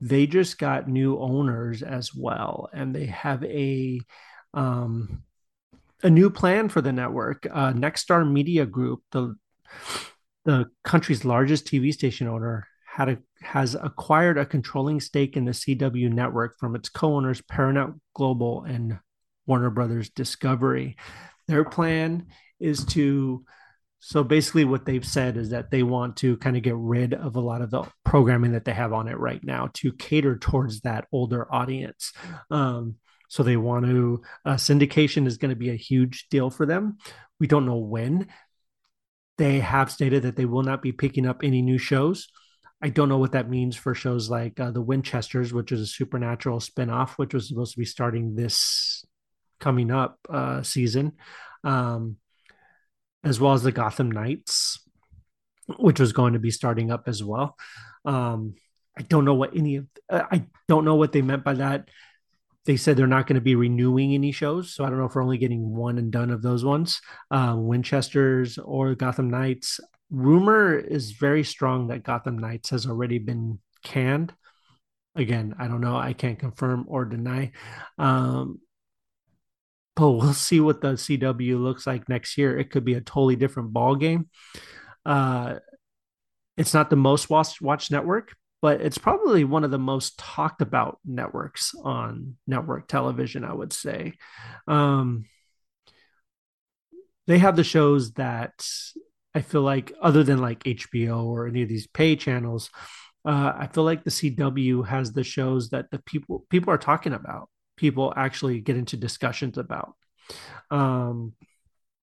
they 0.00 0.26
just 0.26 0.58
got 0.58 0.88
new 0.88 1.18
owners 1.18 1.82
as 1.82 2.14
well, 2.14 2.68
and 2.72 2.94
they 2.94 3.06
have 3.06 3.44
a 3.44 4.00
um, 4.52 5.22
a 6.02 6.10
new 6.10 6.30
plan 6.30 6.68
for 6.68 6.80
the 6.80 6.92
network. 6.92 7.46
Uh, 7.50 7.72
Nexstar 7.72 8.30
Media 8.30 8.66
Group, 8.66 9.02
the 9.12 9.36
the 10.44 10.66
country's 10.82 11.24
largest 11.24 11.66
TV 11.66 11.92
station 11.92 12.26
owner, 12.26 12.66
had 12.86 13.08
a, 13.08 13.18
has 13.42 13.74
acquired 13.74 14.38
a 14.38 14.46
controlling 14.46 15.00
stake 15.00 15.36
in 15.36 15.44
the 15.44 15.52
CW 15.52 16.10
network 16.10 16.58
from 16.58 16.74
its 16.74 16.88
co-owners 16.88 17.42
Paramount 17.42 18.00
Global 18.14 18.64
and 18.64 18.98
Warner 19.46 19.70
Brothers 19.70 20.10
Discovery. 20.10 20.96
Their 21.48 21.64
plan 21.64 22.26
is 22.60 22.84
to 22.86 23.44
so 24.00 24.22
basically 24.22 24.64
what 24.64 24.84
they've 24.84 25.04
said 25.04 25.36
is 25.36 25.50
that 25.50 25.70
they 25.70 25.82
want 25.82 26.16
to 26.18 26.36
kind 26.36 26.56
of 26.56 26.62
get 26.62 26.76
rid 26.76 27.14
of 27.14 27.36
a 27.36 27.40
lot 27.40 27.62
of 27.62 27.70
the 27.70 27.84
programming 28.04 28.52
that 28.52 28.64
they 28.64 28.72
have 28.72 28.92
on 28.92 29.08
it 29.08 29.18
right 29.18 29.42
now 29.42 29.70
to 29.74 29.92
cater 29.92 30.38
towards 30.38 30.80
that 30.82 31.06
older 31.12 31.52
audience. 31.52 32.12
Um, 32.50 32.96
so 33.28 33.42
they 33.42 33.56
want 33.56 33.86
to, 33.86 34.22
uh, 34.44 34.54
syndication 34.54 35.26
is 35.26 35.36
going 35.36 35.50
to 35.50 35.56
be 35.56 35.70
a 35.70 35.76
huge 35.76 36.28
deal 36.30 36.50
for 36.50 36.66
them. 36.66 36.98
We 37.38 37.46
don't 37.46 37.66
know 37.66 37.76
when. 37.76 38.28
They 39.36 39.60
have 39.60 39.92
stated 39.92 40.24
that 40.24 40.34
they 40.34 40.46
will 40.46 40.64
not 40.64 40.82
be 40.82 40.92
picking 40.92 41.26
up 41.26 41.44
any 41.44 41.62
new 41.62 41.78
shows. 41.78 42.28
I 42.82 42.88
don't 42.88 43.08
know 43.08 43.18
what 43.18 43.32
that 43.32 43.50
means 43.50 43.76
for 43.76 43.94
shows 43.94 44.30
like 44.30 44.58
uh, 44.58 44.70
The 44.70 44.82
Winchesters, 44.82 45.52
which 45.52 45.72
is 45.72 45.80
a 45.80 45.86
supernatural 45.86 46.60
spinoff, 46.60 47.10
which 47.10 47.34
was 47.34 47.48
supposed 47.48 47.72
to 47.72 47.78
be 47.78 47.84
starting 47.84 48.34
this 48.34 49.04
coming 49.60 49.90
up 49.90 50.18
uh, 50.28 50.62
season, 50.62 51.12
um, 51.64 52.16
as 53.24 53.40
well 53.40 53.52
as 53.52 53.62
the 53.62 53.72
Gotham 53.72 54.10
Knights, 54.10 54.80
which 55.78 56.00
was 56.00 56.12
going 56.12 56.32
to 56.32 56.38
be 56.38 56.50
starting 56.50 56.90
up 56.90 57.04
as 57.08 57.22
well. 57.22 57.56
Um, 58.04 58.54
I 58.96 59.02
don't 59.02 59.24
know 59.24 59.34
what 59.34 59.56
any 59.56 59.76
of 59.76 59.86
uh, 60.10 60.24
I 60.30 60.46
don't 60.66 60.84
know 60.84 60.96
what 60.96 61.12
they 61.12 61.22
meant 61.22 61.44
by 61.44 61.54
that 61.54 61.88
they 62.68 62.76
said 62.76 62.98
they're 62.98 63.06
not 63.06 63.26
going 63.26 63.36
to 63.36 63.40
be 63.40 63.54
renewing 63.54 64.12
any 64.12 64.30
shows. 64.30 64.74
So 64.74 64.84
I 64.84 64.90
don't 64.90 64.98
know 64.98 65.06
if 65.06 65.14
we're 65.14 65.22
only 65.22 65.38
getting 65.38 65.74
one 65.74 65.96
and 65.96 66.12
done 66.12 66.30
of 66.30 66.42
those 66.42 66.66
ones. 66.66 67.00
Uh, 67.30 67.54
Winchester's 67.56 68.58
or 68.58 68.94
Gotham 68.94 69.30
Knights. 69.30 69.80
Rumor 70.10 70.76
is 70.78 71.12
very 71.12 71.44
strong 71.44 71.86
that 71.86 72.02
Gotham 72.02 72.36
Knights 72.36 72.68
has 72.68 72.84
already 72.84 73.18
been 73.20 73.58
canned. 73.82 74.34
Again, 75.14 75.54
I 75.58 75.66
don't 75.66 75.80
know. 75.80 75.96
I 75.96 76.12
can't 76.12 76.38
confirm 76.38 76.84
or 76.88 77.06
deny. 77.06 77.52
Um, 77.96 78.60
but 79.96 80.10
we'll 80.10 80.32
see 80.34 80.60
what 80.60 80.82
the 80.82 80.88
CW 80.88 81.58
looks 81.58 81.86
like 81.86 82.06
next 82.06 82.36
year. 82.36 82.58
It 82.58 82.70
could 82.70 82.84
be 82.84 82.94
a 82.94 83.00
totally 83.00 83.36
different 83.36 83.72
ball 83.72 83.96
game. 83.96 84.28
Uh, 85.06 85.54
it's 86.58 86.74
not 86.74 86.90
the 86.90 86.96
most 86.96 87.30
watched 87.30 87.62
watch 87.62 87.90
network, 87.90 88.34
but 88.60 88.80
it's 88.80 88.98
probably 88.98 89.44
one 89.44 89.64
of 89.64 89.70
the 89.70 89.78
most 89.78 90.18
talked 90.18 90.62
about 90.62 90.98
networks 91.04 91.74
on 91.82 92.36
network 92.46 92.88
television. 92.88 93.44
I 93.44 93.52
would 93.52 93.72
say. 93.72 94.14
Um, 94.66 95.26
they 97.26 97.38
have 97.38 97.56
the 97.56 97.64
shows 97.64 98.12
that 98.14 98.66
I 99.34 99.42
feel 99.42 99.62
like, 99.62 99.92
other 100.00 100.24
than 100.24 100.38
like 100.38 100.64
HBO 100.64 101.24
or 101.24 101.46
any 101.46 101.62
of 101.62 101.68
these 101.68 101.86
pay 101.86 102.16
channels, 102.16 102.70
uh, 103.24 103.52
I 103.56 103.68
feel 103.68 103.84
like 103.84 104.02
the 104.02 104.10
CW 104.10 104.86
has 104.86 105.12
the 105.12 105.22
shows 105.24 105.70
that 105.70 105.90
the 105.90 105.98
people 106.00 106.46
people 106.50 106.72
are 106.72 106.78
talking 106.78 107.12
about. 107.12 107.50
People 107.76 108.12
actually 108.16 108.60
get 108.60 108.76
into 108.76 108.96
discussions 108.96 109.58
about. 109.58 109.94
Um, 110.70 111.34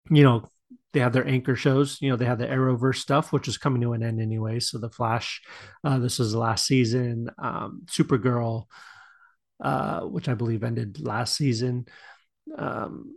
you 0.09 0.23
know, 0.23 0.49
they 0.93 0.99
have 0.99 1.13
their 1.13 1.27
anchor 1.27 1.55
shows. 1.55 2.01
You 2.01 2.09
know, 2.09 2.15
they 2.15 2.25
have 2.25 2.39
the 2.39 2.47
Arrowverse 2.47 2.97
stuff, 2.97 3.33
which 3.33 3.47
is 3.47 3.57
coming 3.57 3.81
to 3.81 3.93
an 3.93 4.03
end 4.03 4.21
anyway. 4.21 4.59
So 4.59 4.77
the 4.77 4.89
Flash, 4.89 5.41
uh, 5.83 5.99
this 5.99 6.19
was 6.19 6.31
the 6.31 6.39
last 6.39 6.65
season. 6.65 7.29
Um, 7.37 7.83
Supergirl, 7.85 8.65
uh, 9.61 10.01
which 10.01 10.29
I 10.29 10.33
believe 10.33 10.63
ended 10.63 11.05
last 11.05 11.35
season. 11.35 11.85
Um, 12.57 13.13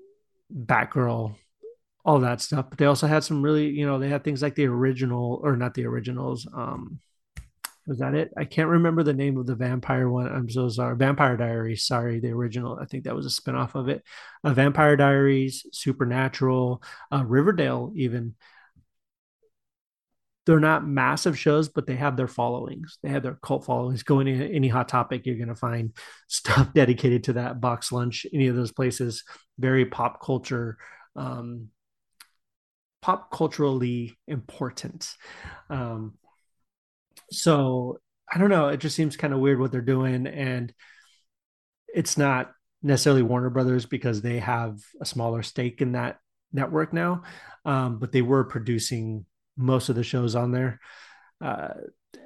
Batgirl, 0.53 1.36
all 2.05 2.20
that 2.20 2.40
stuff. 2.40 2.66
But 2.68 2.78
they 2.78 2.86
also 2.86 3.07
had 3.07 3.24
some 3.24 3.42
really, 3.42 3.68
you 3.68 3.86
know, 3.86 3.99
they 3.99 4.09
had 4.09 4.24
things 4.24 4.42
like 4.42 4.55
the 4.55 4.66
original 4.66 5.40
or 5.42 5.57
not 5.57 5.74
the 5.74 5.86
originals. 5.86 6.49
Um, 6.53 7.01
was 7.89 7.99
that 7.99 8.14
it? 8.14 8.30
I 8.36 8.45
can't 8.45 8.68
remember 8.68 9.03
the 9.03 9.14
name 9.14 9.39
of 9.39 9.47
the 9.47 9.55
vampire 9.55 10.09
one. 10.09 10.28
I'm 10.28 10.51
so 10.51 10.68
sorry. 10.68 10.95
Vampire 10.97 11.36
Diaries. 11.36 11.84
Sorry, 11.84 12.20
the 12.20 12.30
original. 12.30 12.78
I 12.80 12.84
think 12.84 13.05
that 13.05 13.16
was 13.16 13.26
a 13.26 13.41
spinoff 13.41 13.74
of 13.74 13.89
it. 13.89 14.05
Uh, 14.45 14.53
vampire 14.53 14.97
Diaries, 14.97 15.66
Supernatural, 15.72 16.82
uh, 17.11 17.24
Riverdale, 17.24 17.93
even. 17.97 18.34
They're 20.45 20.61
not 20.61 20.86
massive 20.86 21.39
shows, 21.39 21.68
but 21.68 21.86
they 21.86 21.97
have 21.97 22.16
their 22.16 22.28
followings. 22.28 22.99
They 23.03 23.11
have 23.11 23.22
their 23.22 23.39
cult 23.43 23.64
followings. 23.64 24.03
Going 24.03 24.28
in 24.28 24.43
any 24.43 24.68
hot 24.68 24.89
topic, 24.89 25.26
you're 25.26 25.36
going 25.36 25.49
to 25.49 25.55
find 25.55 25.95
stuff 26.28 26.72
dedicated 26.72 27.24
to 27.24 27.32
that. 27.34 27.61
Box 27.61 27.91
lunch, 27.91 28.26
any 28.32 28.47
of 28.47 28.57
those 28.57 28.72
places, 28.72 29.24
very 29.59 29.84
pop 29.86 30.22
culture 30.22 30.78
um, 31.16 31.68
pop 33.03 33.30
culturally 33.30 34.16
important. 34.26 35.14
Um, 35.70 36.14
so 37.31 37.99
I 38.33 38.39
don't 38.39 38.51
know. 38.51 38.68
It 38.68 38.79
just 38.79 38.97
seems 38.97 39.16
kind 39.16 39.33
of 39.33 39.41
weird 39.41 39.61
what 39.61 39.72
they're 39.72 39.81
doing, 39.81 40.26
and 40.26 40.72
it's 41.95 42.18
not 42.18 42.53
necessarily 42.83 43.22
Warner 43.22 43.51
Brothers 43.51 43.87
because 43.87 44.20
they 44.22 44.39
have 44.39 44.79
a 45.01 45.05
smaller 45.05 45.43
stake 45.43 45.81
in 45.81 45.93
that 45.93 46.18
network 46.53 46.93
now, 46.93 47.22
um, 47.64 47.99
but 47.99 48.12
they 48.12 48.22
were 48.22 48.45
producing 48.45 49.24
most 49.57 49.89
of 49.89 49.97
the 49.97 50.05
shows 50.05 50.35
on 50.35 50.53
there. 50.53 50.81
Uh, 51.41 51.68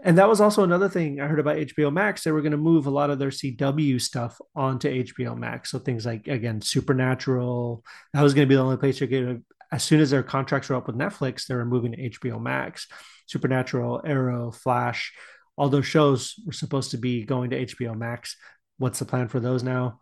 and 0.04 0.18
that 0.18 0.28
was 0.28 0.40
also 0.40 0.62
another 0.62 0.88
thing 0.88 1.20
I 1.20 1.26
heard 1.26 1.40
about 1.40 1.56
HBO 1.56 1.92
Max. 1.92 2.22
They 2.22 2.32
were 2.32 2.42
going 2.42 2.52
to 2.52 2.58
move 2.58 2.86
a 2.86 2.90
lot 2.90 3.10
of 3.10 3.18
their 3.18 3.30
CW 3.30 4.00
stuff 4.00 4.40
onto 4.54 5.04
HBO 5.04 5.36
Max. 5.36 5.70
So 5.70 5.78
things 5.78 6.06
like 6.06 6.28
again 6.28 6.60
Supernatural. 6.60 7.84
That 8.12 8.22
was 8.22 8.34
going 8.34 8.46
to 8.46 8.48
be 8.48 8.56
the 8.56 8.62
only 8.62 8.76
place 8.76 9.00
you're 9.00 9.08
going 9.08 9.36
to 9.36 9.42
as 9.72 9.82
soon 9.82 10.00
as 10.00 10.10
their 10.10 10.22
contracts 10.22 10.68
were 10.68 10.76
up 10.76 10.86
with 10.86 10.98
Netflix, 10.98 11.46
they 11.46 11.54
were 11.54 11.64
moving 11.64 11.92
to 11.92 12.10
HBO 12.10 12.40
Max. 12.40 12.86
Supernatural, 13.32 14.02
Arrow, 14.04 14.50
Flash, 14.50 15.12
all 15.56 15.68
those 15.68 15.86
shows 15.86 16.34
were 16.46 16.52
supposed 16.52 16.92
to 16.92 16.98
be 16.98 17.24
going 17.24 17.50
to 17.50 17.66
HBO 17.66 17.96
Max. 17.96 18.36
What's 18.78 18.98
the 18.98 19.04
plan 19.04 19.28
for 19.28 19.40
those 19.40 19.62
now? 19.62 20.00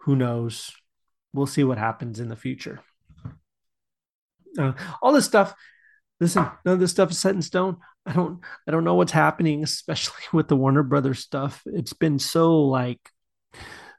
Who 0.00 0.16
knows? 0.16 0.72
We'll 1.32 1.46
see 1.46 1.64
what 1.64 1.78
happens 1.78 2.20
in 2.20 2.28
the 2.28 2.36
future. 2.36 2.80
Uh, 4.58 4.72
all 5.00 5.12
this 5.12 5.26
stuff. 5.26 5.54
Listen, 6.20 6.48
none 6.64 6.74
of 6.74 6.80
this 6.80 6.90
stuff 6.90 7.10
is 7.10 7.18
set 7.18 7.34
in 7.34 7.42
stone. 7.42 7.78
I 8.04 8.12
don't. 8.12 8.40
I 8.66 8.70
don't 8.70 8.84
know 8.84 8.94
what's 8.94 9.12
happening, 9.12 9.62
especially 9.64 10.24
with 10.32 10.48
the 10.48 10.56
Warner 10.56 10.82
Brothers 10.82 11.20
stuff. 11.20 11.62
It's 11.66 11.92
been 11.92 12.18
so 12.18 12.62
like, 12.62 13.00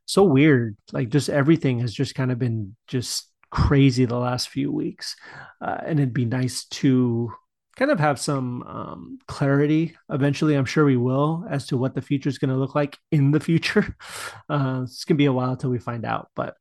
so 0.06 0.24
weird. 0.24 0.78
Like 0.92 1.10
just 1.10 1.30
everything 1.30 1.80
has 1.80 1.94
just 1.94 2.16
kind 2.16 2.32
of 2.32 2.40
been 2.40 2.76
just 2.88 3.32
crazy 3.50 4.06
the 4.06 4.18
last 4.18 4.50
few 4.50 4.72
weeks. 4.72 5.16
Uh, 5.60 5.78
and 5.86 6.00
it'd 6.00 6.14
be 6.14 6.26
nice 6.26 6.66
to 6.66 7.34
kind 7.82 7.90
of 7.90 8.00
have 8.00 8.20
some 8.20 8.62
um, 8.62 9.20
clarity 9.28 9.98
eventually. 10.12 10.54
I'm 10.54 10.66
sure 10.66 10.86
we 10.86 10.98
will 10.98 11.44
as 11.50 11.66
to 11.68 11.78
what 11.78 11.96
the 11.96 12.02
future 12.04 12.30
is 12.30 12.38
going 12.38 12.52
to 12.52 12.56
look 12.56 12.76
like 12.76 13.00
in 13.12 13.32
the 13.32 13.40
future. 13.40 13.98
Uh, 14.50 14.82
it's 14.84 15.06
going 15.06 15.16
to 15.16 15.22
be 15.22 15.26
a 15.26 15.32
while 15.32 15.56
till 15.56 15.70
we 15.70 15.80
find 15.80 16.04
out, 16.06 16.30
but 16.36 16.56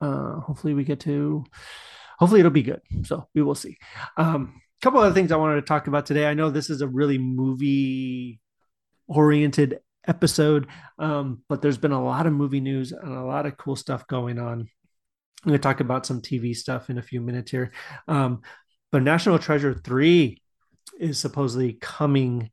uh, 0.00 0.40
hopefully 0.40 0.74
we 0.74 0.82
get 0.82 0.98
to, 0.98 1.44
hopefully 2.18 2.40
it'll 2.40 2.50
be 2.50 2.62
good. 2.62 2.80
So 3.04 3.28
we 3.34 3.42
will 3.42 3.54
see. 3.54 3.78
Um, 4.16 4.60
a 4.80 4.84
couple 4.84 4.98
other 4.98 5.14
things 5.14 5.30
I 5.30 5.36
wanted 5.36 5.56
to 5.56 5.62
talk 5.62 5.86
about 5.86 6.06
today. 6.06 6.26
I 6.26 6.34
know 6.34 6.50
this 6.50 6.70
is 6.70 6.80
a 6.80 6.88
really 6.88 7.18
movie 7.18 8.40
oriented 9.06 9.78
episode, 10.08 10.66
um, 10.98 11.44
but 11.48 11.62
there's 11.62 11.78
been 11.78 11.92
a 11.92 12.02
lot 12.02 12.26
of 12.26 12.32
movie 12.32 12.60
news 12.60 12.90
and 12.90 13.12
a 13.12 13.24
lot 13.24 13.46
of 13.46 13.56
cool 13.56 13.76
stuff 13.76 14.08
going 14.08 14.40
on 14.40 14.68
I'm 15.44 15.50
going 15.50 15.58
to 15.58 15.62
talk 15.62 15.80
about 15.80 16.06
some 16.06 16.22
TV 16.22 16.54
stuff 16.54 16.88
in 16.88 16.98
a 16.98 17.02
few 17.02 17.20
minutes 17.20 17.50
here. 17.50 17.72
Um, 18.06 18.42
but 18.92 19.02
National 19.02 19.38
Treasure 19.38 19.74
3 19.74 20.40
is 21.00 21.18
supposedly 21.18 21.72
coming 21.72 22.50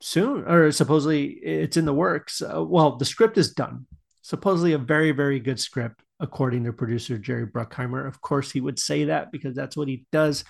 soon, 0.00 0.44
or 0.48 0.70
supposedly 0.70 1.26
it's 1.26 1.76
in 1.76 1.84
the 1.84 1.92
works. 1.92 2.40
Uh, 2.40 2.64
well, 2.64 2.96
the 2.96 3.04
script 3.04 3.36
is 3.36 3.52
done. 3.52 3.86
Supposedly 4.22 4.72
a 4.72 4.78
very, 4.78 5.10
very 5.10 5.40
good 5.40 5.58
script, 5.60 6.02
according 6.20 6.64
to 6.64 6.72
producer 6.72 7.18
Jerry 7.18 7.46
Bruckheimer. 7.46 8.06
Of 8.06 8.20
course, 8.20 8.50
he 8.50 8.60
would 8.60 8.78
say 8.78 9.04
that 9.04 9.32
because 9.32 9.54
that's 9.54 9.76
what 9.76 9.88
he 9.88 10.06
does. 10.12 10.44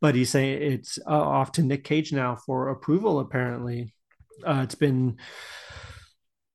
But 0.00 0.14
he's 0.14 0.30
saying 0.30 0.62
it's 0.62 0.98
uh, 1.06 1.10
off 1.10 1.52
to 1.52 1.62
Nick 1.62 1.84
Cage 1.84 2.12
now 2.12 2.36
for 2.36 2.68
approval, 2.68 3.20
apparently. 3.20 3.94
Uh, 4.46 4.60
it's 4.62 4.74
been 4.74 5.16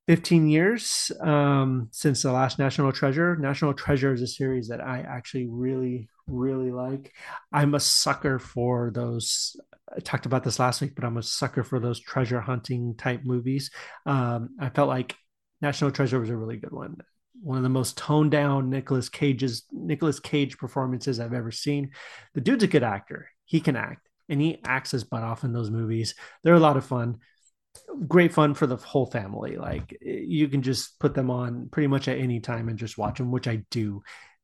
15 0.07 0.49
years 0.49 1.11
um, 1.21 1.87
since 1.91 2.21
the 2.21 2.31
last 2.31 2.59
National 2.59 2.91
Treasure. 2.91 3.37
National 3.37 3.73
Treasure 3.73 4.13
is 4.13 4.21
a 4.21 4.27
series 4.27 4.67
that 4.67 4.81
I 4.81 4.99
actually 4.99 5.47
really, 5.47 6.09
really 6.27 6.71
like. 6.71 7.13
I'm 7.53 7.73
a 7.73 7.79
sucker 7.79 8.37
for 8.37 8.91
those. 8.93 9.55
I 9.95 9.99
talked 9.99 10.25
about 10.25 10.43
this 10.43 10.59
last 10.59 10.81
week, 10.81 10.95
but 10.95 11.05
I'm 11.05 11.17
a 11.17 11.23
sucker 11.23 11.63
for 11.63 11.79
those 11.79 11.99
treasure 12.01 12.41
hunting 12.41 12.95
type 12.97 13.21
movies. 13.23 13.71
Um, 14.05 14.49
I 14.59 14.69
felt 14.69 14.89
like 14.89 15.15
National 15.61 15.91
Treasure 15.91 16.19
was 16.19 16.29
a 16.29 16.35
really 16.35 16.57
good 16.57 16.73
one. 16.73 16.97
One 17.41 17.57
of 17.57 17.63
the 17.63 17.69
most 17.69 17.97
toned 17.97 18.31
down 18.31 18.69
Nicolas 18.69 19.09
Cage's 19.09 19.63
Nicolas 19.71 20.19
Cage 20.19 20.57
performances 20.57 21.19
I've 21.19 21.33
ever 21.33 21.51
seen. 21.51 21.91
The 22.33 22.41
dude's 22.41 22.63
a 22.63 22.67
good 22.67 22.83
actor. 22.83 23.29
He 23.45 23.61
can 23.61 23.75
act 23.75 24.07
and 24.29 24.41
he 24.41 24.59
acts 24.65 24.91
his 24.91 25.03
butt 25.03 25.23
off 25.23 25.43
in 25.43 25.53
those 25.53 25.69
movies. 25.69 26.15
They're 26.43 26.53
a 26.53 26.59
lot 26.59 26.77
of 26.77 26.85
fun 26.85 27.19
great 28.07 28.33
fun 28.33 28.53
for 28.53 28.67
the 28.67 28.77
whole 28.77 29.05
family. 29.05 29.57
Like 29.57 29.97
you 30.01 30.47
can 30.47 30.61
just 30.61 30.99
put 30.99 31.13
them 31.13 31.29
on 31.29 31.69
pretty 31.69 31.87
much 31.87 32.07
at 32.07 32.17
any 32.17 32.39
time 32.39 32.69
and 32.69 32.77
just 32.77 32.97
watch 32.97 33.17
them, 33.17 33.31
which 33.31 33.47
I 33.47 33.63
do. 33.71 34.03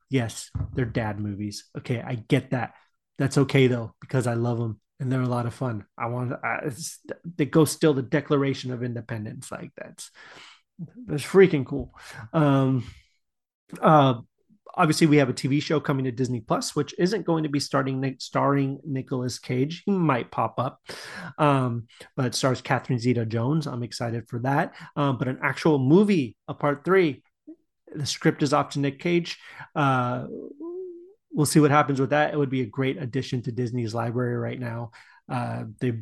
Yes, 0.09 0.49
they're 0.73 0.85
dad 0.85 1.19
movies. 1.19 1.65
Okay, 1.77 2.01
I 2.01 2.15
get 2.15 2.51
that. 2.51 2.73
That's 3.17 3.37
okay 3.37 3.67
though 3.67 3.93
because 4.01 4.27
I 4.27 4.33
love 4.33 4.57
them 4.57 4.79
and 4.99 5.11
they're 5.11 5.21
a 5.21 5.27
lot 5.27 5.45
of 5.45 5.53
fun. 5.53 5.85
I 5.97 6.07
want 6.07 6.31
to. 6.31 6.71
They 7.37 7.45
go 7.45 7.65
still 7.65 7.93
the 7.93 8.01
Declaration 8.01 8.71
of 8.71 8.83
Independence. 8.83 9.51
Like 9.51 9.71
that's 9.77 10.11
that's 11.05 11.23
freaking 11.23 11.65
cool. 11.65 11.93
Um, 12.33 12.85
uh, 13.81 14.15
obviously 14.75 15.07
we 15.07 15.17
have 15.17 15.29
a 15.29 15.33
TV 15.33 15.61
show 15.61 15.79
coming 15.79 16.05
to 16.05 16.11
Disney 16.11 16.41
Plus, 16.41 16.75
which 16.75 16.93
isn't 16.97 17.25
going 17.25 17.43
to 17.43 17.49
be 17.49 17.59
starting 17.59 18.15
starring 18.19 18.79
Nicolas 18.85 19.39
Cage. 19.39 19.83
He 19.85 19.91
might 19.91 20.31
pop 20.31 20.59
up, 20.59 20.81
um, 21.37 21.87
but 22.15 22.35
stars 22.35 22.61
Catherine 22.61 22.99
Zeta-Jones. 22.99 23.67
I'm 23.67 23.83
excited 23.83 24.27
for 24.27 24.39
that. 24.39 24.75
Um, 24.95 25.17
but 25.17 25.27
an 25.27 25.39
actual 25.41 25.79
movie, 25.79 26.35
a 26.47 26.53
part 26.53 26.83
three. 26.85 27.23
The 27.93 28.05
script 28.05 28.43
is 28.43 28.53
off 28.53 28.69
to 28.71 28.79
Nick 28.79 28.99
Cage. 28.99 29.37
Uh, 29.75 30.25
we'll 31.31 31.45
see 31.45 31.59
what 31.59 31.71
happens 31.71 31.99
with 31.99 32.11
that. 32.11 32.33
It 32.33 32.37
would 32.37 32.49
be 32.49 32.61
a 32.61 32.67
great 32.67 33.01
addition 33.01 33.41
to 33.43 33.51
Disney's 33.51 33.95
library 33.95 34.37
right 34.37 34.59
now. 34.59 34.91
Uh, 35.27 35.65
they 35.79 35.93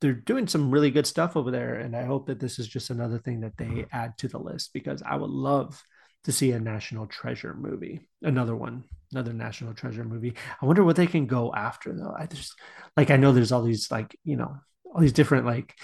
they're 0.00 0.12
doing 0.12 0.46
some 0.46 0.70
really 0.70 0.92
good 0.92 1.08
stuff 1.08 1.36
over 1.36 1.50
there, 1.50 1.74
and 1.74 1.96
I 1.96 2.04
hope 2.04 2.26
that 2.28 2.38
this 2.38 2.60
is 2.60 2.68
just 2.68 2.90
another 2.90 3.18
thing 3.18 3.40
that 3.40 3.56
they 3.56 3.86
add 3.92 4.16
to 4.18 4.28
the 4.28 4.38
list 4.38 4.72
because 4.72 5.02
I 5.02 5.16
would 5.16 5.30
love 5.30 5.82
to 6.28 6.32
see 6.32 6.52
a 6.52 6.60
national 6.60 7.06
treasure 7.06 7.54
movie. 7.54 8.06
Another 8.20 8.54
one 8.54 8.84
another 9.12 9.32
national 9.32 9.72
treasure 9.72 10.04
movie. 10.04 10.34
I 10.60 10.66
wonder 10.66 10.84
what 10.84 10.94
they 10.94 11.06
can 11.06 11.24
go 11.24 11.50
after 11.54 11.94
though. 11.94 12.14
I 12.16 12.26
just 12.26 12.54
like 12.98 13.10
i 13.10 13.16
know 13.16 13.32
there's 13.32 13.50
all 13.52 13.62
these 13.62 13.90
like 13.90 14.14
you 14.24 14.36
know 14.36 14.54
all 14.84 15.00
these 15.00 15.14
different 15.14 15.46
like 15.46 15.74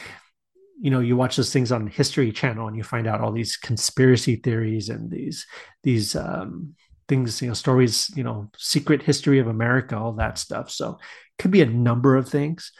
you 0.78 0.90
know 0.90 1.00
you 1.00 1.16
watch 1.16 1.36
those 1.36 1.50
things 1.50 1.72
on 1.72 1.86
history 1.86 2.30
channel 2.30 2.68
and 2.68 2.76
you 2.76 2.82
find 2.82 3.06
out 3.06 3.22
all 3.22 3.32
these 3.32 3.56
conspiracy 3.56 4.36
theories 4.36 4.90
and 4.90 5.10
these 5.10 5.46
these 5.82 6.14
um 6.14 6.74
things 7.08 7.40
you 7.40 7.48
know 7.48 7.54
stories 7.54 8.10
you 8.14 8.22
know 8.22 8.50
secret 8.58 9.00
history 9.00 9.38
of 9.38 9.46
america 9.46 9.96
all 9.96 10.12
that 10.12 10.36
stuff. 10.36 10.70
So 10.70 10.98
could 11.38 11.52
be 11.52 11.62
a 11.62 11.66
number 11.66 12.16
of 12.16 12.28
things. 12.28 12.70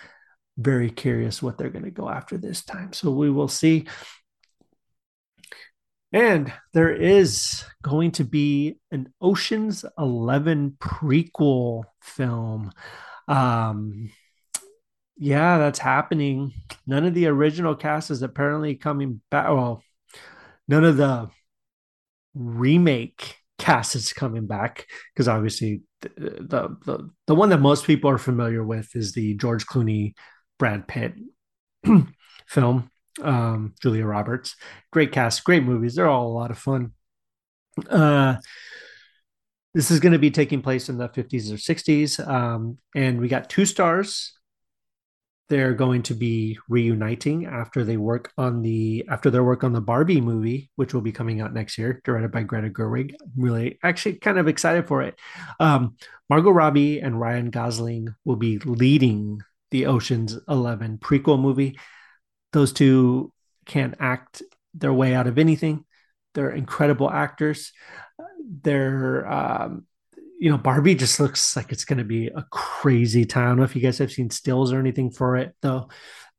Very 0.58 0.90
curious 0.90 1.42
what 1.42 1.56
they're 1.56 1.70
going 1.70 1.86
to 1.86 1.90
go 1.90 2.10
after 2.10 2.36
this 2.36 2.62
time. 2.62 2.92
So 2.92 3.10
we 3.10 3.30
will 3.30 3.48
see 3.48 3.86
And 6.14 6.52
there 6.72 6.94
is 6.94 7.64
going 7.82 8.12
to 8.12 8.24
be 8.24 8.78
an 8.92 9.12
Ocean's 9.20 9.84
11 9.98 10.76
prequel 10.78 11.82
film. 12.00 12.70
Um, 13.26 14.12
yeah, 15.16 15.58
that's 15.58 15.80
happening. 15.80 16.52
None 16.86 17.04
of 17.04 17.14
the 17.14 17.26
original 17.26 17.74
cast 17.74 18.12
is 18.12 18.22
apparently 18.22 18.76
coming 18.76 19.22
back. 19.28 19.48
Well, 19.48 19.82
none 20.68 20.84
of 20.84 20.96
the 20.96 21.30
remake 22.32 23.38
cast 23.58 23.96
is 23.96 24.12
coming 24.12 24.46
back 24.46 24.86
because 25.12 25.26
obviously 25.26 25.82
the, 26.00 26.10
the, 26.16 26.76
the 26.84 27.10
the 27.26 27.34
one 27.34 27.48
that 27.48 27.60
most 27.60 27.86
people 27.86 28.08
are 28.08 28.18
familiar 28.18 28.62
with 28.62 28.94
is 28.94 29.14
the 29.14 29.34
George 29.34 29.66
Clooney 29.66 30.14
Brad 30.60 30.86
Pitt 30.86 31.14
film 32.46 32.88
um, 33.22 33.74
Julia 33.80 34.06
Roberts. 34.06 34.56
Great 34.92 35.12
cast, 35.12 35.44
great 35.44 35.62
movies. 35.62 35.94
They're 35.94 36.08
all 36.08 36.28
a 36.28 36.38
lot 36.38 36.50
of 36.50 36.58
fun. 36.58 36.92
Uh, 37.88 38.36
this 39.74 39.90
is 39.90 40.00
going 40.00 40.12
to 40.12 40.18
be 40.18 40.30
taking 40.30 40.62
place 40.62 40.88
in 40.88 40.98
the 40.98 41.08
50s 41.08 41.50
or 41.50 41.56
60s. 41.56 42.26
Um, 42.26 42.78
and 42.94 43.20
we 43.20 43.28
got 43.28 43.50
two 43.50 43.66
stars. 43.66 44.32
They're 45.50 45.74
going 45.74 46.02
to 46.04 46.14
be 46.14 46.58
reuniting 46.68 47.44
after 47.44 47.84
they 47.84 47.98
work 47.98 48.32
on 48.38 48.62
the 48.62 49.04
after 49.10 49.30
their 49.30 49.44
work 49.44 49.62
on 49.62 49.74
the 49.74 49.80
Barbie 49.80 50.22
movie, 50.22 50.70
which 50.76 50.94
will 50.94 51.02
be 51.02 51.12
coming 51.12 51.42
out 51.42 51.52
next 51.52 51.76
year, 51.76 52.00
directed 52.02 52.32
by 52.32 52.44
Greta 52.44 52.70
Gerwig. 52.70 53.14
I'm 53.20 53.30
really 53.36 53.78
actually 53.82 54.14
kind 54.14 54.38
of 54.38 54.48
excited 54.48 54.88
for 54.88 55.02
it. 55.02 55.18
Um, 55.60 55.96
Margot 56.30 56.50
Robbie 56.50 57.00
and 57.00 57.20
Ryan 57.20 57.50
Gosling 57.50 58.14
will 58.24 58.36
be 58.36 58.58
leading 58.60 59.42
the 59.70 59.84
Ocean's 59.84 60.38
Eleven 60.48 60.96
prequel 60.96 61.38
movie 61.38 61.78
those 62.54 62.72
two 62.72 63.32
can't 63.66 63.94
act 64.00 64.42
their 64.72 64.92
way 64.92 65.14
out 65.14 65.26
of 65.26 65.38
anything. 65.38 65.84
They're 66.34 66.50
incredible 66.50 67.10
actors. 67.10 67.72
They're, 68.62 69.30
um, 69.30 69.86
you 70.38 70.50
know, 70.50 70.58
Barbie 70.58 70.94
just 70.94 71.20
looks 71.20 71.56
like 71.56 71.72
it's 71.72 71.84
going 71.84 71.98
to 71.98 72.04
be 72.04 72.28
a 72.28 72.44
crazy 72.50 73.24
time. 73.24 73.44
I 73.44 73.48
don't 73.48 73.58
know 73.58 73.64
if 73.64 73.76
you 73.76 73.82
guys 73.82 73.98
have 73.98 74.12
seen 74.12 74.30
stills 74.30 74.72
or 74.72 74.78
anything 74.78 75.10
for 75.10 75.36
it, 75.36 75.54
though, 75.62 75.88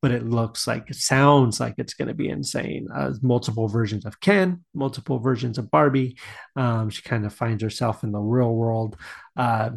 but 0.02 0.12
it 0.12 0.26
looks 0.26 0.68
like, 0.68 0.90
it 0.90 0.96
sounds 0.96 1.60
like 1.60 1.76
it's 1.78 1.94
going 1.94 2.10
to 2.10 2.14
be 2.14 2.30
insane. 2.30 2.88
Uh, 2.94 3.14
multiple 3.22 3.68
versions 3.68 4.06
of 4.06 4.20
Ken, 4.20 4.64
multiple 4.74 5.20
versions 5.20 5.58
of 5.58 5.72
Barbie. 5.72 6.18
Um, 6.56 6.90
she 6.90 7.02
kind 7.02 7.26
of 7.26 7.34
finds 7.34 7.64
herself 7.64 8.04
in 8.04 8.12
the 8.12 8.20
real 8.20 8.54
world. 8.54 8.98
Uh, 9.36 9.72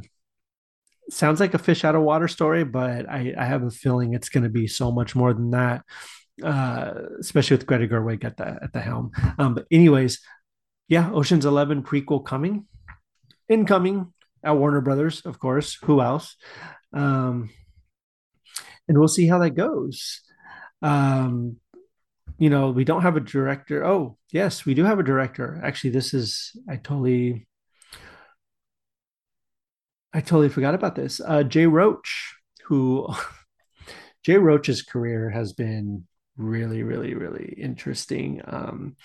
sounds 1.10 1.40
like 1.40 1.54
a 1.54 1.58
fish 1.58 1.84
out 1.84 1.94
of 1.94 2.02
water 2.02 2.28
story, 2.28 2.64
but 2.64 3.08
I, 3.08 3.34
I 3.38 3.44
have 3.44 3.62
a 3.62 3.70
feeling 3.70 4.12
it's 4.14 4.28
going 4.28 4.44
to 4.44 4.50
be 4.50 4.66
so 4.66 4.92
much 4.92 5.14
more 5.14 5.32
than 5.32 5.50
that 5.50 5.84
uh, 6.42 6.94
especially 7.20 7.56
with 7.56 7.66
Greta 7.66 7.88
Gerwig 7.88 8.24
at 8.24 8.36
the 8.36 8.58
at 8.62 8.72
the 8.72 8.80
helm. 8.80 9.12
Um, 9.38 9.54
but 9.54 9.66
anyways, 9.70 10.20
yeah, 10.88 11.10
Ocean's 11.10 11.44
Eleven 11.44 11.82
prequel 11.82 12.24
coming, 12.24 12.66
incoming 13.48 14.12
at 14.42 14.56
Warner 14.56 14.80
Brothers, 14.80 15.22
of 15.26 15.38
course. 15.38 15.78
Who 15.84 16.00
else? 16.00 16.36
Um, 16.92 17.50
and 18.86 18.98
we'll 18.98 19.08
see 19.08 19.26
how 19.26 19.38
that 19.40 19.50
goes. 19.50 20.22
Um, 20.82 21.56
you 22.38 22.50
know, 22.50 22.70
we 22.70 22.84
don't 22.84 23.02
have 23.02 23.16
a 23.16 23.20
director. 23.20 23.84
Oh, 23.84 24.16
yes, 24.32 24.64
we 24.64 24.74
do 24.74 24.84
have 24.84 24.98
a 24.98 25.04
director. 25.04 25.60
Actually, 25.62 25.90
this 25.90 26.14
is 26.14 26.56
I 26.68 26.76
totally 26.76 27.46
I 30.12 30.20
totally 30.20 30.48
forgot 30.48 30.74
about 30.74 30.94
this. 30.94 31.20
Uh, 31.20 31.42
Jay 31.42 31.66
Roach, 31.66 32.34
who 32.64 33.08
Jay 34.24 34.36
Roach's 34.36 34.82
career 34.82 35.30
has 35.30 35.52
been 35.52 36.06
really, 36.38 36.82
really, 36.82 37.14
really 37.14 37.54
interesting. 37.58 38.40
Um, 38.44 38.96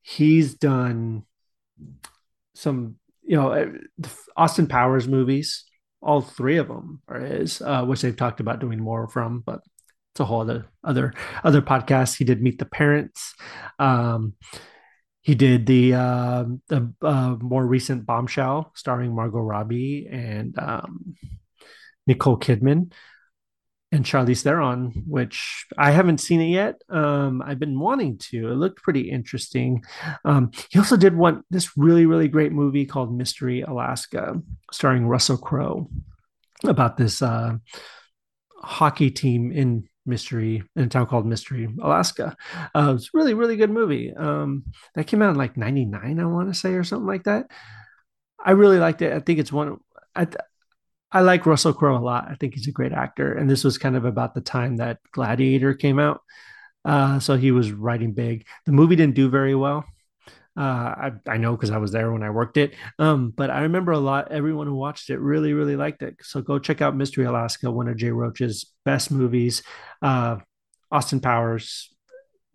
he's 0.00 0.54
done 0.54 1.24
some, 2.54 2.96
you 3.22 3.36
know, 3.36 3.52
uh, 3.52 4.08
Austin 4.36 4.66
Powers 4.66 5.06
movies. 5.06 5.64
All 6.00 6.20
three 6.20 6.56
of 6.56 6.66
them 6.66 7.00
are 7.06 7.20
his, 7.20 7.62
uh, 7.62 7.84
which 7.84 8.00
they've 8.00 8.16
talked 8.16 8.40
about 8.40 8.58
doing 8.58 8.80
more 8.80 9.06
from, 9.06 9.40
but 9.40 9.60
it's 10.12 10.20
a 10.20 10.24
whole 10.24 10.40
other 10.40 10.66
other 10.82 11.14
other 11.44 11.62
podcast. 11.62 12.16
He 12.16 12.24
did 12.24 12.42
Meet 12.42 12.58
the 12.58 12.64
Parents. 12.64 13.34
Um, 13.78 14.34
he 15.20 15.36
did 15.36 15.66
the 15.66 15.94
uh, 15.94 16.44
the 16.68 16.92
uh, 17.00 17.36
more 17.40 17.64
recent 17.64 18.04
Bombshell, 18.04 18.72
starring 18.74 19.14
Margot 19.14 19.38
Robbie 19.38 20.08
and 20.10 20.58
um, 20.58 21.14
Nicole 22.06 22.38
Kidman 22.38 22.92
and 23.92 24.06
Charlize 24.06 24.42
Theron, 24.42 25.04
which 25.06 25.66
I 25.76 25.90
haven't 25.90 26.18
seen 26.18 26.40
it 26.40 26.48
yet. 26.48 26.80
Um, 26.88 27.42
I've 27.44 27.58
been 27.58 27.78
wanting 27.78 28.16
to. 28.30 28.50
It 28.50 28.54
looked 28.54 28.82
pretty 28.82 29.10
interesting. 29.10 29.84
Um, 30.24 30.50
he 30.70 30.78
also 30.78 30.96
did 30.96 31.14
one 31.14 31.42
this 31.50 31.76
really 31.76 32.06
really 32.06 32.28
great 32.28 32.52
movie 32.52 32.86
called 32.86 33.14
Mystery 33.14 33.60
Alaska, 33.60 34.40
starring 34.72 35.06
Russell 35.06 35.36
Crowe, 35.36 35.88
about 36.64 36.96
this 36.96 37.20
uh, 37.20 37.56
hockey 38.62 39.10
team 39.10 39.52
in 39.52 39.84
Mystery 40.06 40.62
in 40.74 40.84
a 40.84 40.88
town 40.88 41.06
called 41.06 41.26
Mystery, 41.26 41.68
Alaska. 41.80 42.34
Uh, 42.74 42.94
it's 42.96 43.10
really 43.12 43.34
really 43.34 43.56
good 43.56 43.70
movie. 43.70 44.12
Um, 44.14 44.64
that 44.94 45.06
came 45.06 45.20
out 45.20 45.30
in 45.30 45.36
like 45.36 45.58
'99, 45.58 46.18
I 46.18 46.24
want 46.24 46.48
to 46.48 46.58
say, 46.58 46.72
or 46.72 46.82
something 46.82 47.06
like 47.06 47.24
that. 47.24 47.50
I 48.42 48.52
really 48.52 48.78
liked 48.78 49.02
it. 49.02 49.12
I 49.12 49.20
think 49.20 49.38
it's 49.38 49.52
one. 49.52 49.76
I, 50.16 50.26
I 51.12 51.20
like 51.20 51.46
Russell 51.46 51.74
Crowe 51.74 51.96
a 51.96 52.00
lot. 52.00 52.26
I 52.28 52.34
think 52.36 52.54
he's 52.54 52.68
a 52.68 52.72
great 52.72 52.92
actor. 52.92 53.34
And 53.34 53.48
this 53.48 53.64
was 53.64 53.78
kind 53.78 53.96
of 53.96 54.04
about 54.04 54.34
the 54.34 54.40
time 54.40 54.76
that 54.76 54.98
Gladiator 55.12 55.74
came 55.74 55.98
out. 55.98 56.22
Uh, 56.84 57.20
so 57.20 57.36
he 57.36 57.52
was 57.52 57.70
writing 57.70 58.12
big. 58.12 58.46
The 58.66 58.72
movie 58.72 58.96
didn't 58.96 59.14
do 59.14 59.28
very 59.28 59.54
well. 59.54 59.84
Uh, 60.56 60.60
I, 60.60 61.12
I 61.26 61.36
know 61.36 61.52
because 61.52 61.70
I 61.70 61.78
was 61.78 61.92
there 61.92 62.10
when 62.12 62.22
I 62.22 62.30
worked 62.30 62.56
it. 62.56 62.74
Um, 62.98 63.30
but 63.30 63.50
I 63.50 63.62
remember 63.62 63.92
a 63.92 63.98
lot, 63.98 64.32
everyone 64.32 64.66
who 64.66 64.74
watched 64.74 65.10
it 65.10 65.18
really, 65.18 65.52
really 65.52 65.76
liked 65.76 66.02
it. 66.02 66.16
So 66.22 66.40
go 66.40 66.58
check 66.58 66.80
out 66.80 66.96
Mystery 66.96 67.24
Alaska, 67.24 67.70
one 67.70 67.88
of 67.88 67.96
Jay 67.96 68.10
Roach's 68.10 68.72
best 68.84 69.10
movies. 69.10 69.62
Uh, 70.00 70.38
Austin 70.90 71.20
Powers, 71.20 71.91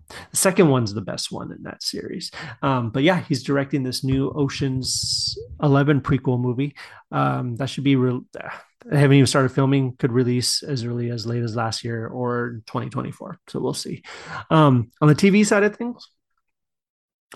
the 0.08 0.38
second 0.38 0.70
one's 0.70 0.94
the 0.94 1.02
best 1.02 1.32
one 1.32 1.52
in 1.52 1.64
that 1.64 1.84
series. 1.84 2.32
Um, 2.62 2.90
but 2.90 3.04
yeah, 3.04 3.22
he's 3.22 3.44
directing 3.44 3.84
this 3.84 4.04
new 4.04 4.32
Ocean's 4.32 5.38
Eleven 5.62 6.02
prequel 6.02 6.40
movie. 6.40 6.76
Um, 7.12 7.56
that 7.58 7.70
should 7.70 7.84
be 7.84 7.96
real. 7.96 8.22
I 8.92 8.98
haven't 8.98 9.18
even 9.18 9.28
started 9.28 9.50
filming. 9.50 9.96
Could 9.98 10.12
release 10.12 10.64
as 10.64 10.86
early 10.86 11.10
as 11.10 11.26
late 11.26 11.44
as 11.44 11.56
last 11.56 11.84
year 11.84 12.08
or 12.08 12.62
2024. 12.68 13.40
So 13.48 13.60
we'll 13.60 13.74
see. 13.74 14.04
Um, 14.50 14.92
on 15.02 15.08
the 15.08 15.16
TV 15.16 15.46
side 15.46 15.64
of 15.64 15.76
things, 15.76 16.10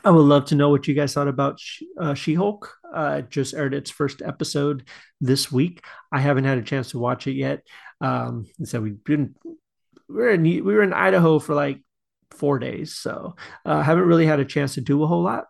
I 0.04 0.12
would 0.12 0.22
love 0.22 0.46
to 0.46 0.56
know 0.56 0.70
what 0.70 0.88
you 0.88 0.94
guys 0.94 1.14
thought 1.14 1.28
about 1.28 1.60
uh, 2.00 2.14
She 2.14 2.34
Hulk. 2.34 2.74
Uh, 2.94 3.22
just 3.22 3.54
aired 3.54 3.74
its 3.74 3.90
first 3.90 4.22
episode 4.22 4.88
this 5.20 5.52
week. 5.52 5.84
I 6.12 6.20
haven't 6.20 6.44
had 6.44 6.58
a 6.58 6.64
chance 6.64 6.92
to 6.92 7.00
watch 7.00 7.28
it 7.28 7.34
yet. 7.34 7.62
Um, 8.00 8.48
so 8.64 8.82
we've 8.82 9.04
been 9.04 9.36
we 10.08 10.16
were 10.16 10.32
in 10.32 10.44
we 10.44 10.62
were 10.62 10.84
in 10.84 10.94
Idaho 10.94 11.40
for 11.40 11.56
like 11.56 11.80
four 12.42 12.58
days. 12.58 12.96
So 12.98 13.36
I 13.64 13.74
uh, 13.74 13.84
haven't 13.84 14.08
really 14.08 14.26
had 14.26 14.40
a 14.40 14.46
chance 14.46 14.74
to 14.74 14.82
do 14.82 15.04
a 15.04 15.08
whole 15.08 15.22
lot. 15.22 15.46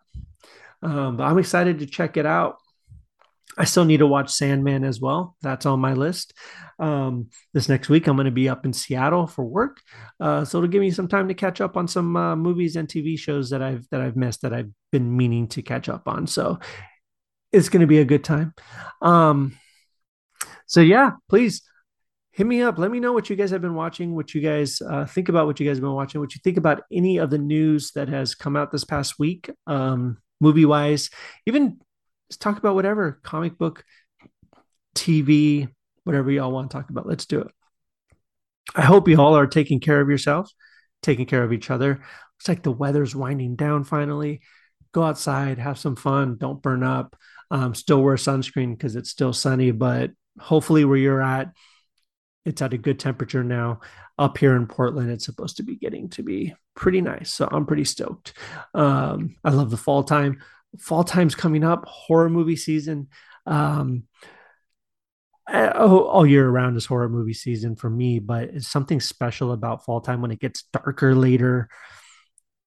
Um, 0.84 1.16
but 1.16 1.24
I'm 1.24 1.38
excited 1.38 1.80
to 1.80 1.86
check 1.86 2.18
it 2.18 2.26
out. 2.26 2.58
I 3.58 3.64
still 3.64 3.86
need 3.86 3.98
to 3.98 4.08
watch 4.08 4.30
Sandman 4.30 4.84
as 4.84 5.00
well. 5.00 5.36
That's 5.42 5.66
on 5.66 5.80
my 5.80 5.94
list. 5.94 6.34
Um, 6.80 7.30
this 7.54 7.70
next 7.70 7.88
week, 7.88 8.08
I'm 8.08 8.18
going 8.18 8.26
to 8.26 8.32
be 8.32 8.50
up 8.50 8.66
in 8.66 8.74
Seattle 8.74 9.28
for 9.28 9.44
work, 9.44 9.82
uh, 10.20 10.46
so 10.46 10.58
it'll 10.58 10.70
give 10.70 10.82
me 10.82 10.92
some 10.92 11.08
time 11.08 11.28
to 11.28 11.34
catch 11.34 11.60
up 11.60 11.76
on 11.76 11.88
some 11.88 12.16
uh, 12.16 12.36
movies 12.36 12.76
and 12.76 12.88
TV 12.88 13.20
shows 13.20 13.50
that 13.50 13.62
I've 13.62 13.88
that 13.92 14.02
I've 14.02 14.16
missed 14.16 14.42
that 14.44 14.54
I've 14.54 14.72
been 14.92 15.16
meaning 15.16 15.48
to 15.50 15.62
catch 15.62 15.90
up 15.90 16.08
on. 16.08 16.28
So 16.28 16.60
it's 17.52 17.70
going 17.70 17.82
to 17.82 17.88
be 17.88 18.00
a 18.00 18.06
good 18.06 18.24
time. 18.24 18.54
Um, 19.02 19.58
so 20.66 20.80
yeah, 20.80 21.12
please 21.30 21.62
hit 22.42 22.48
me 22.48 22.64
up. 22.64 22.80
Let 22.80 22.90
me 22.90 23.00
know 23.00 23.14
what 23.14 23.30
you 23.30 23.36
guys 23.36 23.52
have 23.52 23.62
been 23.62 23.76
watching, 23.76 24.16
what 24.16 24.34
you 24.34 24.42
guys 24.42 24.82
uh, 24.82 25.06
think 25.06 25.30
about 25.30 25.46
what 25.46 25.60
you 25.60 25.68
guys 25.68 25.78
have 25.78 25.84
been 25.84 25.94
watching, 25.94 26.20
what 26.20 26.34
you 26.34 26.42
think 26.44 26.58
about 26.58 26.82
any 26.92 27.18
of 27.18 27.30
the 27.30 27.38
news 27.38 27.92
that 27.92 28.10
has 28.10 28.34
come 28.34 28.58
out 28.58 28.72
this 28.72 28.84
past 28.84 29.20
week, 29.20 29.52
um, 29.68 30.18
movie 30.40 30.66
wise. 30.66 31.12
Even 31.46 31.78
talk 32.40 32.58
about 32.58 32.74
whatever 32.74 33.20
comic 33.22 33.60
book, 33.60 33.86
TV, 34.96 35.70
whatever 36.04 36.32
y'all 36.32 36.52
want 36.52 36.72
to 36.72 36.78
talk 36.78 36.90
about. 36.90 37.06
Let's 37.06 37.28
do 37.28 37.42
it. 37.42 37.52
I 38.76 38.82
hope 38.82 39.08
you 39.08 39.22
all 39.22 39.38
are 39.38 39.46
taking 39.46 39.80
care 39.80 40.02
of 40.02 40.10
yourselves, 40.10 40.56
taking 41.04 41.28
care 41.28 41.44
of 41.44 41.54
each 41.54 41.70
other. 41.70 41.90
Looks 41.90 42.48
like 42.48 42.64
the 42.64 42.72
weather's 42.72 43.16
winding 43.16 43.56
down 43.56 43.84
finally. 43.84 44.42
Go 44.94 45.04
outside, 45.04 45.60
have 45.60 45.78
some 45.78 45.96
fun, 45.96 46.38
don't 46.40 46.60
burn 46.60 46.82
up. 46.82 47.16
Um, 47.52 47.76
still 47.76 48.02
wear 48.02 48.16
sunscreen 48.16 48.76
because 48.76 48.96
it's 48.96 49.12
still 49.12 49.32
sunny, 49.32 49.70
but 49.70 50.10
hopefully, 50.40 50.86
where 50.86 50.98
you're 50.98 51.22
at, 51.22 51.52
it's 52.46 52.62
at 52.62 52.74
a 52.74 52.78
good 52.78 53.00
temperature 53.00 53.44
now. 53.44 53.82
Up 54.18 54.38
here 54.38 54.56
in 54.56 54.68
Portland, 54.68 55.10
it's 55.10 55.26
supposed 55.26 55.58
to 55.58 55.64
be 55.64 55.76
getting 55.76 56.10
to 56.10 56.24
be 56.24 56.54
pretty 56.76 57.02
nice. 57.02 57.34
So 57.34 57.48
I'm 57.52 57.66
pretty 57.66 57.86
stoked. 57.86 58.34
Um, 58.74 59.36
I 59.44 59.52
love 59.52 59.70
the 59.70 59.78
fall 59.78 60.04
time. 60.04 60.42
Fall 60.80 61.04
time's 61.04 61.36
coming 61.36 61.64
up, 61.64 61.86
horror 61.86 62.30
movie 62.30 62.56
season. 62.56 63.10
Um, 63.46 64.04
all 65.52 66.26
year 66.26 66.48
around 66.48 66.78
is 66.78 66.86
horror 66.86 67.10
movie 67.10 67.34
season 67.34 67.76
for 67.76 67.90
me, 67.90 68.20
but 68.20 68.44
it's 68.44 68.68
something 68.68 69.00
special 69.00 69.52
about 69.52 69.84
fall 69.84 70.02
time 70.02 70.22
when 70.22 70.32
it 70.32 70.40
gets 70.40 70.64
darker 70.72 71.14
later. 71.16 71.68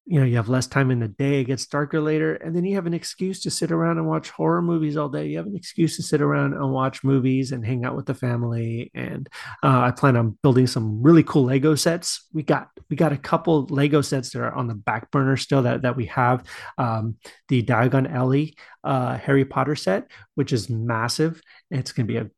You 0.07 0.19
know 0.19 0.25
you 0.25 0.35
have 0.35 0.49
less 0.49 0.67
time 0.67 0.91
in 0.91 0.99
the 0.99 1.07
day 1.07 1.41
it 1.41 1.45
gets 1.45 1.65
darker 1.65 1.99
later 1.99 2.35
and 2.35 2.55
then 2.55 2.63
you 2.63 2.75
have 2.75 2.85
an 2.85 2.93
excuse 2.93 3.41
to 3.41 3.49
sit 3.49 3.71
around 3.71 3.97
and 3.97 4.05
watch 4.05 4.29
horror 4.29 4.61
movies 4.61 4.97
all 4.97 5.09
day. 5.09 5.27
You 5.27 5.37
have 5.37 5.47
an 5.47 5.55
excuse 5.55 5.95
to 5.95 6.03
sit 6.03 6.21
around 6.21 6.53
and 6.53 6.71
watch 6.71 7.03
movies 7.03 7.51
and 7.51 7.65
hang 7.65 7.85
out 7.85 7.95
with 7.95 8.05
the 8.05 8.13
family 8.13 8.91
and 8.93 9.27
uh, 9.63 9.79
i 9.79 9.91
plan 9.91 10.15
on 10.15 10.37
building 10.43 10.67
some 10.67 11.01
really 11.01 11.23
cool 11.23 11.45
lego 11.45 11.73
sets. 11.75 12.27
We 12.33 12.43
got 12.43 12.69
we 12.89 12.95
got 12.95 13.13
a 13.13 13.17
couple 13.17 13.65
lego 13.65 14.01
sets 14.01 14.29
that 14.31 14.41
are 14.41 14.53
on 14.53 14.67
the 14.67 14.75
back 14.75 15.09
burner 15.09 15.37
still 15.37 15.63
that, 15.63 15.81
that 15.81 15.95
we 15.95 16.05
have 16.07 16.43
um, 16.77 17.15
the 17.47 17.63
diagon 17.63 18.11
alley 18.11 18.55
uh, 18.83 19.17
harry 19.17 19.45
potter 19.45 19.75
set 19.75 20.11
which 20.35 20.53
is 20.53 20.69
massive. 20.69 21.41
It's 21.71 21.91
going 21.91 22.07
to 22.07 22.13
be 22.13 22.19
a 22.19 22.29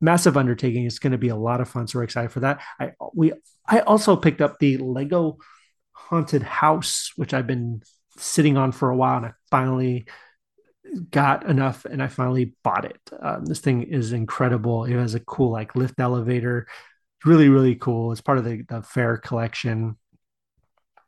massive 0.00 0.36
undertaking. 0.36 0.84
It's 0.84 0.98
going 0.98 1.12
to 1.12 1.18
be 1.18 1.28
a 1.28 1.36
lot 1.36 1.60
of 1.60 1.68
fun 1.68 1.86
so 1.86 1.98
we're 1.98 2.04
excited 2.04 2.32
for 2.32 2.40
that. 2.40 2.60
I 2.80 2.92
we 3.14 3.32
i 3.66 3.80
also 3.80 4.16
picked 4.16 4.40
up 4.40 4.58
the 4.58 4.78
lego 4.78 5.38
haunted 5.94 6.42
house, 6.42 7.12
which 7.16 7.32
I've 7.32 7.46
been 7.46 7.82
sitting 8.16 8.56
on 8.56 8.72
for 8.72 8.90
a 8.90 8.96
while, 8.96 9.16
and 9.18 9.26
I 9.26 9.32
finally 9.50 10.06
got 11.10 11.46
enough 11.46 11.84
and 11.84 12.02
I 12.02 12.08
finally 12.08 12.54
bought 12.62 12.84
it. 12.84 13.00
Um, 13.20 13.44
this 13.44 13.60
thing 13.60 13.82
is 13.82 14.12
incredible. 14.12 14.84
It 14.84 14.92
has 14.92 15.14
a 15.14 15.20
cool 15.20 15.50
like 15.50 15.74
lift 15.74 15.98
elevator. 15.98 16.66
Really, 17.24 17.48
really 17.48 17.74
cool. 17.74 18.12
It's 18.12 18.20
part 18.20 18.38
of 18.38 18.44
the, 18.44 18.62
the 18.68 18.82
fair 18.82 19.16
collection. 19.16 19.96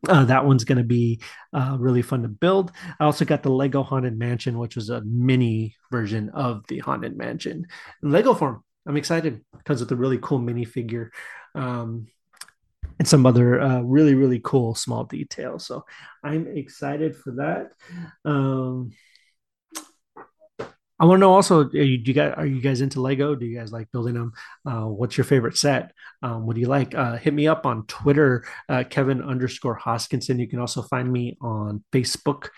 Uh, 0.09 0.25
that 0.25 0.45
one's 0.45 0.65
going 0.65 0.79
to 0.79 0.85
be 0.85 1.21
uh, 1.53 1.77
really 1.79 2.03
fun 2.03 2.23
to 2.23 2.29
build. 2.29 2.71
I 2.99 3.05
also 3.05 3.25
got 3.25 3.43
the 3.43 3.51
Lego 3.51 3.83
Haunted 3.83 4.19
Mansion, 4.19 4.59
which 4.59 4.77
was 4.77 4.89
a 4.89 5.03
mini 5.03 5.75
version 5.91 6.31
of 6.31 6.65
the 6.69 6.79
Haunted 6.79 7.17
Mansion 7.17 7.67
in 8.03 8.11
Lego 8.11 8.35
form. 8.35 8.63
I'm 8.87 8.97
excited 8.97 9.45
because 9.57 9.83
of 9.83 9.91
a 9.91 9.97
really 9.97 10.19
cool 10.19 10.39
minifigure. 10.39 11.09
Um, 11.55 12.07
and 12.99 13.07
some 13.07 13.27
other 13.27 13.61
uh, 13.61 13.81
really 13.81 14.15
really 14.15 14.41
cool 14.43 14.75
small 14.75 15.05
details. 15.05 15.67
So 15.67 15.85
I'm 16.23 16.47
excited 16.47 17.17
for 17.17 17.33
that. 17.33 17.73
Um, 18.25 18.93
I 20.99 21.05
want 21.05 21.19
to 21.19 21.21
know 21.21 21.35
also, 21.35 21.65
are 21.65 21.77
you, 21.77 22.01
you 22.03 22.15
guys, 22.15 22.33
are 22.39 22.47
you 22.47 22.61
guys 22.61 22.81
into 22.81 23.03
Lego? 23.03 23.35
Do 23.35 23.45
you 23.45 23.59
guys 23.59 23.71
like 23.71 23.93
building 23.93 24.15
them? 24.15 24.33
Uh, 24.65 24.87
what's 24.87 25.19
your 25.19 25.27
favorite 25.27 25.59
set? 25.59 25.93
Um, 26.23 26.47
what 26.47 26.55
do 26.55 26.61
you 26.63 26.69
like? 26.69 26.95
Uh, 26.95 27.17
hit 27.17 27.35
me 27.35 27.47
up 27.47 27.67
on 27.67 27.87
Twitter, 27.87 28.47
uh, 28.71 28.83
Kevin 28.89 29.23
underscore 29.23 29.79
Hoskinson. 29.79 30.39
You 30.39 30.49
can 30.49 30.59
also 30.59 30.81
find 30.81 31.13
me 31.13 31.37
on 31.43 31.85
Facebook, 31.93 32.49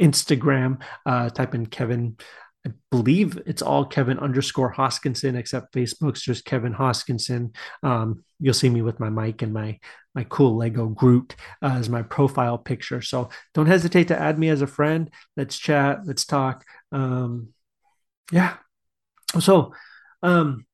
Instagram. 0.00 0.82
Uh, 1.06 1.30
type 1.30 1.54
in 1.54 1.66
Kevin 1.66 2.16
I 2.66 2.70
believe 2.90 3.40
it's 3.46 3.62
all 3.62 3.84
Kevin 3.84 4.18
underscore 4.18 4.72
Hoskinson, 4.72 5.36
except 5.36 5.74
Facebook's 5.74 6.22
just 6.22 6.44
Kevin 6.44 6.74
Hoskinson. 6.74 7.54
Um, 7.82 8.24
you'll 8.40 8.54
see 8.54 8.70
me 8.70 8.82
with 8.82 9.00
my 9.00 9.10
mic 9.10 9.42
and 9.42 9.52
my 9.52 9.78
my 10.14 10.24
cool 10.24 10.56
Lego 10.56 10.86
Groot 10.86 11.34
uh, 11.60 11.74
as 11.78 11.88
my 11.88 12.02
profile 12.02 12.56
picture. 12.56 13.02
So 13.02 13.30
don't 13.52 13.66
hesitate 13.66 14.08
to 14.08 14.20
add 14.20 14.38
me 14.38 14.48
as 14.48 14.62
a 14.62 14.66
friend. 14.66 15.10
Let's 15.36 15.58
chat. 15.58 16.06
Let's 16.06 16.24
talk. 16.24 16.64
Um, 16.92 17.48
yeah. 18.30 18.56
So 19.40 19.74
um, 20.22 20.64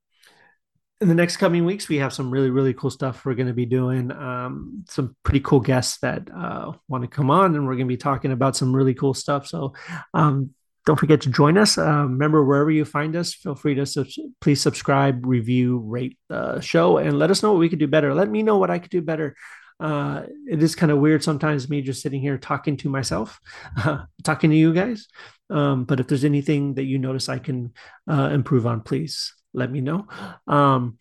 in 1.01 1.09
the 1.09 1.15
next 1.15 1.39
coming 1.39 1.65
weeks, 1.65 1.89
we 1.89 1.97
have 1.97 2.13
some 2.13 2.31
really, 2.31 2.51
really 2.51 2.75
cool 2.75 2.91
stuff 2.91 3.25
we're 3.25 3.35
going 3.35 3.49
to 3.49 3.55
be 3.55 3.67
doing. 3.67 4.13
Um, 4.13 4.85
some 4.89 5.17
pretty 5.23 5.41
cool 5.41 5.61
guests 5.61 5.99
that 6.01 6.29
uh, 6.31 6.73
want 6.89 7.03
to 7.03 7.09
come 7.09 7.31
on, 7.31 7.55
and 7.55 7.67
we're 7.67 7.77
going 7.77 7.87
to 7.87 7.93
be 7.93 7.97
talking 7.97 8.33
about 8.33 8.57
some 8.57 8.77
really 8.77 8.95
cool 8.95 9.15
stuff. 9.15 9.47
So 9.47 9.73
um, 10.13 10.55
don't 10.87 10.99
forget 10.99 11.21
to 11.23 11.31
join 11.31 11.59
us. 11.59 11.79
Uh, 11.79 12.05
remember, 12.05 12.45
wherever 12.45 12.71
you 12.71 12.85
find 12.85 13.15
us, 13.17 13.35
feel 13.35 13.55
free 13.55 13.75
to 13.75 14.07
please 14.41 14.61
subscribe, 14.61 15.27
review, 15.27 15.79
rate 15.79 16.19
the 16.29 16.61
show, 16.61 16.99
and 16.99 17.19
let 17.19 17.31
us 17.31 17.43
know 17.43 17.53
what 17.53 17.61
we 17.61 17.69
could 17.69 17.79
do 17.79 17.89
better. 17.89 18.15
Let 18.15 18.31
me 18.31 18.43
know 18.43 18.59
what 18.59 18.71
I 18.71 18.79
could 18.79 18.91
do 18.91 19.03
better. 19.03 19.37
Uh, 19.79 20.25
it 20.47 20.63
is 20.63 20.75
kind 20.75 20.93
of 20.93 20.99
weird 20.99 21.25
sometimes 21.25 21.71
me 21.71 21.81
just 21.81 22.03
sitting 22.03 22.21
here 22.21 22.37
talking 22.37 22.77
to 22.79 22.91
myself, 22.91 23.41
uh, 23.79 24.05
talking 24.25 24.51
to 24.51 24.57
you 24.57 24.75
guys. 24.75 25.09
Um, 25.49 25.85
but 25.85 26.01
if 26.01 26.07
there's 26.07 26.25
anything 26.25 26.75
that 26.75 26.85
you 26.85 26.99
notice 26.99 27.29
I 27.29 27.39
can 27.39 27.73
uh, 28.09 28.31
improve 28.33 28.67
on, 28.67 28.83
please 28.83 29.35
let 29.55 29.71
me 29.71 29.81
know. 29.81 30.07
Um, 30.47 30.99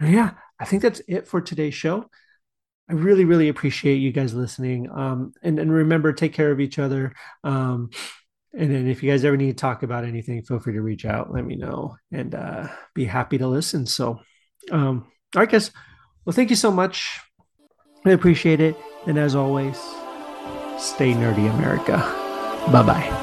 yeah, 0.00 0.32
I 0.58 0.64
think 0.64 0.82
that's 0.82 1.00
it 1.08 1.28
for 1.28 1.40
today's 1.40 1.74
show. 1.74 2.06
I 2.90 2.94
really, 2.94 3.24
really 3.24 3.48
appreciate 3.48 3.96
you 3.96 4.12
guys 4.12 4.34
listening. 4.34 4.90
Um, 4.90 5.32
and, 5.42 5.58
and 5.58 5.72
remember, 5.72 6.12
take 6.12 6.32
care 6.32 6.50
of 6.50 6.60
each 6.60 6.78
other. 6.78 7.14
Um, 7.44 7.90
and 8.54 8.72
then 8.72 8.86
if 8.86 9.02
you 9.02 9.10
guys 9.10 9.24
ever 9.24 9.36
need 9.36 9.52
to 9.52 9.60
talk 9.60 9.82
about 9.82 10.04
anything, 10.04 10.42
feel 10.42 10.60
free 10.60 10.74
to 10.74 10.82
reach 10.82 11.04
out, 11.04 11.32
let 11.32 11.44
me 11.44 11.56
know, 11.56 11.96
and 12.10 12.34
uh, 12.34 12.68
be 12.94 13.04
happy 13.04 13.38
to 13.38 13.46
listen. 13.46 13.86
So, 13.86 14.20
um, 14.70 15.06
all 15.34 15.40
right, 15.40 15.50
guys. 15.50 15.70
Well, 16.24 16.34
thank 16.34 16.50
you 16.50 16.56
so 16.56 16.70
much. 16.70 17.20
I 18.04 18.10
appreciate 18.10 18.60
it. 18.60 18.76
And 19.06 19.18
as 19.18 19.34
always, 19.34 19.76
stay 20.78 21.12
nerdy, 21.12 21.52
America. 21.52 21.98
Bye 22.70 22.82
bye. 22.82 23.21